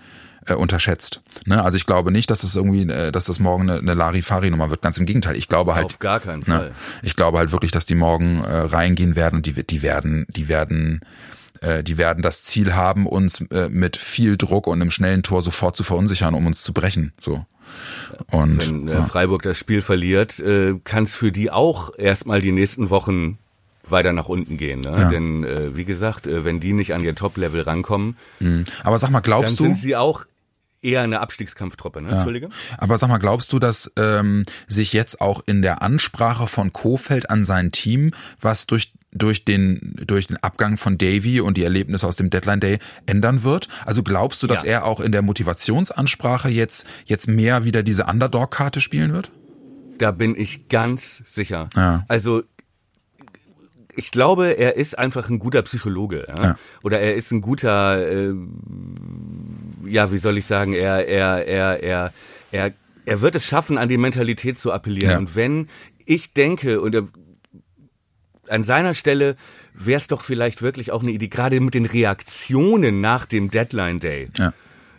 äh, 0.47 0.55
unterschätzt. 0.55 1.21
Ne? 1.47 1.62
Also 1.62 1.77
ich 1.77 1.87
glaube 1.87 2.12
nicht, 2.12 2.31
dass 2.31 2.42
das 2.42 2.55
irgendwie, 2.55 2.83
äh, 2.83 3.12
dass 3.12 3.27
das 3.27 3.38
morgen 3.38 3.68
eine, 3.68 3.79
eine 3.79 3.95
Larifari-Nummer 3.95 4.71
wird. 4.71 4.83
Ganz 4.83 4.99
im 4.99 5.07
Gegenteil. 5.07 5.37
Ich 5.37 5.49
glaube 5.49 5.75
halt. 5.75 5.87
Auf 5.87 5.99
gar 5.99 6.21
keinen 6.21 6.40
ne? 6.40 6.45
Fall. 6.45 6.68
Ne? 6.68 6.75
Ich 7.03 7.16
glaube 7.16 7.38
halt 7.38 7.53
wirklich, 7.53 7.71
dass 7.71 7.87
die 7.87 7.95
morgen 7.95 8.45
äh, 8.45 8.57
reingehen 8.57 9.16
werden 9.16 9.37
und 9.37 9.47
die, 9.47 9.55
die 9.66 9.83
werden, 9.83 10.27
die 10.29 10.49
werden 10.49 11.01
äh, 11.61 11.83
die 11.83 11.97
werden 11.97 12.23
das 12.23 12.42
Ziel 12.42 12.75
haben, 12.75 13.07
uns 13.07 13.40
äh, 13.51 13.68
mit 13.71 13.97
viel 13.97 14.37
Druck 14.37 14.66
und 14.66 14.81
einem 14.81 14.90
schnellen 14.90 15.23
Tor 15.23 15.42
sofort 15.42 15.77
zu 15.77 15.85
verunsichern, 15.85 16.35
um 16.35 16.47
uns 16.47 16.62
zu 16.62 16.73
brechen. 16.73 17.12
So. 17.21 17.47
Und, 18.31 18.68
Wenn 18.68 18.88
äh, 18.88 19.03
Freiburg 19.05 19.42
das 19.42 19.59
Spiel 19.59 19.81
verliert, 19.81 20.38
äh, 20.40 20.75
kann 20.85 21.05
es 21.05 21.14
für 21.14 21.33
die 21.33 21.51
auch 21.51 21.97
erstmal 21.97 22.40
die 22.40 22.53
nächsten 22.53 22.90
Wochen 22.90 23.38
weiter 23.92 24.12
nach 24.12 24.28
unten 24.28 24.57
gehen. 24.57 24.81
Ne? 24.81 24.90
Ja. 24.90 25.11
Denn 25.11 25.44
äh, 25.44 25.76
wie 25.76 25.85
gesagt, 25.85 26.26
äh, 26.26 26.44
wenn 26.44 26.59
die 26.59 26.72
nicht 26.72 26.94
an 26.94 27.05
ihr 27.05 27.14
Top-Level 27.14 27.62
rankommen, 27.62 28.16
mhm. 28.40 28.64
aber 28.83 28.98
sag 28.98 29.11
mal, 29.11 29.20
glaubst 29.20 29.61
dann 29.61 29.68
du, 29.68 29.74
sind 29.74 29.76
sie 29.76 29.96
auch 29.96 30.24
eher 30.83 31.02
eine 31.02 31.20
Abstiegskampftruppe, 31.20 32.02
ne? 32.02 32.09
Ja. 32.09 32.14
Entschuldige. 32.16 32.48
Aber 32.78 32.98
sag 32.98 33.09
mal, 33.09 33.18
glaubst 33.18 33.52
du, 33.52 33.59
dass 33.59 33.92
ähm, 33.96 34.44
sich 34.66 34.92
jetzt 34.92 35.20
auch 35.20 35.42
in 35.46 35.62
der 35.62 35.83
Ansprache 35.83 36.46
von 36.46 36.72
Kofeld 36.72 37.31
an 37.31 37.44
sein 37.44 37.72
Team, 37.72 38.11
was 38.40 38.66
durch 38.66 38.92
durch 39.14 39.44
den 39.44 39.94
durch 40.07 40.26
den 40.26 40.42
Abgang 40.42 40.78
von 40.78 40.98
Davy 40.98 41.40
und 41.40 41.57
die 41.57 41.64
Erlebnisse 41.64 42.07
aus 42.07 42.16
dem 42.16 42.31
Deadline 42.31 42.61
Day 42.61 42.78
ändern 43.07 43.42
wird? 43.42 43.68
Also 43.85 44.02
glaubst 44.02 44.42
du, 44.42 44.46
dass 44.46 44.62
ja. 44.64 44.70
er 44.70 44.85
auch 44.87 45.00
in 45.00 45.12
der 45.12 45.22
Motivationsansprache 45.22 46.48
jetzt 46.48 46.87
jetzt 47.05 47.28
mehr 47.28 47.64
wieder 47.64 47.83
diese 47.83 48.07
Underdog-Karte 48.07 48.81
spielen 48.81 49.12
wird? 49.12 49.31
Da 49.98 50.11
bin 50.11 50.35
ich 50.35 50.68
ganz 50.68 51.22
sicher. 51.28 51.68
Ja. 51.76 52.05
Also 52.09 52.42
ich 53.94 54.11
glaube, 54.11 54.59
er 54.59 54.76
ist 54.76 54.98
einfach 54.98 55.28
ein 55.28 55.38
guter 55.38 55.62
Psychologe. 55.62 56.24
Ja? 56.28 56.42
Ja. 56.42 56.59
Oder 56.83 57.00
er 57.00 57.14
ist 57.14 57.31
ein 57.31 57.40
guter, 57.40 57.98
äh, 58.09 58.35
ja, 59.85 60.12
wie 60.12 60.18
soll 60.18 60.38
ich 60.38 60.46
sagen, 60.46 60.72
er, 60.72 61.07
er, 61.09 61.46
er, 61.46 61.83
er, 61.83 62.12
er, 62.50 62.72
er 63.05 63.20
wird 63.20 63.35
es 63.35 63.46
schaffen, 63.46 63.78
an 63.78 63.88
die 63.88 63.98
Mentalität 63.98 64.59
zu 64.59 64.72
appellieren. 64.72 65.11
Ja. 65.11 65.18
Und 65.18 65.37
wenn 65.37 65.68
ich 66.05 66.33
denke, 66.33 66.81
und 66.81 66.94
er, 66.94 67.09
an 68.48 68.64
seiner 68.64 68.94
Stelle 68.94 69.37
wäre 69.74 70.00
es 70.00 70.09
doch 70.09 70.22
vielleicht 70.22 70.62
wirklich 70.62 70.92
auch 70.92 71.02
eine 71.02 71.12
Idee, 71.12 71.28
gerade 71.28 71.61
mit 71.61 71.74
den 71.74 71.87
Reaktionen 71.87 73.00
nach 73.00 73.26
dem 73.26 73.50
Deadline 73.50 74.00
Day. 74.00 74.28
Ja. 74.38 74.52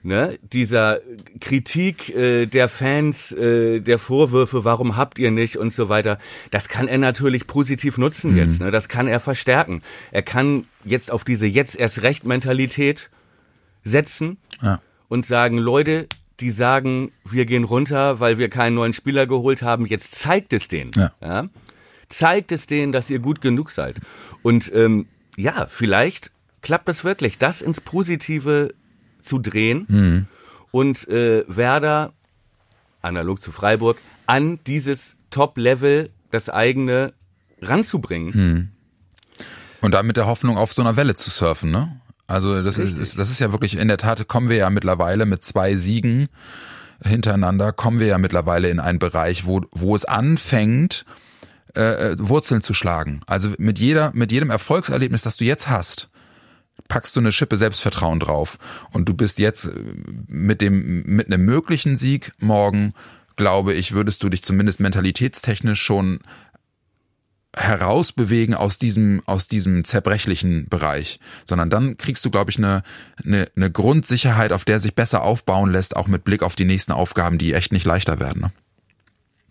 Ne, 0.05 0.37
dieser 0.41 0.99
Kritik 1.39 2.13
äh, 2.13 2.45
der 2.45 2.67
Fans, 2.67 3.31
äh, 3.31 3.79
der 3.79 3.97
Vorwürfe, 3.97 4.65
warum 4.65 4.97
habt 4.97 5.17
ihr 5.17 5.31
nicht 5.31 5.55
und 5.55 5.71
so 5.73 5.87
weiter, 5.87 6.17
das 6.51 6.67
kann 6.67 6.89
er 6.89 6.97
natürlich 6.97 7.47
positiv 7.47 7.97
nutzen 7.97 8.31
Mhm. 8.31 8.37
jetzt. 8.37 8.59
Ne? 8.59 8.69
Das 8.69 8.89
kann 8.89 9.07
er 9.07 9.21
verstärken. 9.21 9.81
Er 10.11 10.21
kann 10.21 10.65
jetzt 10.83 11.09
auf 11.09 11.23
diese 11.23 11.45
jetzt 11.47 11.77
erst 11.77 12.01
recht 12.01 12.25
Mentalität 12.25 13.09
setzen 13.85 14.35
Ja. 14.61 14.81
und 15.07 15.25
sagen, 15.25 15.57
Leute, 15.57 16.07
die 16.41 16.51
sagen, 16.51 17.13
wir 17.23 17.45
gehen 17.45 17.63
runter, 17.63 18.19
weil 18.19 18.37
wir 18.37 18.49
keinen 18.49 18.75
neuen 18.75 18.93
Spieler 18.93 19.25
geholt 19.25 19.61
haben, 19.61 19.85
jetzt 19.85 20.15
zeigt 20.15 20.51
es 20.51 20.67
denen. 20.67 20.91
Ja. 21.21 21.47
Zeigt 22.09 22.51
es 22.51 22.67
denen, 22.67 22.91
dass 22.91 23.09
ihr 23.09 23.19
gut 23.19 23.39
genug 23.39 23.71
seid. 23.71 23.95
Und 24.41 24.69
ähm, 24.75 25.05
ja, 25.37 25.65
vielleicht 25.69 26.31
klappt 26.61 26.89
es 26.89 27.05
wirklich, 27.05 27.37
das 27.37 27.61
ins 27.61 27.79
Positive 27.79 28.73
zu 29.23 29.39
drehen 29.39 29.85
Mhm. 29.87 30.25
und 30.71 31.07
äh, 31.07 31.43
Werder, 31.47 32.13
analog 33.01 33.41
zu 33.41 33.51
Freiburg, 33.51 33.97
an 34.25 34.59
dieses 34.67 35.15
Top-Level, 35.29 36.09
das 36.31 36.49
eigene, 36.49 37.13
ranzubringen. 37.61 38.31
Mhm. 38.33 38.69
Und 39.81 39.91
dann 39.91 40.05
mit 40.05 40.17
der 40.17 40.27
Hoffnung, 40.27 40.57
auf 40.57 40.73
so 40.73 40.81
einer 40.81 40.95
Welle 40.95 41.15
zu 41.15 41.29
surfen, 41.29 41.71
ne? 41.71 41.99
Also 42.25 42.63
das 42.63 42.77
ist, 42.77 42.97
ist, 42.97 43.19
das 43.19 43.29
ist 43.29 43.39
ja 43.39 43.51
wirklich, 43.51 43.77
in 43.77 43.89
der 43.89 43.97
Tat 43.97 44.27
kommen 44.29 44.49
wir 44.49 44.55
ja 44.55 44.69
mittlerweile 44.69 45.25
mit 45.25 45.43
zwei 45.43 45.75
Siegen 45.75 46.29
hintereinander, 47.05 47.73
kommen 47.73 47.99
wir 47.99 48.07
ja 48.07 48.17
mittlerweile 48.17 48.69
in 48.69 48.79
einen 48.79 48.97
Bereich, 48.97 49.45
wo, 49.45 49.61
wo 49.71 49.93
es 49.95 50.05
anfängt, 50.05 51.05
äh, 51.75 52.11
äh, 52.11 52.15
Wurzeln 52.19 52.61
zu 52.61 52.73
schlagen. 52.73 53.21
Also 53.27 53.49
mit 53.57 53.77
jeder, 53.77 54.11
mit 54.13 54.31
jedem 54.31 54.51
Erfolgserlebnis, 54.51 55.23
das 55.23 55.35
du 55.37 55.43
jetzt 55.43 55.67
hast, 55.69 56.09
packst 56.93 57.15
du 57.15 57.21
eine 57.21 57.31
Schippe 57.31 57.57
Selbstvertrauen 57.57 58.19
drauf 58.19 58.59
und 58.91 59.09
du 59.09 59.15
bist 59.15 59.39
jetzt 59.39 59.65
äh, 59.65 59.71
mit 60.27 60.61
dem 60.61 61.01
mit 61.07 61.25
einem 61.25 61.43
möglichen 61.43 61.97
Sieg 61.97 62.31
morgen, 62.37 62.93
glaube 63.35 63.73
ich, 63.73 63.93
würdest 63.93 64.21
du 64.21 64.29
dich 64.29 64.43
zumindest 64.43 64.79
mentalitätstechnisch 64.79 65.81
schon 65.81 66.19
herausbewegen 67.55 68.53
aus 68.53 68.77
diesem 68.77 69.23
aus 69.25 69.47
diesem 69.47 69.85
zerbrechlichen 69.85 70.69
Bereich, 70.69 71.19
sondern 71.45 71.71
dann 71.71 71.97
kriegst 71.97 72.23
du 72.25 72.29
glaube 72.29 72.51
ich 72.51 72.59
eine, 72.59 72.83
eine 73.25 73.47
eine 73.55 73.71
Grundsicherheit, 73.71 74.53
auf 74.53 74.63
der 74.63 74.79
sich 74.79 74.93
besser 74.93 75.23
aufbauen 75.23 75.71
lässt, 75.71 75.95
auch 75.95 76.05
mit 76.05 76.23
Blick 76.23 76.43
auf 76.43 76.55
die 76.55 76.65
nächsten 76.65 76.91
Aufgaben, 76.91 77.39
die 77.39 77.53
echt 77.53 77.71
nicht 77.71 77.85
leichter 77.85 78.19
werden. 78.19 78.51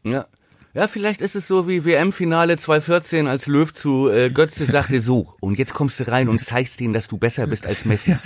Ne? 0.04 0.12
Ja. 0.12 0.26
Ja, 0.74 0.88
vielleicht 0.88 1.20
ist 1.20 1.36
es 1.36 1.46
so 1.46 1.68
wie 1.68 1.84
WM-Finale 1.84 2.56
2014, 2.56 3.26
als 3.28 3.46
Löw 3.46 3.72
zu 3.72 4.08
äh, 4.08 4.30
Götze 4.30 4.64
sagte, 4.64 5.00
so, 5.02 5.34
und 5.40 5.58
jetzt 5.58 5.74
kommst 5.74 6.00
du 6.00 6.08
rein 6.08 6.28
und 6.30 6.38
zeigst 6.44 6.80
ihnen, 6.80 6.94
dass 6.94 7.08
du 7.08 7.18
besser 7.18 7.46
bist 7.46 7.66
als 7.66 7.84
Messi. 7.84 8.16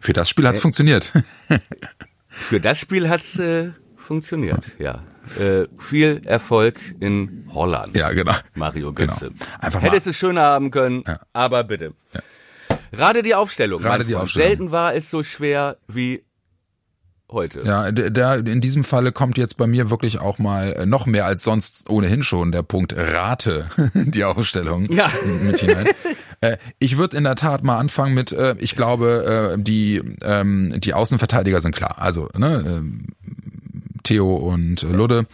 Für 0.00 0.12
das 0.12 0.28
Spiel 0.28 0.46
hat's 0.46 0.60
funktioniert. 0.60 1.10
Für 2.28 2.60
das 2.60 2.78
Spiel 2.78 3.08
hat's 3.08 3.38
äh, 3.38 3.70
funktioniert, 3.96 4.64
ja. 4.78 5.02
Äh, 5.38 5.64
viel 5.78 6.20
Erfolg 6.26 6.78
in 7.00 7.46
Holland. 7.52 7.96
Ja, 7.96 8.10
genau. 8.12 8.34
Mario 8.54 8.92
Genau. 8.92 9.12
Götze. 9.12 9.30
Einfach 9.60 9.80
mal- 9.80 9.90
Hättest 9.90 10.08
es 10.08 10.16
schöner 10.18 10.42
haben 10.42 10.70
können, 10.70 11.04
Ja. 11.06 11.20
aber 11.32 11.64
bitte. 11.64 11.94
Gerade 12.92 13.22
die 13.22 13.34
Aufstellung. 13.34 13.80
Gerade 13.82 14.04
die. 14.04 14.14
Aufstellung. 14.16 14.48
Selten 14.48 14.70
war 14.72 14.94
es 14.94 15.10
so 15.10 15.22
schwer 15.22 15.76
wie 15.88 16.22
heute. 17.30 17.62
Ja, 17.64 17.90
der, 17.92 18.10
der, 18.10 18.38
in 18.46 18.60
diesem 18.60 18.84
Falle 18.84 19.12
kommt 19.12 19.38
jetzt 19.38 19.56
bei 19.56 19.66
mir 19.66 19.90
wirklich 19.90 20.18
auch 20.20 20.38
mal 20.38 20.72
äh, 20.72 20.86
noch 20.86 21.06
mehr 21.06 21.26
als 21.26 21.42
sonst 21.42 21.88
ohnehin 21.88 22.22
schon 22.22 22.52
der 22.52 22.62
Punkt 22.62 22.94
Rate, 22.96 23.66
die 23.94 24.24
Aufstellung 24.24 24.86
Ja. 24.92 25.10
mit 25.42 25.60
hinein. 25.60 25.86
Äh, 26.42 26.56
Ich 26.78 26.96
würde 26.96 27.18
in 27.18 27.24
der 27.24 27.34
Tat 27.34 27.64
mal 27.64 27.76
anfangen 27.76 28.14
mit, 28.14 28.32
äh, 28.32 28.54
ich 28.60 28.74
glaube, 28.74 29.52
äh, 29.58 29.62
die, 29.62 30.00
ähm, 30.22 30.72
die 30.80 30.94
Außenverteidiger 30.94 31.60
sind 31.60 31.76
klar. 31.76 31.96
Also, 31.98 32.30
ne, 32.34 32.64
ähm, 32.66 33.08
Theo 34.02 34.34
und 34.34 34.82
Ludde. 34.82 35.26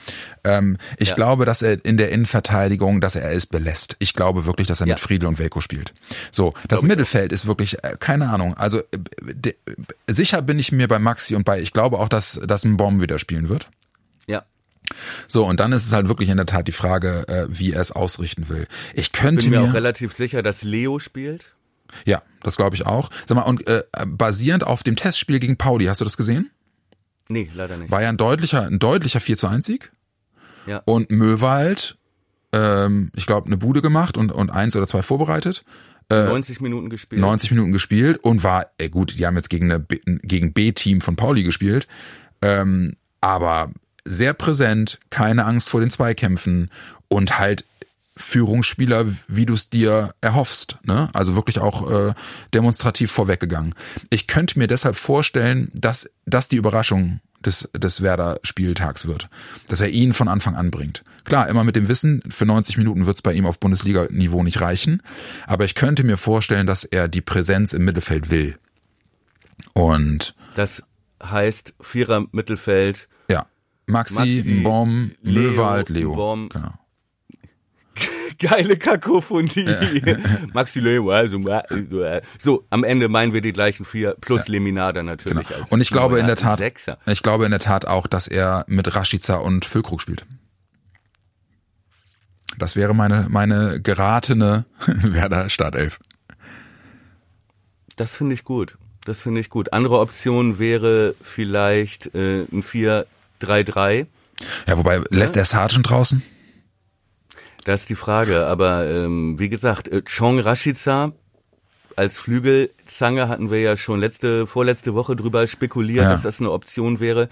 Ähm, 0.45 0.79
ich 0.99 1.11
Ja. 1.11 1.15
glaube, 1.15 1.45
dass 1.45 1.63
er 1.63 1.85
in 1.85 1.97
der 1.97 2.11
Innenverteidigung, 2.11 3.01
dass 3.01 3.17
er 3.17 3.31
es 3.33 3.47
belässt. 3.47 3.97
Ich 3.99 4.15
glaube 4.15 4.47
wirklich, 4.47 4.67
dass 4.69 4.81
er 4.81 4.87
Ja. 4.87 4.95
mit 4.95 5.01
Friedel 5.01 5.27
und 5.29 5.39
Welko 5.39 5.61
spielt. 5.61 5.93
So, 6.33 6.55
das 6.69 6.83
Mittelfeld 6.83 7.33
ist 7.33 7.47
wirklich, 7.47 7.83
äh, 7.85 7.97
keine 7.99 8.31
Ahnung. 8.31 8.55
Also 8.57 8.79
äh, 8.79 8.83
de, 9.23 9.55
sicher 10.07 10.43
bin 10.43 10.59
ich 10.59 10.73
mir 10.73 10.89
bei 10.89 10.99
Maxi 10.99 11.35
und 11.35 11.45
bei, 11.45 11.61
ich 11.61 11.73
glaube 11.73 11.99
auch, 11.99 12.09
dass, 12.09 12.41
dass 12.47 12.65
ein 12.65 12.77
Bomb 12.77 13.01
wieder 13.01 13.19
spielen 13.19 13.49
wird. 13.49 13.69
Ja. 14.27 14.45
So, 15.29 15.45
und 15.47 15.61
dann 15.61 15.73
ist 15.73 15.87
es 15.87 15.93
halt 15.93 16.09
wirklich 16.09 16.29
in 16.29 16.37
der 16.37 16.47
Tat 16.47 16.69
die 16.69 16.73
Frage, 16.73 17.27
äh, 17.29 17.47
wie 17.49 17.73
er 17.73 17.81
es 17.81 17.93
ausrichten 17.93 18.49
will. 18.49 18.67
Ich 18.95 19.13
könnte 19.13 19.45
Bin 19.45 19.51
mir 19.55 19.61
mir, 19.63 19.71
auch 19.71 19.75
relativ 19.75 20.13
sicher, 20.13 20.43
dass 20.43 20.63
Leo 20.63 20.99
spielt. 20.99 21.55
ja, 22.05 22.23
das 22.43 22.57
glaube 22.57 22.77
ich 22.77 22.87
auch. 22.87 23.11
Sag 23.27 23.37
mal, 23.37 23.43
und 23.43 23.67
äh, 23.69 23.83
basierend 24.07 24.65
auf 24.65 24.83
dem 24.83 24.97
Testspiel 24.97 25.39
gegen 25.41 25.57
Pauli, 25.57 25.87
hast 25.87 26.01
du 26.01 26.05
das 26.05 26.17
gesehen? 26.17 26.51
Nee, 27.29 27.51
leider 27.55 27.77
nicht. 27.77 27.91
War 27.91 28.03
ja 28.03 28.09
ein 28.09 28.17
deutlicher, 28.17 28.63
ein 28.63 28.79
deutlicher 28.79 29.21
4 29.21 29.37
zu 29.37 29.47
1 29.49 29.67
Sieg. 29.67 29.93
Ja. 30.67 30.83
Und 30.85 31.11
Möwald, 31.11 31.97
ähm, 32.53 33.11
ich 33.15 33.27
glaube, 33.27 33.47
eine 33.47 33.57
Bude 33.57 33.83
gemacht 33.83 34.17
und, 34.17 34.33
und 34.33 34.51
eins 34.51 34.77
oder 34.77 34.87
zwei 34.87 35.03
vorbereitet. 35.03 35.65
90 36.11 36.61
Minuten 36.61 36.89
gespielt. 36.89 37.21
90 37.21 37.51
Minuten 37.51 37.73
gespielt 37.73 38.19
und 38.19 38.45
war, 38.45 38.67
ey 38.79 38.89
gut, 38.89 39.19
die 39.19 39.27
haben 39.27 39.37
jetzt 39.37 39.51
gegen, 39.51 39.73
eine, 39.73 39.85
gegen 40.23 40.53
B-Team 40.53 41.01
von 41.01 41.17
Pauli 41.17 41.43
gespielt, 41.43 41.89
ähm, 42.43 42.95
aber 43.21 43.71
sehr 44.05 44.33
präsent, 44.33 45.01
keine 45.11 45.45
Angst 45.45 45.69
vor 45.69 45.81
den 45.81 45.91
Zweikämpfen 45.91 46.71
und 47.09 47.39
halt 47.39 47.65
Führungsspieler, 48.17 49.07
wie 49.29 49.47
du 49.47 49.55
es 49.55 49.69
dir 49.69 50.15
erhoffst, 50.21 50.79
ne? 50.85 51.11
Also 51.13 51.35
wirklich 51.35 51.59
auch 51.59 51.91
äh, 51.91 52.15
demonstrativ 52.55 53.11
vorweggegangen. 53.13 53.75
Ich 54.11 54.27
könnte 54.27 54.59
mir 54.59 54.67
deshalb 54.67 54.97
vorstellen, 54.97 55.71
dass 55.75 56.09
das 56.25 56.49
die 56.49 56.57
Überraschung 56.57 57.21
des, 57.45 57.69
des 57.77 58.01
Werder-Spieltags 58.03 59.07
wird, 59.07 59.29
dass 59.69 59.81
er 59.81 59.91
ihn 59.91 60.13
von 60.15 60.29
Anfang 60.29 60.57
an 60.57 60.71
bringt. 60.71 61.05
Klar, 61.25 61.49
immer 61.49 61.63
mit 61.65 61.77
dem 61.77 61.89
Wissen, 61.89 62.23
für 62.29 62.47
90 62.47 62.79
Minuten 62.79 63.05
wird 63.07 63.17
es 63.17 63.23
bei 63.23 63.33
ihm 63.35 63.47
auf 63.47 63.59
Bundesliga-Niveau 63.61 64.43
nicht 64.43 64.61
reichen, 64.61 65.03
aber 65.47 65.65
ich 65.65 65.75
könnte 65.75 66.03
mir 66.05 66.17
vorstellen, 66.17 66.67
dass 66.67 66.85
er 66.85 67.09
die 67.09 67.21
Präsenz 67.21 67.73
im 67.73 67.85
Mittelfeld 67.85 68.31
will. 68.31 68.57
Und 69.75 70.35
Das 70.55 70.83
heißt 71.23 71.75
Vierer 71.81 72.27
Mittelfeld. 72.33 73.09
ja, 73.31 73.47
Maxi, 73.87 74.15
Maxi, 74.17 74.43
Mbom, 74.61 75.11
Leo, 75.23 75.51
Möwald, 75.51 75.89
Leo. 75.91 76.13
Mbom. 76.15 76.49
Genau. 76.49 76.73
Geile 78.39 78.77
Kakophonie. 78.77 79.67
Maxi 80.53 80.81
Leo, 80.81 81.11
also 81.11 81.39
äh, 81.49 82.21
so, 82.39 82.65
am 82.71 82.85
Ende 82.85 83.09
meinen 83.09 83.33
wir 83.33 83.41
die 83.41 83.53
gleichen 83.53 83.85
vier 83.85 84.15
plus 84.21 84.49
Leminada 84.49 85.03
natürlich. 85.03 85.49
Genau. 85.49 85.67
Und 85.71 85.81
ich 85.81 85.91
glaube 85.91 86.19
in 86.19 86.27
der 86.27 86.37
Tat, 86.37 86.59
Sechser. 86.59 86.99
ich 87.07 87.23
glaube 87.23 87.45
in 87.45 87.51
der 87.51 87.61
Tat 87.61 87.87
auch, 87.87 88.07
dass 88.07 88.29
er 88.29 88.65
mit 88.69 88.95
Rashica 88.95 89.37
und 89.37 89.65
Füllkrug 89.65 90.01
spielt. 90.01 90.27
Das 92.59 92.77
wäre 92.77 92.95
meine, 92.95 93.27
meine 93.29 93.81
geratene 93.81 94.65
Werder 94.87 95.51
Startelf. 95.51 95.99
Das 97.97 98.15
finde 98.15 98.35
ich 98.35 98.45
gut. 98.45 98.77
Das 99.05 99.21
finde 99.21 99.41
ich 99.41 99.51
gut. 99.51 99.73
Andere 99.73 100.01
Option 100.01 100.59
wäre 100.59 101.15
vielleicht 101.23 102.15
äh, 102.15 102.43
ein 102.53 102.63
4-3-3. 102.63 104.07
Ja, 104.67 104.77
wobei, 104.77 105.01
lässt 105.11 105.37
er 105.37 105.45
Sargent 105.45 105.89
draußen? 105.89 106.23
Das 107.67 107.81
ist 107.81 107.89
die 107.89 107.97
Frage. 107.97 108.47
Aber 108.47 108.87
ähm, 108.89 109.39
wie 109.41 109.49
gesagt, 109.49 109.89
äh, 109.89 110.01
Chong 110.03 110.39
Rashica 110.39 111.13
als 111.97 112.17
Flügelzange 112.19 113.29
hatten 113.29 113.51
wir 113.51 113.61
ja 113.61 113.77
schon 113.77 113.99
letzte, 113.99 114.47
vorletzte 114.47 114.95
Woche 114.95 115.17
drüber 115.17 115.47
spekuliert, 115.49 116.05
Ja. 116.05 116.11
dass 116.13 116.23
das 116.23 116.39
eine 116.41 116.53
Option 116.53 117.01
wäre. 117.01 117.29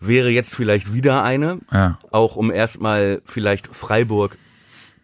Wäre 0.00 0.28
jetzt 0.30 0.54
vielleicht 0.54 0.92
wieder 0.92 1.22
eine, 1.22 1.60
Ja. 1.70 1.98
auch 2.10 2.34
um 2.36 2.50
erstmal 2.50 3.22
vielleicht 3.26 3.68
Freiburg 3.68 4.38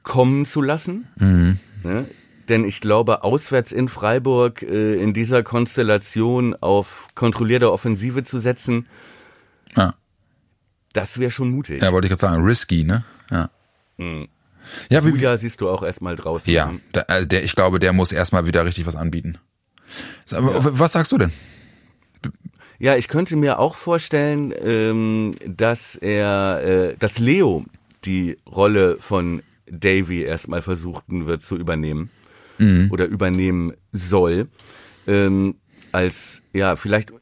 kommen 0.02 0.46
zu 0.46 0.62
lassen. 0.62 1.06
Mhm. 1.16 1.58
Ne? 1.84 2.04
Denn 2.48 2.64
ich 2.64 2.80
glaube, 2.80 3.22
auswärts 3.22 3.70
in 3.70 3.88
Freiburg 3.88 4.62
äh, 4.62 4.94
in 5.00 5.14
dieser 5.14 5.44
Konstellation 5.44 6.56
auf 6.60 7.06
kontrollierte 7.14 7.70
Offensive 7.70 8.24
zu 8.24 8.38
setzen, 8.38 8.86
Ja, 9.76 9.94
das 10.92 11.20
wäre 11.20 11.30
schon 11.30 11.50
mutig. 11.50 11.82
ja 11.82 11.92
wollte 11.92 12.06
ich 12.06 12.10
gerade 12.10 12.20
sagen, 12.20 12.42
risky, 12.44 12.82
ne? 12.82 13.04
Ja. 13.30 13.48
Ja, 14.90 15.00
Julia 15.00 15.36
siehst 15.36 15.60
du 15.60 15.68
auch 15.68 15.82
erstmal 15.82 16.16
draußen. 16.16 16.52
ja 16.52 16.72
da, 16.92 17.02
äh, 17.08 17.26
der, 17.26 17.44
ich 17.44 17.54
glaube, 17.54 17.78
der 17.78 17.92
muss 17.92 18.12
erstmal 18.12 18.46
wieder 18.46 18.64
richtig 18.64 18.86
was 18.86 18.96
anbieten. 18.96 19.38
Was 20.30 20.92
sagst 20.92 21.10
du 21.12 21.18
denn? 21.18 21.32
Ja, 22.78 22.96
ich 22.96 23.08
könnte 23.08 23.36
mir 23.36 23.58
auch 23.58 23.76
vorstellen, 23.76 24.54
ähm, 24.62 25.34
dass 25.46 25.96
er, 25.96 26.62
äh, 26.64 26.96
dass 26.98 27.18
Leo 27.18 27.66
die 28.04 28.38
Rolle 28.46 28.96
von 29.00 29.42
Davy 29.70 30.22
erstmal 30.22 30.62
versuchten 30.62 31.26
wird 31.26 31.42
zu 31.42 31.56
übernehmen 31.56 32.10
mhm. 32.58 32.88
oder 32.90 33.06
übernehmen 33.06 33.74
soll. 33.92 34.48
Ähm, 35.06 35.56
als, 35.92 36.42
ja, 36.52 36.76
vielleicht 36.76 37.12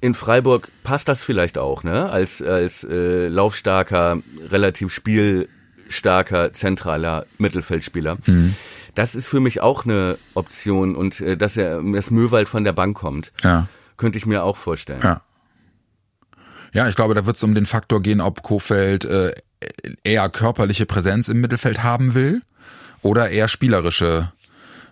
in 0.00 0.14
Freiburg 0.14 0.68
passt 0.82 1.08
das 1.08 1.22
vielleicht 1.22 1.58
auch, 1.58 1.82
ne? 1.82 2.10
Als, 2.10 2.42
als 2.42 2.84
äh, 2.84 3.28
laufstarker, 3.28 4.22
relativ 4.50 4.92
spielstarker, 5.88 6.52
zentraler 6.52 7.26
Mittelfeldspieler. 7.38 8.18
Mhm. 8.26 8.54
Das 8.94 9.14
ist 9.14 9.26
für 9.26 9.40
mich 9.40 9.60
auch 9.60 9.84
eine 9.84 10.18
Option 10.34 10.94
und 10.94 11.20
äh, 11.20 11.36
dass 11.36 11.56
er 11.56 11.82
dass 11.82 12.10
Möwald 12.10 12.48
von 12.48 12.64
der 12.64 12.72
Bank 12.72 12.96
kommt, 12.96 13.32
ja. 13.42 13.68
könnte 13.96 14.18
ich 14.18 14.26
mir 14.26 14.44
auch 14.44 14.56
vorstellen. 14.56 15.00
Ja. 15.02 15.20
Ja, 16.72 16.88
ich 16.88 16.96
glaube, 16.96 17.14
da 17.14 17.24
wird 17.24 17.36
es 17.36 17.42
um 17.44 17.54
den 17.54 17.66
Faktor 17.66 18.02
gehen, 18.02 18.20
ob 18.20 18.42
Kofeld 18.42 19.04
äh, 19.04 19.32
eher 20.02 20.28
körperliche 20.28 20.86
Präsenz 20.86 21.28
im 21.28 21.40
Mittelfeld 21.40 21.84
haben 21.84 22.14
will 22.14 22.42
oder 23.00 23.30
eher 23.30 23.46
spielerische 23.46 24.32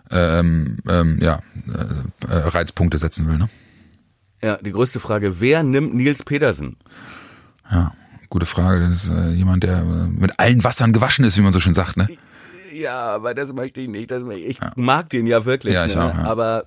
ähm, 0.09 0.77
ähm, 0.87 1.19
ja, 1.21 1.41
äh, 2.29 2.33
Reizpunkte 2.35 2.97
setzen 2.97 3.27
will. 3.27 3.37
Ne? 3.37 3.49
Ja, 4.41 4.57
die 4.57 4.71
größte 4.71 5.01
Frage, 5.01 5.41
wer 5.41 5.63
nimmt 5.63 5.93
Nils 5.93 6.23
Pedersen? 6.23 6.77
Ja, 7.69 7.93
gute 8.33 8.47
Frage. 8.47 8.87
Das 8.87 9.05
ist 9.05 9.11
äh, 9.11 9.29
jemand, 9.29 9.63
der 9.63 9.77
äh, 9.77 10.07
mit 10.07 10.39
allen 10.39 10.63
Wassern 10.63 10.91
gewaschen 10.91 11.23
ist, 11.23 11.37
wie 11.37 11.41
man 11.41 11.53
so 11.53 11.59
schön 11.59 11.75
sagt, 11.75 11.97
ne? 11.97 12.07
Ja, 12.73 13.11
aber 13.11 13.35
das 13.35 13.53
möchte 13.53 13.81
ich 13.81 13.87
nicht. 13.87 14.09
Das, 14.09 14.23
ich 14.35 14.57
ja. 14.57 14.71
mag 14.75 15.09
den 15.11 15.27
ja 15.27 15.45
wirklich. 15.45 15.75
Ja, 15.75 15.85
ich 15.85 15.95
ne? 15.95 16.03
auch, 16.03 16.15
ja. 16.15 16.23
Aber 16.23 16.65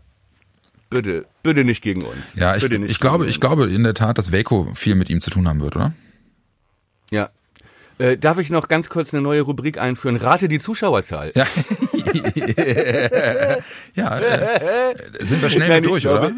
bitte, 0.88 1.26
bitte 1.42 1.64
nicht 1.64 1.82
gegen 1.82 2.02
uns. 2.02 2.34
Ja, 2.36 2.54
ich, 2.54 2.62
ich 2.62 3.00
glaube, 3.00 3.26
ich 3.26 3.40
glaube 3.40 3.68
in 3.68 3.82
der 3.82 3.94
Tat, 3.94 4.16
dass 4.16 4.30
Waco 4.30 4.68
viel 4.74 4.94
mit 4.94 5.10
ihm 5.10 5.20
zu 5.20 5.30
tun 5.30 5.48
haben 5.48 5.60
wird, 5.60 5.74
oder? 5.74 5.92
Ja, 7.10 7.30
äh, 7.98 8.16
darf 8.16 8.38
ich 8.38 8.50
noch 8.50 8.68
ganz 8.68 8.88
kurz 8.88 9.12
eine 9.12 9.22
neue 9.22 9.40
Rubrik 9.40 9.78
einführen? 9.78 10.14
Rate 10.14 10.48
die 10.48 10.60
Zuschauerzahl. 10.60 11.32
Ja, 11.34 11.46
ja 13.94 14.18
äh, 14.18 14.94
sind 15.24 15.42
wir 15.42 15.50
schnell 15.50 15.68
Nein, 15.68 15.82
durch, 15.82 16.04
glaube, 16.04 16.26
oder? 16.26 16.34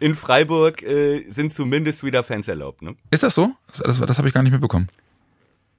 In 0.00 0.14
Freiburg 0.14 0.82
äh, 0.82 1.24
sind 1.28 1.52
zumindest 1.52 2.04
wieder 2.04 2.22
Fans 2.22 2.48
erlaubt. 2.48 2.82
Ne? 2.82 2.96
Ist 3.10 3.22
das 3.22 3.34
so? 3.34 3.50
Das, 3.84 4.00
das 4.00 4.18
habe 4.18 4.28
ich 4.28 4.34
gar 4.34 4.42
nicht 4.42 4.52
mitbekommen. 4.52 4.88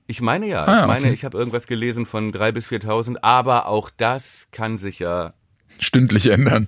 Ich 0.07 0.21
meine 0.21 0.47
ja. 0.47 0.63
Ah, 0.65 0.81
ich 0.81 0.87
meine, 0.87 1.05
okay. 1.05 1.13
ich 1.13 1.25
habe 1.25 1.37
irgendwas 1.37 1.65
gelesen 1.67 2.05
von 2.05 2.31
drei 2.31 2.51
bis 2.51 2.67
4.000, 2.67 3.17
aber 3.21 3.67
auch 3.67 3.89
das 3.95 4.47
kann 4.51 4.77
sich 4.77 4.99
ja 4.99 5.33
stündlich 5.79 6.27
ändern. 6.27 6.67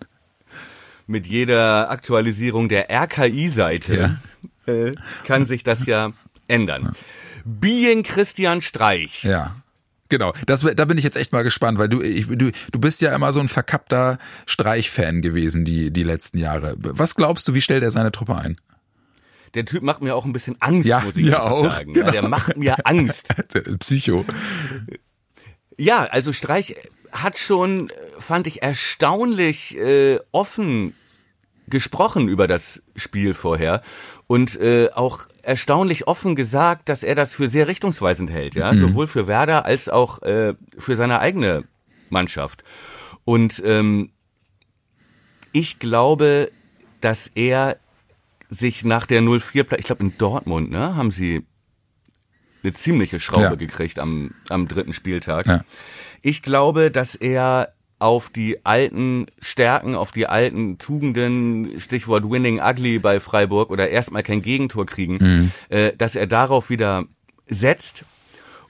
Mit 1.06 1.28
jeder 1.28 1.90
Aktualisierung 1.90 2.68
der 2.68 2.90
RKI-Seite 2.90 4.20
ja. 4.68 4.74
äh, 4.74 4.92
kann 5.26 5.46
sich 5.46 5.64
das 5.64 5.86
ja 5.86 6.12
ändern. 6.48 6.84
Ja. 6.84 6.92
Being 7.46 8.04
Christian 8.04 8.62
Streich. 8.62 9.24
Ja. 9.24 9.56
Genau, 10.10 10.34
das, 10.46 10.62
da 10.62 10.86
bin 10.86 10.98
ich 10.98 11.04
jetzt 11.04 11.18
echt 11.18 11.32
mal 11.32 11.44
gespannt, 11.44 11.78
weil 11.78 11.90
du, 11.90 12.02
ich, 12.02 12.28
du, 12.28 12.52
du 12.52 12.80
bist 12.80 13.02
ja 13.02 13.14
immer 13.14 13.34
so 13.34 13.40
ein 13.40 13.50
verkappter 13.50 14.18
Streich-Fan 14.46 15.22
gewesen 15.22 15.66
die, 15.66 15.92
die 15.92 16.04
letzten 16.04 16.38
Jahre. 16.38 16.76
Was 16.78 17.16
glaubst 17.16 17.48
du, 17.48 17.54
wie 17.54 17.62
stellt 17.62 17.84
er 17.84 17.92
seine 17.92 18.12
Truppe 18.12 18.36
ein? 18.36 18.58
Der 19.54 19.66
Typ 19.66 19.82
macht 19.82 20.02
mir 20.02 20.16
auch 20.16 20.26
ein 20.26 20.34
bisschen 20.34 20.56
Angst, 20.60 20.88
ja, 20.88 21.00
muss 21.00 21.18
ich 21.18 21.28
ja 21.28 21.42
auch, 21.42 21.64
sagen. 21.64 21.94
Genau. 21.94 22.12
Der 22.12 22.28
macht 22.28 22.58
mir 22.58 22.76
Angst. 22.86 23.34
Psycho. 23.80 24.26
Ja, 25.78 26.04
also 26.04 26.34
Streich 26.34 26.76
hat 27.12 27.38
schon, 27.38 27.92
fand 28.20 28.48
ich, 28.48 28.62
erstaunlich 28.62 29.78
äh, 29.78 30.20
offen 30.32 30.94
gesprochen 31.68 32.28
über 32.28 32.48
das 32.48 32.82
Spiel 32.96 33.34
vorher 33.34 33.82
und 34.28 34.60
äh, 34.60 34.90
auch 34.94 35.26
erstaunlich 35.48 36.08
offen 36.08 36.36
gesagt, 36.36 36.90
dass 36.90 37.04
er 37.04 37.16
das 37.16 37.34
für 37.34 37.48
sehr 37.48 37.68
richtungsweisend 37.68 38.30
hält, 38.30 38.56
ja, 38.56 38.72
mhm. 38.72 38.80
sowohl 38.80 39.08
für 39.08 39.28
Werder 39.28 39.66
als 39.66 39.88
auch 39.88 40.22
äh, 40.24 40.54
für 40.78 40.98
seine 40.98 41.20
eigene 41.20 41.64
Mannschaft. 42.10 42.64
Und 43.24 43.62
ähm, 43.66 44.10
ich 45.54 45.80
glaube, 45.80 46.52
dass 47.00 47.28
er 47.34 47.78
sich 48.50 48.84
nach 48.84 49.06
der 49.06 49.22
04, 49.22 49.66
ich 49.78 49.86
glaube 49.86 50.04
in 50.04 50.18
Dortmund, 50.18 50.70
ne, 50.70 50.96
haben 50.96 51.12
sie 51.12 51.46
eine 52.64 52.74
ziemliche 52.74 53.20
Schraube 53.20 53.44
ja. 53.44 53.56
gekriegt 53.56 54.00
am, 54.00 54.32
am 54.50 54.68
dritten 54.68 54.92
Spieltag. 54.92 55.46
Ja. 55.46 55.64
Ich 56.22 56.42
glaube, 56.42 56.92
dass 56.92 57.16
er 57.16 57.74
auf 58.00 58.30
die 58.30 58.66
alten 58.66 59.26
Stärken, 59.40 59.96
auf 59.96 60.12
die 60.12 60.28
alten 60.28 60.78
Tugenden, 60.78 61.80
Stichwort 61.80 62.30
Winning 62.30 62.60
Ugly 62.60 63.00
bei 63.00 63.20
Freiburg 63.20 63.70
oder 63.72 63.90
erstmal 63.90 64.24
kein 64.24 64.42
Gegentor 64.42 64.86
kriegen, 64.86 65.18
mhm. 65.20 65.52
äh, 65.70 65.94
dass 65.98 66.16
er 66.16 66.28
darauf 66.28 66.70
wieder 66.70 67.06
setzt 67.48 68.06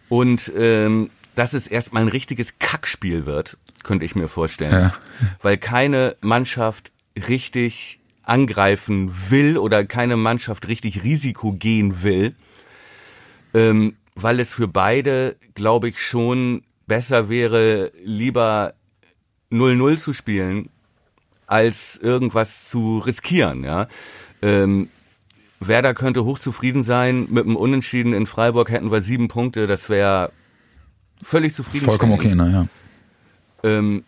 und 0.10 0.52
ähm, 0.58 1.10
dass 1.36 1.54
es 1.54 1.68
erstmal 1.68 2.04
ein 2.04 2.10
richtiges 2.10 2.58
Kackspiel 2.60 3.26
wird, 3.26 3.58
könnte 3.84 4.06
ich 4.06 4.16
mir 4.16 4.28
vorstellen. 4.28 4.72
Ja. 4.72 4.94
Weil 5.42 5.58
keine 5.58 6.16
Mannschaft 6.22 6.92
richtig 7.28 8.00
angreifen 8.24 9.12
will 9.30 9.58
oder 9.58 9.86
keine 9.86 10.18
Mannschaft 10.18 10.68
richtig 10.68 11.04
Risiko 11.04 11.54
gehen 11.54 12.02
will, 12.04 12.36
ähm, 13.54 13.96
weil 14.16 14.40
es 14.40 14.54
für 14.54 14.68
beide, 14.68 15.36
glaube 15.54 15.90
ich, 15.90 16.02
schon 16.02 16.64
besser 16.88 17.30
wäre, 17.30 17.92
lieber 18.04 18.74
0-0 19.52 19.98
zu 19.98 20.14
spielen, 20.14 20.70
als 21.46 21.98
irgendwas 21.98 22.70
zu 22.70 23.00
riskieren, 23.00 23.64
ja. 23.64 23.88
Ähm, 24.42 24.90
Werder 25.60 25.94
könnte 25.94 26.24
hochzufrieden 26.26 26.84
sein. 26.84 27.28
Mit 27.30 27.46
dem 27.46 27.56
Unentschieden 27.56 28.14
in 28.14 28.28
Freiburg 28.28 28.70
hätten 28.70 28.92
wir 28.92 29.02
sieben 29.02 29.28
Punkte. 29.28 29.66
Das 29.66 29.90
wäre 29.90 30.32
völlig 31.24 31.54
zufrieden. 31.54 31.86
Vollkommen 31.86 32.14
okay, 32.14 32.36
naja. 32.36 32.68
Ähm, 33.64 34.04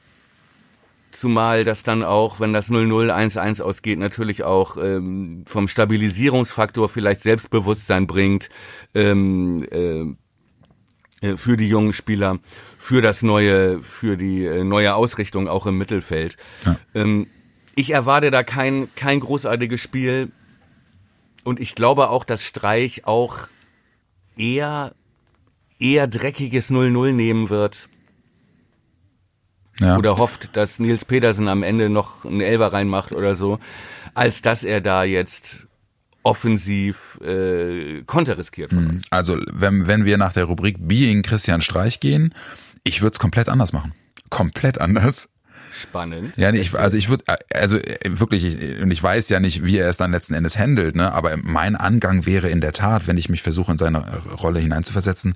zumal 1.11 1.63
das 1.63 1.81
dann 1.81 2.03
auch, 2.03 2.39
wenn 2.39 2.53
das 2.53 2.69
0-0, 2.69 3.11
1-1 3.11 3.63
ausgeht, 3.63 3.97
natürlich 3.97 4.43
auch 4.43 4.77
ähm, 4.77 5.43
vom 5.47 5.67
Stabilisierungsfaktor 5.67 6.87
vielleicht 6.87 7.21
Selbstbewusstsein 7.21 8.05
bringt. 8.05 8.49
Ähm, 8.93 9.65
äh, 9.71 10.05
äh, 11.21 11.35
für 11.35 11.57
die 11.57 11.67
jungen 11.67 11.93
Spieler, 11.93 12.39
für 12.79 13.01
das 13.01 13.21
neue, 13.21 13.83
für 13.83 14.15
die 14.15 14.45
äh, 14.45 14.63
neue 14.63 14.95
Ausrichtung 14.95 15.49
auch 15.49 15.67
im 15.67 15.77
Mittelfeld. 15.77 16.37
Ja. 16.65 16.77
Ähm, 16.95 17.27
ich 17.75 17.91
erwarte 17.91 18.31
da 18.31 18.41
kein, 18.41 18.87
kein 18.95 19.19
großartiges 19.19 19.79
Spiel 19.79 20.31
und 21.43 21.59
ich 21.59 21.75
glaube 21.75 22.09
auch, 22.09 22.23
dass 22.23 22.43
Streich 22.43 23.05
auch 23.05 23.49
eher, 24.37 24.93
eher 25.77 26.07
dreckiges 26.07 26.71
0-0 26.71 27.11
nehmen 27.11 27.49
wird. 27.49 27.89
Ja. 29.81 29.97
Oder 29.97 30.17
hofft, 30.17 30.55
dass 30.55 30.79
Nils 30.79 31.05
Pedersen 31.05 31.49
am 31.49 31.63
Ende 31.63 31.89
noch 31.89 32.25
einen 32.25 32.41
Elfer 32.41 32.71
reinmacht 32.71 33.11
oder 33.11 33.35
so, 33.35 33.59
als 34.13 34.41
dass 34.41 34.63
er 34.63 34.79
da 34.81 35.03
jetzt 35.03 35.67
offensiv 36.23 37.19
äh, 37.21 38.03
Konter 38.03 38.37
riskiert 38.37 38.71
von 38.71 38.83
mhm. 38.83 38.89
uns. 38.89 39.07
Also 39.09 39.37
wenn, 39.51 39.87
wenn 39.87 40.05
wir 40.05 40.17
nach 40.17 40.33
der 40.33 40.45
Rubrik 40.45 40.77
Being 40.79 41.21
Christian 41.21 41.61
Streich 41.61 41.99
gehen, 41.99 42.33
ich 42.83 43.01
würde 43.01 43.13
es 43.13 43.19
komplett 43.19 43.49
anders 43.49 43.73
machen. 43.73 43.93
Komplett 44.29 44.79
anders. 44.79 45.29
Spannend. 45.71 46.35
Ja, 46.37 46.51
nee, 46.51 46.59
ich, 46.59 46.73
also 46.73 46.97
ich 46.97 47.09
würde, 47.09 47.23
also 47.53 47.77
äh, 47.77 47.97
wirklich, 48.05 48.43
ich, 48.43 48.81
und 48.81 48.91
ich 48.91 49.01
weiß 49.01 49.29
ja 49.29 49.39
nicht, 49.39 49.63
wie 49.63 49.77
er 49.77 49.89
es 49.89 49.97
dann 49.97 50.11
letzten 50.11 50.33
Endes 50.33 50.57
handelt, 50.57 50.95
ne? 50.95 51.13
aber 51.13 51.37
mein 51.37 51.75
Angang 51.75 52.25
wäre 52.25 52.49
in 52.49 52.61
der 52.61 52.73
Tat, 52.73 53.07
wenn 53.07 53.17
ich 53.17 53.29
mich 53.29 53.43
versuche, 53.43 53.71
in 53.71 53.77
seine 53.77 54.03
Rolle 54.41 54.59
hineinzuversetzen, 54.59 55.35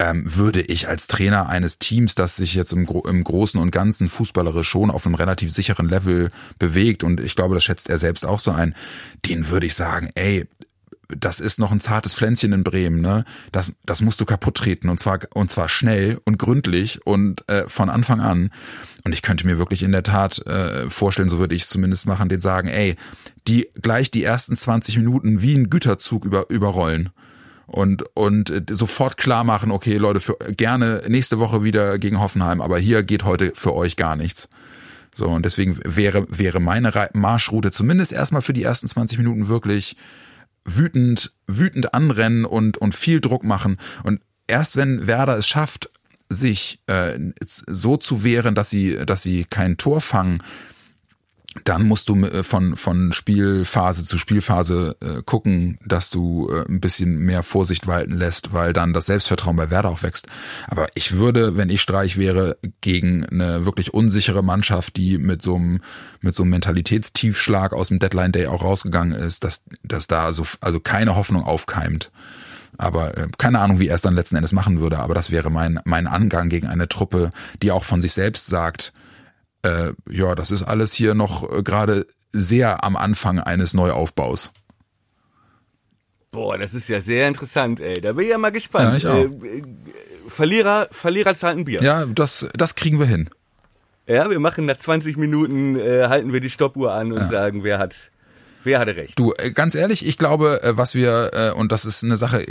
ähm, 0.00 0.36
würde 0.36 0.60
ich 0.60 0.88
als 0.88 1.08
Trainer 1.08 1.48
eines 1.48 1.78
Teams, 1.78 2.14
das 2.14 2.36
sich 2.36 2.54
jetzt 2.54 2.72
im, 2.72 2.86
im 2.86 3.24
Großen 3.24 3.60
und 3.60 3.72
Ganzen 3.72 4.08
fußballerisch 4.08 4.68
schon 4.68 4.90
auf 4.90 5.06
einem 5.06 5.16
relativ 5.16 5.52
sicheren 5.52 5.88
Level 5.88 6.30
bewegt, 6.58 7.02
und 7.02 7.20
ich 7.20 7.34
glaube, 7.34 7.54
das 7.54 7.64
schätzt 7.64 7.90
er 7.90 7.98
selbst 7.98 8.24
auch 8.24 8.38
so 8.38 8.52
ein, 8.52 8.74
den 9.26 9.48
würde 9.48 9.66
ich 9.66 9.74
sagen, 9.74 10.10
ey, 10.14 10.46
das 11.08 11.40
ist 11.40 11.58
noch 11.58 11.72
ein 11.72 11.80
zartes 11.80 12.14
Pflänzchen 12.14 12.52
in 12.52 12.64
Bremen, 12.64 13.00
ne? 13.00 13.24
Das, 13.50 13.72
das 13.86 14.02
musst 14.02 14.20
du 14.20 14.26
kaputt 14.26 14.56
treten 14.56 14.90
und 14.90 15.00
zwar 15.00 15.20
und 15.34 15.50
zwar 15.50 15.68
schnell 15.68 16.20
und 16.24 16.38
gründlich 16.38 17.06
und 17.06 17.48
äh, 17.48 17.64
von 17.66 17.88
Anfang 17.88 18.20
an. 18.20 18.50
Und 19.04 19.14
ich 19.14 19.22
könnte 19.22 19.46
mir 19.46 19.58
wirklich 19.58 19.82
in 19.82 19.92
der 19.92 20.02
Tat 20.02 20.46
äh, 20.46 20.90
vorstellen, 20.90 21.30
so 21.30 21.38
würde 21.38 21.54
ich 21.54 21.62
es 21.62 21.68
zumindest 21.68 22.06
machen, 22.06 22.28
den 22.28 22.40
sagen, 22.40 22.68
ey, 22.68 22.96
die 23.46 23.68
gleich 23.80 24.10
die 24.10 24.22
ersten 24.22 24.54
20 24.54 24.98
Minuten 24.98 25.40
wie 25.40 25.54
ein 25.54 25.70
Güterzug 25.70 26.26
über, 26.26 26.50
überrollen 26.50 27.08
und 27.66 28.04
und 28.14 28.50
äh, 28.50 28.62
sofort 28.70 29.16
klar 29.16 29.44
machen, 29.44 29.70
okay, 29.70 29.96
Leute, 29.96 30.20
für, 30.20 30.36
gerne 30.56 31.02
nächste 31.08 31.38
Woche 31.38 31.64
wieder 31.64 31.98
gegen 31.98 32.20
Hoffenheim, 32.20 32.60
aber 32.60 32.78
hier 32.78 33.02
geht 33.02 33.24
heute 33.24 33.52
für 33.54 33.74
euch 33.74 33.96
gar 33.96 34.14
nichts. 34.14 34.48
So 35.14 35.26
und 35.26 35.46
deswegen 35.46 35.80
wäre 35.84 36.26
wäre 36.28 36.60
meine 36.60 36.92
Marschroute 37.14 37.72
zumindest 37.72 38.12
erstmal 38.12 38.42
für 38.42 38.52
die 38.52 38.62
ersten 38.62 38.88
20 38.88 39.16
Minuten 39.16 39.48
wirklich 39.48 39.96
wütend 40.76 41.32
wütend 41.46 41.94
anrennen 41.94 42.44
und 42.44 42.78
und 42.78 42.94
viel 42.94 43.20
Druck 43.20 43.44
machen. 43.44 43.78
Und 44.02 44.20
erst 44.46 44.76
wenn 44.76 45.06
Werder 45.06 45.36
es 45.36 45.46
schafft, 45.46 45.90
sich 46.28 46.80
äh, 46.86 47.18
so 47.44 47.96
zu 47.96 48.24
wehren, 48.24 48.54
dass 48.54 48.70
sie 48.70 48.98
dass 49.06 49.22
sie 49.22 49.44
kein 49.44 49.76
Tor 49.76 50.00
fangen, 50.00 50.42
dann 51.64 51.86
musst 51.86 52.08
du 52.08 52.24
äh, 52.24 52.42
von, 52.42 52.76
von 52.76 53.12
Spielphase 53.12 54.04
zu 54.04 54.18
Spielphase 54.18 54.96
äh, 55.00 55.22
gucken, 55.24 55.78
dass 55.84 56.10
du 56.10 56.50
äh, 56.50 56.64
ein 56.68 56.80
bisschen 56.80 57.18
mehr 57.18 57.42
Vorsicht 57.42 57.86
walten 57.86 58.14
lässt, 58.14 58.52
weil 58.52 58.72
dann 58.72 58.92
das 58.92 59.06
Selbstvertrauen 59.06 59.56
bei 59.56 59.70
Werder 59.70 59.88
auch 59.88 60.02
wächst. 60.02 60.26
Aber 60.68 60.88
ich 60.94 61.12
würde, 61.12 61.56
wenn 61.56 61.70
ich 61.70 61.80
Streich 61.80 62.16
wäre, 62.16 62.58
gegen 62.80 63.24
eine 63.26 63.64
wirklich 63.64 63.94
unsichere 63.94 64.42
Mannschaft, 64.42 64.96
die 64.96 65.18
mit 65.18 65.42
so 65.42 65.56
einem, 65.56 65.80
mit 66.20 66.34
so 66.34 66.42
einem 66.42 66.50
Mentalitätstiefschlag 66.50 67.72
aus 67.72 67.88
dem 67.88 67.98
Deadline 67.98 68.32
Day 68.32 68.46
auch 68.46 68.62
rausgegangen 68.62 69.12
ist, 69.12 69.44
dass, 69.44 69.64
dass 69.82 70.06
da 70.06 70.32
so, 70.32 70.46
also 70.60 70.80
keine 70.80 71.16
Hoffnung 71.16 71.44
aufkeimt. 71.44 72.10
Aber 72.76 73.16
äh, 73.16 73.26
keine 73.38 73.60
Ahnung, 73.60 73.80
wie 73.80 73.88
er 73.88 73.96
es 73.96 74.02
dann 74.02 74.14
letzten 74.14 74.36
Endes 74.36 74.52
machen 74.52 74.80
würde. 74.80 74.98
Aber 74.98 75.14
das 75.14 75.30
wäre 75.30 75.50
mein, 75.50 75.80
mein 75.84 76.06
Angang 76.06 76.48
gegen 76.48 76.66
eine 76.66 76.88
Truppe, 76.88 77.30
die 77.62 77.72
auch 77.72 77.84
von 77.84 78.02
sich 78.02 78.12
selbst 78.12 78.46
sagt, 78.46 78.92
äh, 79.62 79.92
ja, 80.08 80.34
das 80.34 80.50
ist 80.50 80.62
alles 80.62 80.92
hier 80.92 81.14
noch 81.14 81.50
äh, 81.50 81.62
gerade 81.62 82.06
sehr 82.30 82.84
am 82.84 82.96
Anfang 82.96 83.38
eines 83.40 83.74
Neuaufbaus. 83.74 84.52
Boah, 86.30 86.58
das 86.58 86.74
ist 86.74 86.88
ja 86.88 87.00
sehr 87.00 87.26
interessant, 87.26 87.80
ey. 87.80 88.00
Da 88.00 88.12
bin 88.12 88.24
ich 88.24 88.30
ja 88.30 88.38
mal 88.38 88.52
gespannt. 88.52 89.02
Ja, 89.02 89.24
ich 89.24 89.32
auch. 89.32 89.42
Äh, 89.44 89.62
Verlierer, 90.26 90.88
Verlierer 90.90 91.34
zahlen 91.34 91.60
ein 91.60 91.64
Bier. 91.64 91.82
Ja, 91.82 92.04
das, 92.04 92.46
das 92.52 92.74
kriegen 92.74 92.98
wir 92.98 93.06
hin. 93.06 93.30
Ja, 94.06 94.28
wir 94.30 94.38
machen 94.40 94.66
nach 94.66 94.76
20 94.76 95.16
Minuten, 95.16 95.76
äh, 95.76 96.06
halten 96.08 96.32
wir 96.32 96.40
die 96.40 96.50
Stoppuhr 96.50 96.92
an 96.92 97.12
und 97.12 97.18
Ja. 97.20 97.28
sagen, 97.28 97.64
wer 97.64 97.78
hat, 97.78 98.10
wer 98.64 98.78
hatte 98.78 98.96
recht. 98.96 99.18
Du, 99.18 99.32
äh, 99.36 99.50
ganz 99.50 99.74
ehrlich, 99.74 100.06
ich 100.06 100.18
glaube, 100.18 100.62
äh, 100.62 100.76
was 100.76 100.94
wir, 100.94 101.30
äh, 101.32 101.50
und 101.52 101.72
das 101.72 101.84
ist 101.84 102.04
eine 102.04 102.16
Sache, 102.16 102.44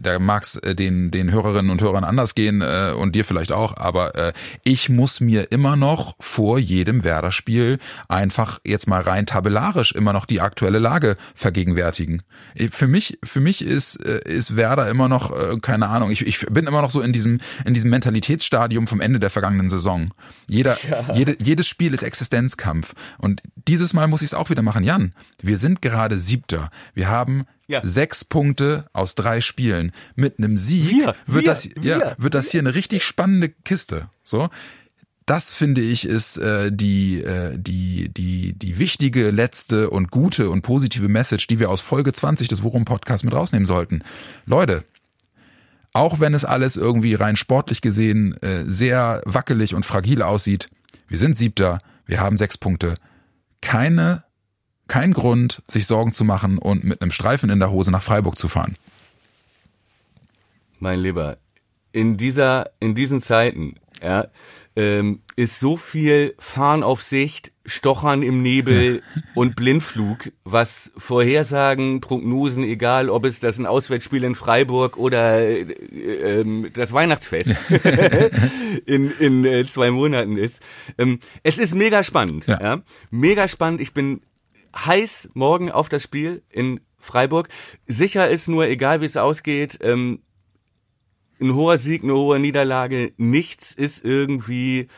da 0.00 0.18
mag's 0.18 0.56
äh, 0.56 0.74
den, 0.74 1.10
den 1.10 1.32
Hörerinnen 1.32 1.70
und 1.70 1.80
Hörern 1.80 2.04
anders 2.04 2.34
gehen 2.34 2.62
und 2.62 3.14
dir 3.14 3.24
vielleicht 3.24 3.52
auch, 3.52 3.76
aber 3.76 4.32
ich 4.64 4.88
muss 4.88 5.20
mir 5.20 5.50
immer 5.50 5.76
noch 5.76 6.14
vor 6.20 6.58
jedem 6.58 7.04
Werder-Spiel 7.04 7.78
einfach 8.08 8.58
jetzt 8.64 8.88
mal 8.88 9.00
rein 9.02 9.26
tabellarisch 9.26 9.92
immer 9.92 10.12
noch 10.12 10.26
die 10.26 10.40
aktuelle 10.40 10.78
Lage 10.78 11.16
vergegenwärtigen. 11.34 12.22
Für 12.70 12.88
mich, 12.88 13.18
für 13.22 13.40
mich 13.40 13.64
ist, 13.64 13.96
ist 13.96 14.56
Werder 14.56 14.88
immer 14.88 15.08
noch, 15.08 15.60
keine 15.60 15.88
Ahnung, 15.88 16.10
ich, 16.10 16.26
ich 16.26 16.40
bin 16.46 16.66
immer 16.66 16.82
noch 16.82 16.90
so 16.90 17.00
in 17.00 17.12
diesem, 17.12 17.40
in 17.64 17.74
diesem 17.74 17.90
Mentalitätsstadium 17.90 18.86
vom 18.86 19.00
Ende 19.00 19.20
der 19.20 19.30
vergangenen 19.30 19.70
Saison. 19.70 20.10
Jeder, 20.48 20.78
jede, 21.14 21.36
jedes 21.42 21.66
Spiel 21.68 21.94
ist 21.94 22.02
Existenzkampf. 22.02 22.94
Und 23.18 23.42
dieses 23.68 23.94
Mal 23.94 24.08
muss 24.08 24.22
ich 24.22 24.28
es 24.28 24.34
auch 24.34 24.50
wieder 24.50 24.62
machen. 24.62 24.84
Jan, 24.84 25.12
wir 25.40 25.58
sind 25.58 25.82
gerade 25.82 26.18
Siebter. 26.18 26.70
Wir 26.94 27.08
haben 27.08 27.42
Ja. 27.66 27.80
sechs 27.84 28.24
Punkte 28.24 28.86
aus 28.92 29.14
drei 29.14 29.40
Spielen. 29.40 29.92
Mit 30.14 30.38
einem 30.38 30.56
Sieg 30.56 30.90
Wir, 30.90 31.06
wird 31.06 31.16
wir, 31.26 31.42
das, 31.42 31.64
ja, 31.64 31.98
wir, 31.98 32.16
wird 32.18 32.34
das 32.34 32.50
hier 32.50 32.60
eine 32.60 32.74
richtig 32.74 33.04
spannende 33.04 33.48
Kiste. 33.48 34.08
So. 34.24 34.48
Das 35.24 35.50
finde 35.50 35.80
ich 35.80 36.04
ist 36.04 36.36
äh, 36.38 36.72
die 36.72 37.22
äh, 37.22 37.56
die 37.56 38.08
die 38.08 38.54
die 38.54 38.78
wichtige 38.80 39.30
letzte 39.30 39.88
und 39.88 40.10
gute 40.10 40.50
und 40.50 40.62
positive 40.62 41.08
Message, 41.08 41.46
die 41.46 41.60
wir 41.60 41.70
aus 41.70 41.80
Folge 41.80 42.12
20 42.12 42.48
des 42.48 42.64
Worum 42.64 42.84
Podcasts 42.84 43.22
mit 43.24 43.32
rausnehmen 43.32 43.64
sollten. 43.66 44.02
Leute, 44.46 44.84
auch 45.92 46.18
wenn 46.20 46.34
es 46.34 46.44
alles 46.44 46.76
irgendwie 46.76 47.14
rein 47.14 47.36
sportlich 47.36 47.82
gesehen 47.82 48.36
äh, 48.42 48.64
sehr 48.66 49.22
wackelig 49.24 49.74
und 49.74 49.86
fragil 49.86 50.22
aussieht, 50.22 50.68
wir 51.06 51.18
sind 51.18 51.38
Siebter, 51.38 51.78
wir 52.04 52.20
haben 52.20 52.36
sechs 52.36 52.58
Punkte. 52.58 52.96
Keine, 53.62 54.24
kein 54.88 55.14
Grund, 55.14 55.62
sich 55.66 55.86
Sorgen 55.86 56.12
zu 56.12 56.24
machen 56.24 56.58
und 56.58 56.84
mit 56.84 57.00
einem 57.00 57.12
Streifen 57.12 57.48
in 57.48 57.58
der 57.58 57.70
Hose 57.70 57.90
nach 57.90 58.02
Freiburg 58.02 58.36
zu 58.36 58.48
fahren. 58.48 58.76
Mein 60.78 61.00
Lieber, 61.00 61.38
in 61.92 62.18
dieser, 62.18 62.70
in 62.80 62.94
diesen 62.94 63.22
Zeiten, 63.22 63.76
ja, 64.02 64.26
ähm, 64.76 65.20
ist 65.36 65.60
so 65.60 65.76
viel 65.76 66.34
Fahren 66.38 66.82
auf 66.82 67.02
Sicht, 67.02 67.52
Stochern 67.64 68.22
im 68.22 68.42
Nebel 68.42 69.02
und 69.34 69.54
Blindflug, 69.54 70.32
was 70.44 70.90
Vorhersagen, 70.96 72.00
Prognosen, 72.00 72.64
egal 72.64 73.08
ob 73.08 73.24
es 73.24 73.38
das 73.38 73.58
ein 73.58 73.66
Auswärtsspiel 73.66 74.24
in 74.24 74.34
Freiburg 74.34 74.96
oder 74.96 75.38
äh, 75.40 75.60
ähm, 75.62 76.70
das 76.74 76.92
Weihnachtsfest 76.92 77.54
in, 78.86 79.10
in 79.18 79.44
äh, 79.44 79.64
zwei 79.66 79.90
Monaten 79.90 80.36
ist. 80.36 80.60
Ähm, 80.98 81.20
es 81.42 81.58
ist 81.58 81.74
mega 81.74 82.02
spannend, 82.02 82.46
Ja. 82.46 82.60
ja. 82.60 82.82
Mega 83.10 83.46
spannend. 83.48 83.80
Ich 83.80 83.92
bin 83.92 84.22
heiß 84.74 85.30
morgen 85.34 85.70
auf 85.70 85.88
das 85.88 86.02
Spiel 86.02 86.42
in 86.50 86.80
Freiburg. 86.98 87.48
Sicher 87.86 88.28
ist 88.30 88.48
nur, 88.48 88.66
egal 88.66 89.00
wie 89.00 89.06
es 89.06 89.16
ausgeht, 89.16 89.78
ähm, 89.82 90.20
ein 91.42 91.54
hoher 91.54 91.78
Sieg, 91.78 92.02
eine 92.04 92.14
hohe 92.14 92.38
Niederlage, 92.38 93.12
nichts 93.16 93.72
ist 93.72 94.04
irgendwie, 94.04 94.88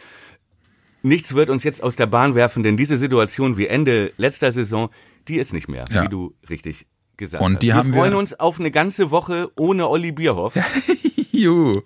nichts 1.03 1.35
wird 1.35 1.51
uns 1.51 1.65
jetzt 1.65 1.83
aus 1.83 1.97
der 1.97 2.07
Bahn 2.07 2.35
werfen, 2.35 2.63
denn 2.63 2.77
diese 2.77 2.99
Situation 2.99 3.57
wie 3.57 3.67
Ende 3.67 4.13
letzter 4.17 4.53
Saison, 4.53 4.91
die 5.29 5.39
ist 5.39 5.53
nicht 5.53 5.69
mehr, 5.69 5.85
Ja. 5.91 6.05
wie 6.05 6.09
du 6.09 6.35
richtig 6.49 6.87
gesagt 7.17 7.43
Und 7.43 7.55
hast. 7.55 7.63
die 7.63 7.67
wir 7.69 7.75
haben 7.77 7.93
wir- 7.93 8.01
freuen 8.01 8.15
uns 8.15 8.35
auf 8.39 8.59
eine 8.61 8.71
ganze 8.71 9.11
Woche 9.11 9.51
ohne 9.57 9.89
Olli 9.89 10.13
Bierhoff. 10.13 10.55
Juhu. 11.33 11.81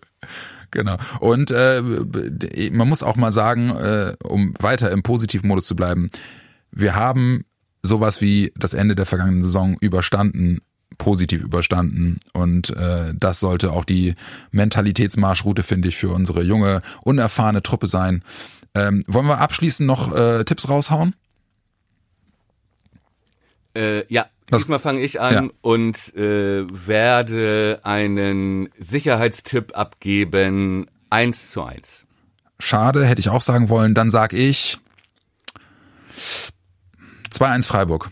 Genau. 0.71 0.97
Und 1.21 1.51
äh, 1.51 1.81
man 2.73 2.89
muss 2.89 3.03
auch 3.03 3.17
mal 3.17 3.33
sagen, 3.33 3.71
äh, 3.71 4.15
um 4.25 4.53
weiter 4.59 4.91
im 4.91 5.03
positiven 5.03 5.49
Modus 5.49 5.67
zu 5.67 5.75
bleiben, 5.77 6.09
wir 6.71 6.95
haben 6.95 7.45
sowas 7.83 8.21
wie 8.21 8.53
das 8.57 8.75
Ende 8.75 8.95
der 8.95 9.07
vergangenen 9.07 9.43
Saison 9.43 9.77
überstanden, 9.81 10.59
positiv 10.99 11.43
überstanden. 11.43 12.19
Und 12.33 12.71
äh, 12.71 13.15
das 13.15 13.41
sollte 13.41 13.73
auch 13.73 13.85
die 13.85 14.15
Mentalitätsmarschroute, 14.51 15.63
finde 15.63 15.89
ich, 15.89 15.97
für 15.97 16.11
unsere 16.11 16.43
junge, 16.43 16.83
unerfahrene 17.03 17.63
Truppe 17.63 17.87
sein. 17.87 18.23
Ähm, 18.75 19.03
wollen 19.07 19.27
wir 19.27 19.39
abschließend 19.39 19.87
noch 19.87 20.13
äh, 20.15 20.45
Tipps 20.45 20.69
raushauen? 20.69 21.15
Äh, 23.75 24.05
ja, 24.13 24.27
Was- 24.51 24.63
diesmal 24.63 24.79
fange 24.79 25.01
ich 25.01 25.21
an 25.21 25.33
Ja. 25.47 25.51
und 25.63 26.15
äh, 26.17 26.67
werde 26.69 27.81
einen 27.85 28.69
Sicherheitstipp 28.79 29.77
abgeben, 29.77 30.87
eins 31.11 31.51
zu 31.51 31.63
eins. 31.63 32.05
Schade, 32.59 33.05
hätte 33.07 33.21
ich 33.21 33.29
auch 33.29 33.43
sagen 33.43 33.69
wollen. 33.69 33.95
Dann 33.95 34.11
sag 34.11 34.33
ich 34.33 34.79
2-1 37.31 37.67
Freiburg. 37.67 38.11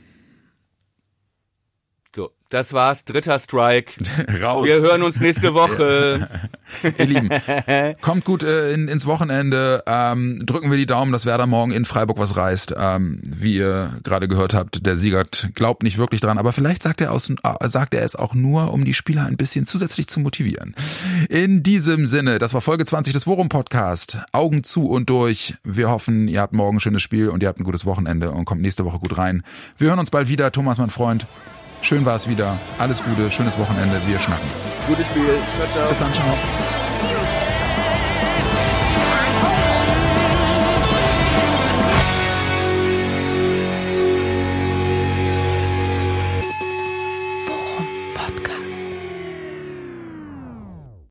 Das 2.57 2.73
war's, 2.73 3.05
dritter 3.05 3.39
Strike. 3.39 3.93
Raus. 4.43 4.67
Wir 4.67 4.81
hören 4.81 5.03
uns 5.03 5.21
nächste 5.21 5.53
Woche. 5.53 6.27
Ihr 6.99 7.05
Lieben, 7.05 7.29
kommt 8.01 8.25
gut 8.25 8.43
äh, 8.43 8.73
in, 8.73 8.89
ins 8.89 9.05
Wochenende. 9.05 9.85
Ähm, 9.87 10.41
drücken 10.47 10.71
wir 10.71 10.79
die 10.79 10.87
Daumen, 10.87 11.13
dass 11.13 11.27
Werder 11.27 11.47
morgen 11.47 11.73
in 11.73 11.85
Freiburg 11.85 12.17
was 12.17 12.35
reißt. 12.35 12.75
Ähm, 12.79 13.21
wie 13.23 13.57
ihr 13.59 13.99
gerade 14.05 14.27
gehört 14.27 14.55
habt, 14.55 14.87
der 14.87 14.97
Siegert 14.97 15.51
glaubt 15.55 15.83
nicht 15.83 15.99
wirklich 15.99 16.23
dran, 16.23 16.39
aber 16.39 16.55
vielleicht 16.55 16.83
sagt 16.83 17.03
er, 17.03 17.13
aus, 17.13 17.29
äh, 17.29 17.69
sagt 17.69 17.93
er 17.93 18.03
es 18.03 18.17
auch 18.17 18.33
nur, 18.33 18.73
um 18.73 18.87
die 18.87 18.95
Spieler 18.95 19.27
ein 19.27 19.37
bisschen 19.37 19.67
zusätzlich 19.67 20.07
zu 20.07 20.19
motivieren. 20.21 20.75
In 21.29 21.63
diesem 21.63 22.07
Sinne, 22.07 22.39
das 22.39 22.55
war 22.55 22.63
Folge 22.63 22.87
20 22.87 23.13
des 23.13 23.27
Worum 23.27 23.51
Podcast. 23.51 24.21
Augen 24.33 24.65
zu 24.65 24.89
und 24.89 25.11
durch. 25.11 25.57
Wir 25.63 25.91
hoffen, 25.91 26.27
ihr 26.27 26.41
habt 26.41 26.55
morgen 26.55 26.79
ein 26.79 26.81
schönes 26.81 27.03
Spiel 27.03 27.29
und 27.29 27.43
ihr 27.43 27.51
habt 27.51 27.61
ein 27.61 27.65
gutes 27.65 27.85
Wochenende 27.85 28.31
und 28.31 28.47
kommt 28.47 28.63
nächste 28.63 28.87
Woche 28.87 28.99
gut 28.99 29.19
rein. 29.19 29.43
Wir 29.77 29.91
hören 29.91 29.99
uns 29.99 30.11
bald 30.11 30.31
wieder. 30.31 30.51
Thomas, 30.53 30.79
mein 30.79 30.89
Freund. 30.89 31.27
Schön 31.81 32.05
war 32.05 32.17
es 32.17 32.29
wieder. 32.29 32.59
Alles 32.79 33.03
Gute, 33.03 33.31
schönes 33.31 33.59
Wochenende. 33.59 34.01
Wir 34.07 34.19
schnacken. 34.19 34.49
Gutes 34.89 35.07
Spiel. 35.07 35.39
Ciao, 35.57 35.69
ciao. 35.73 35.89
Bis 35.89 35.99
dann, 35.99 36.13
ciao. 36.13 36.37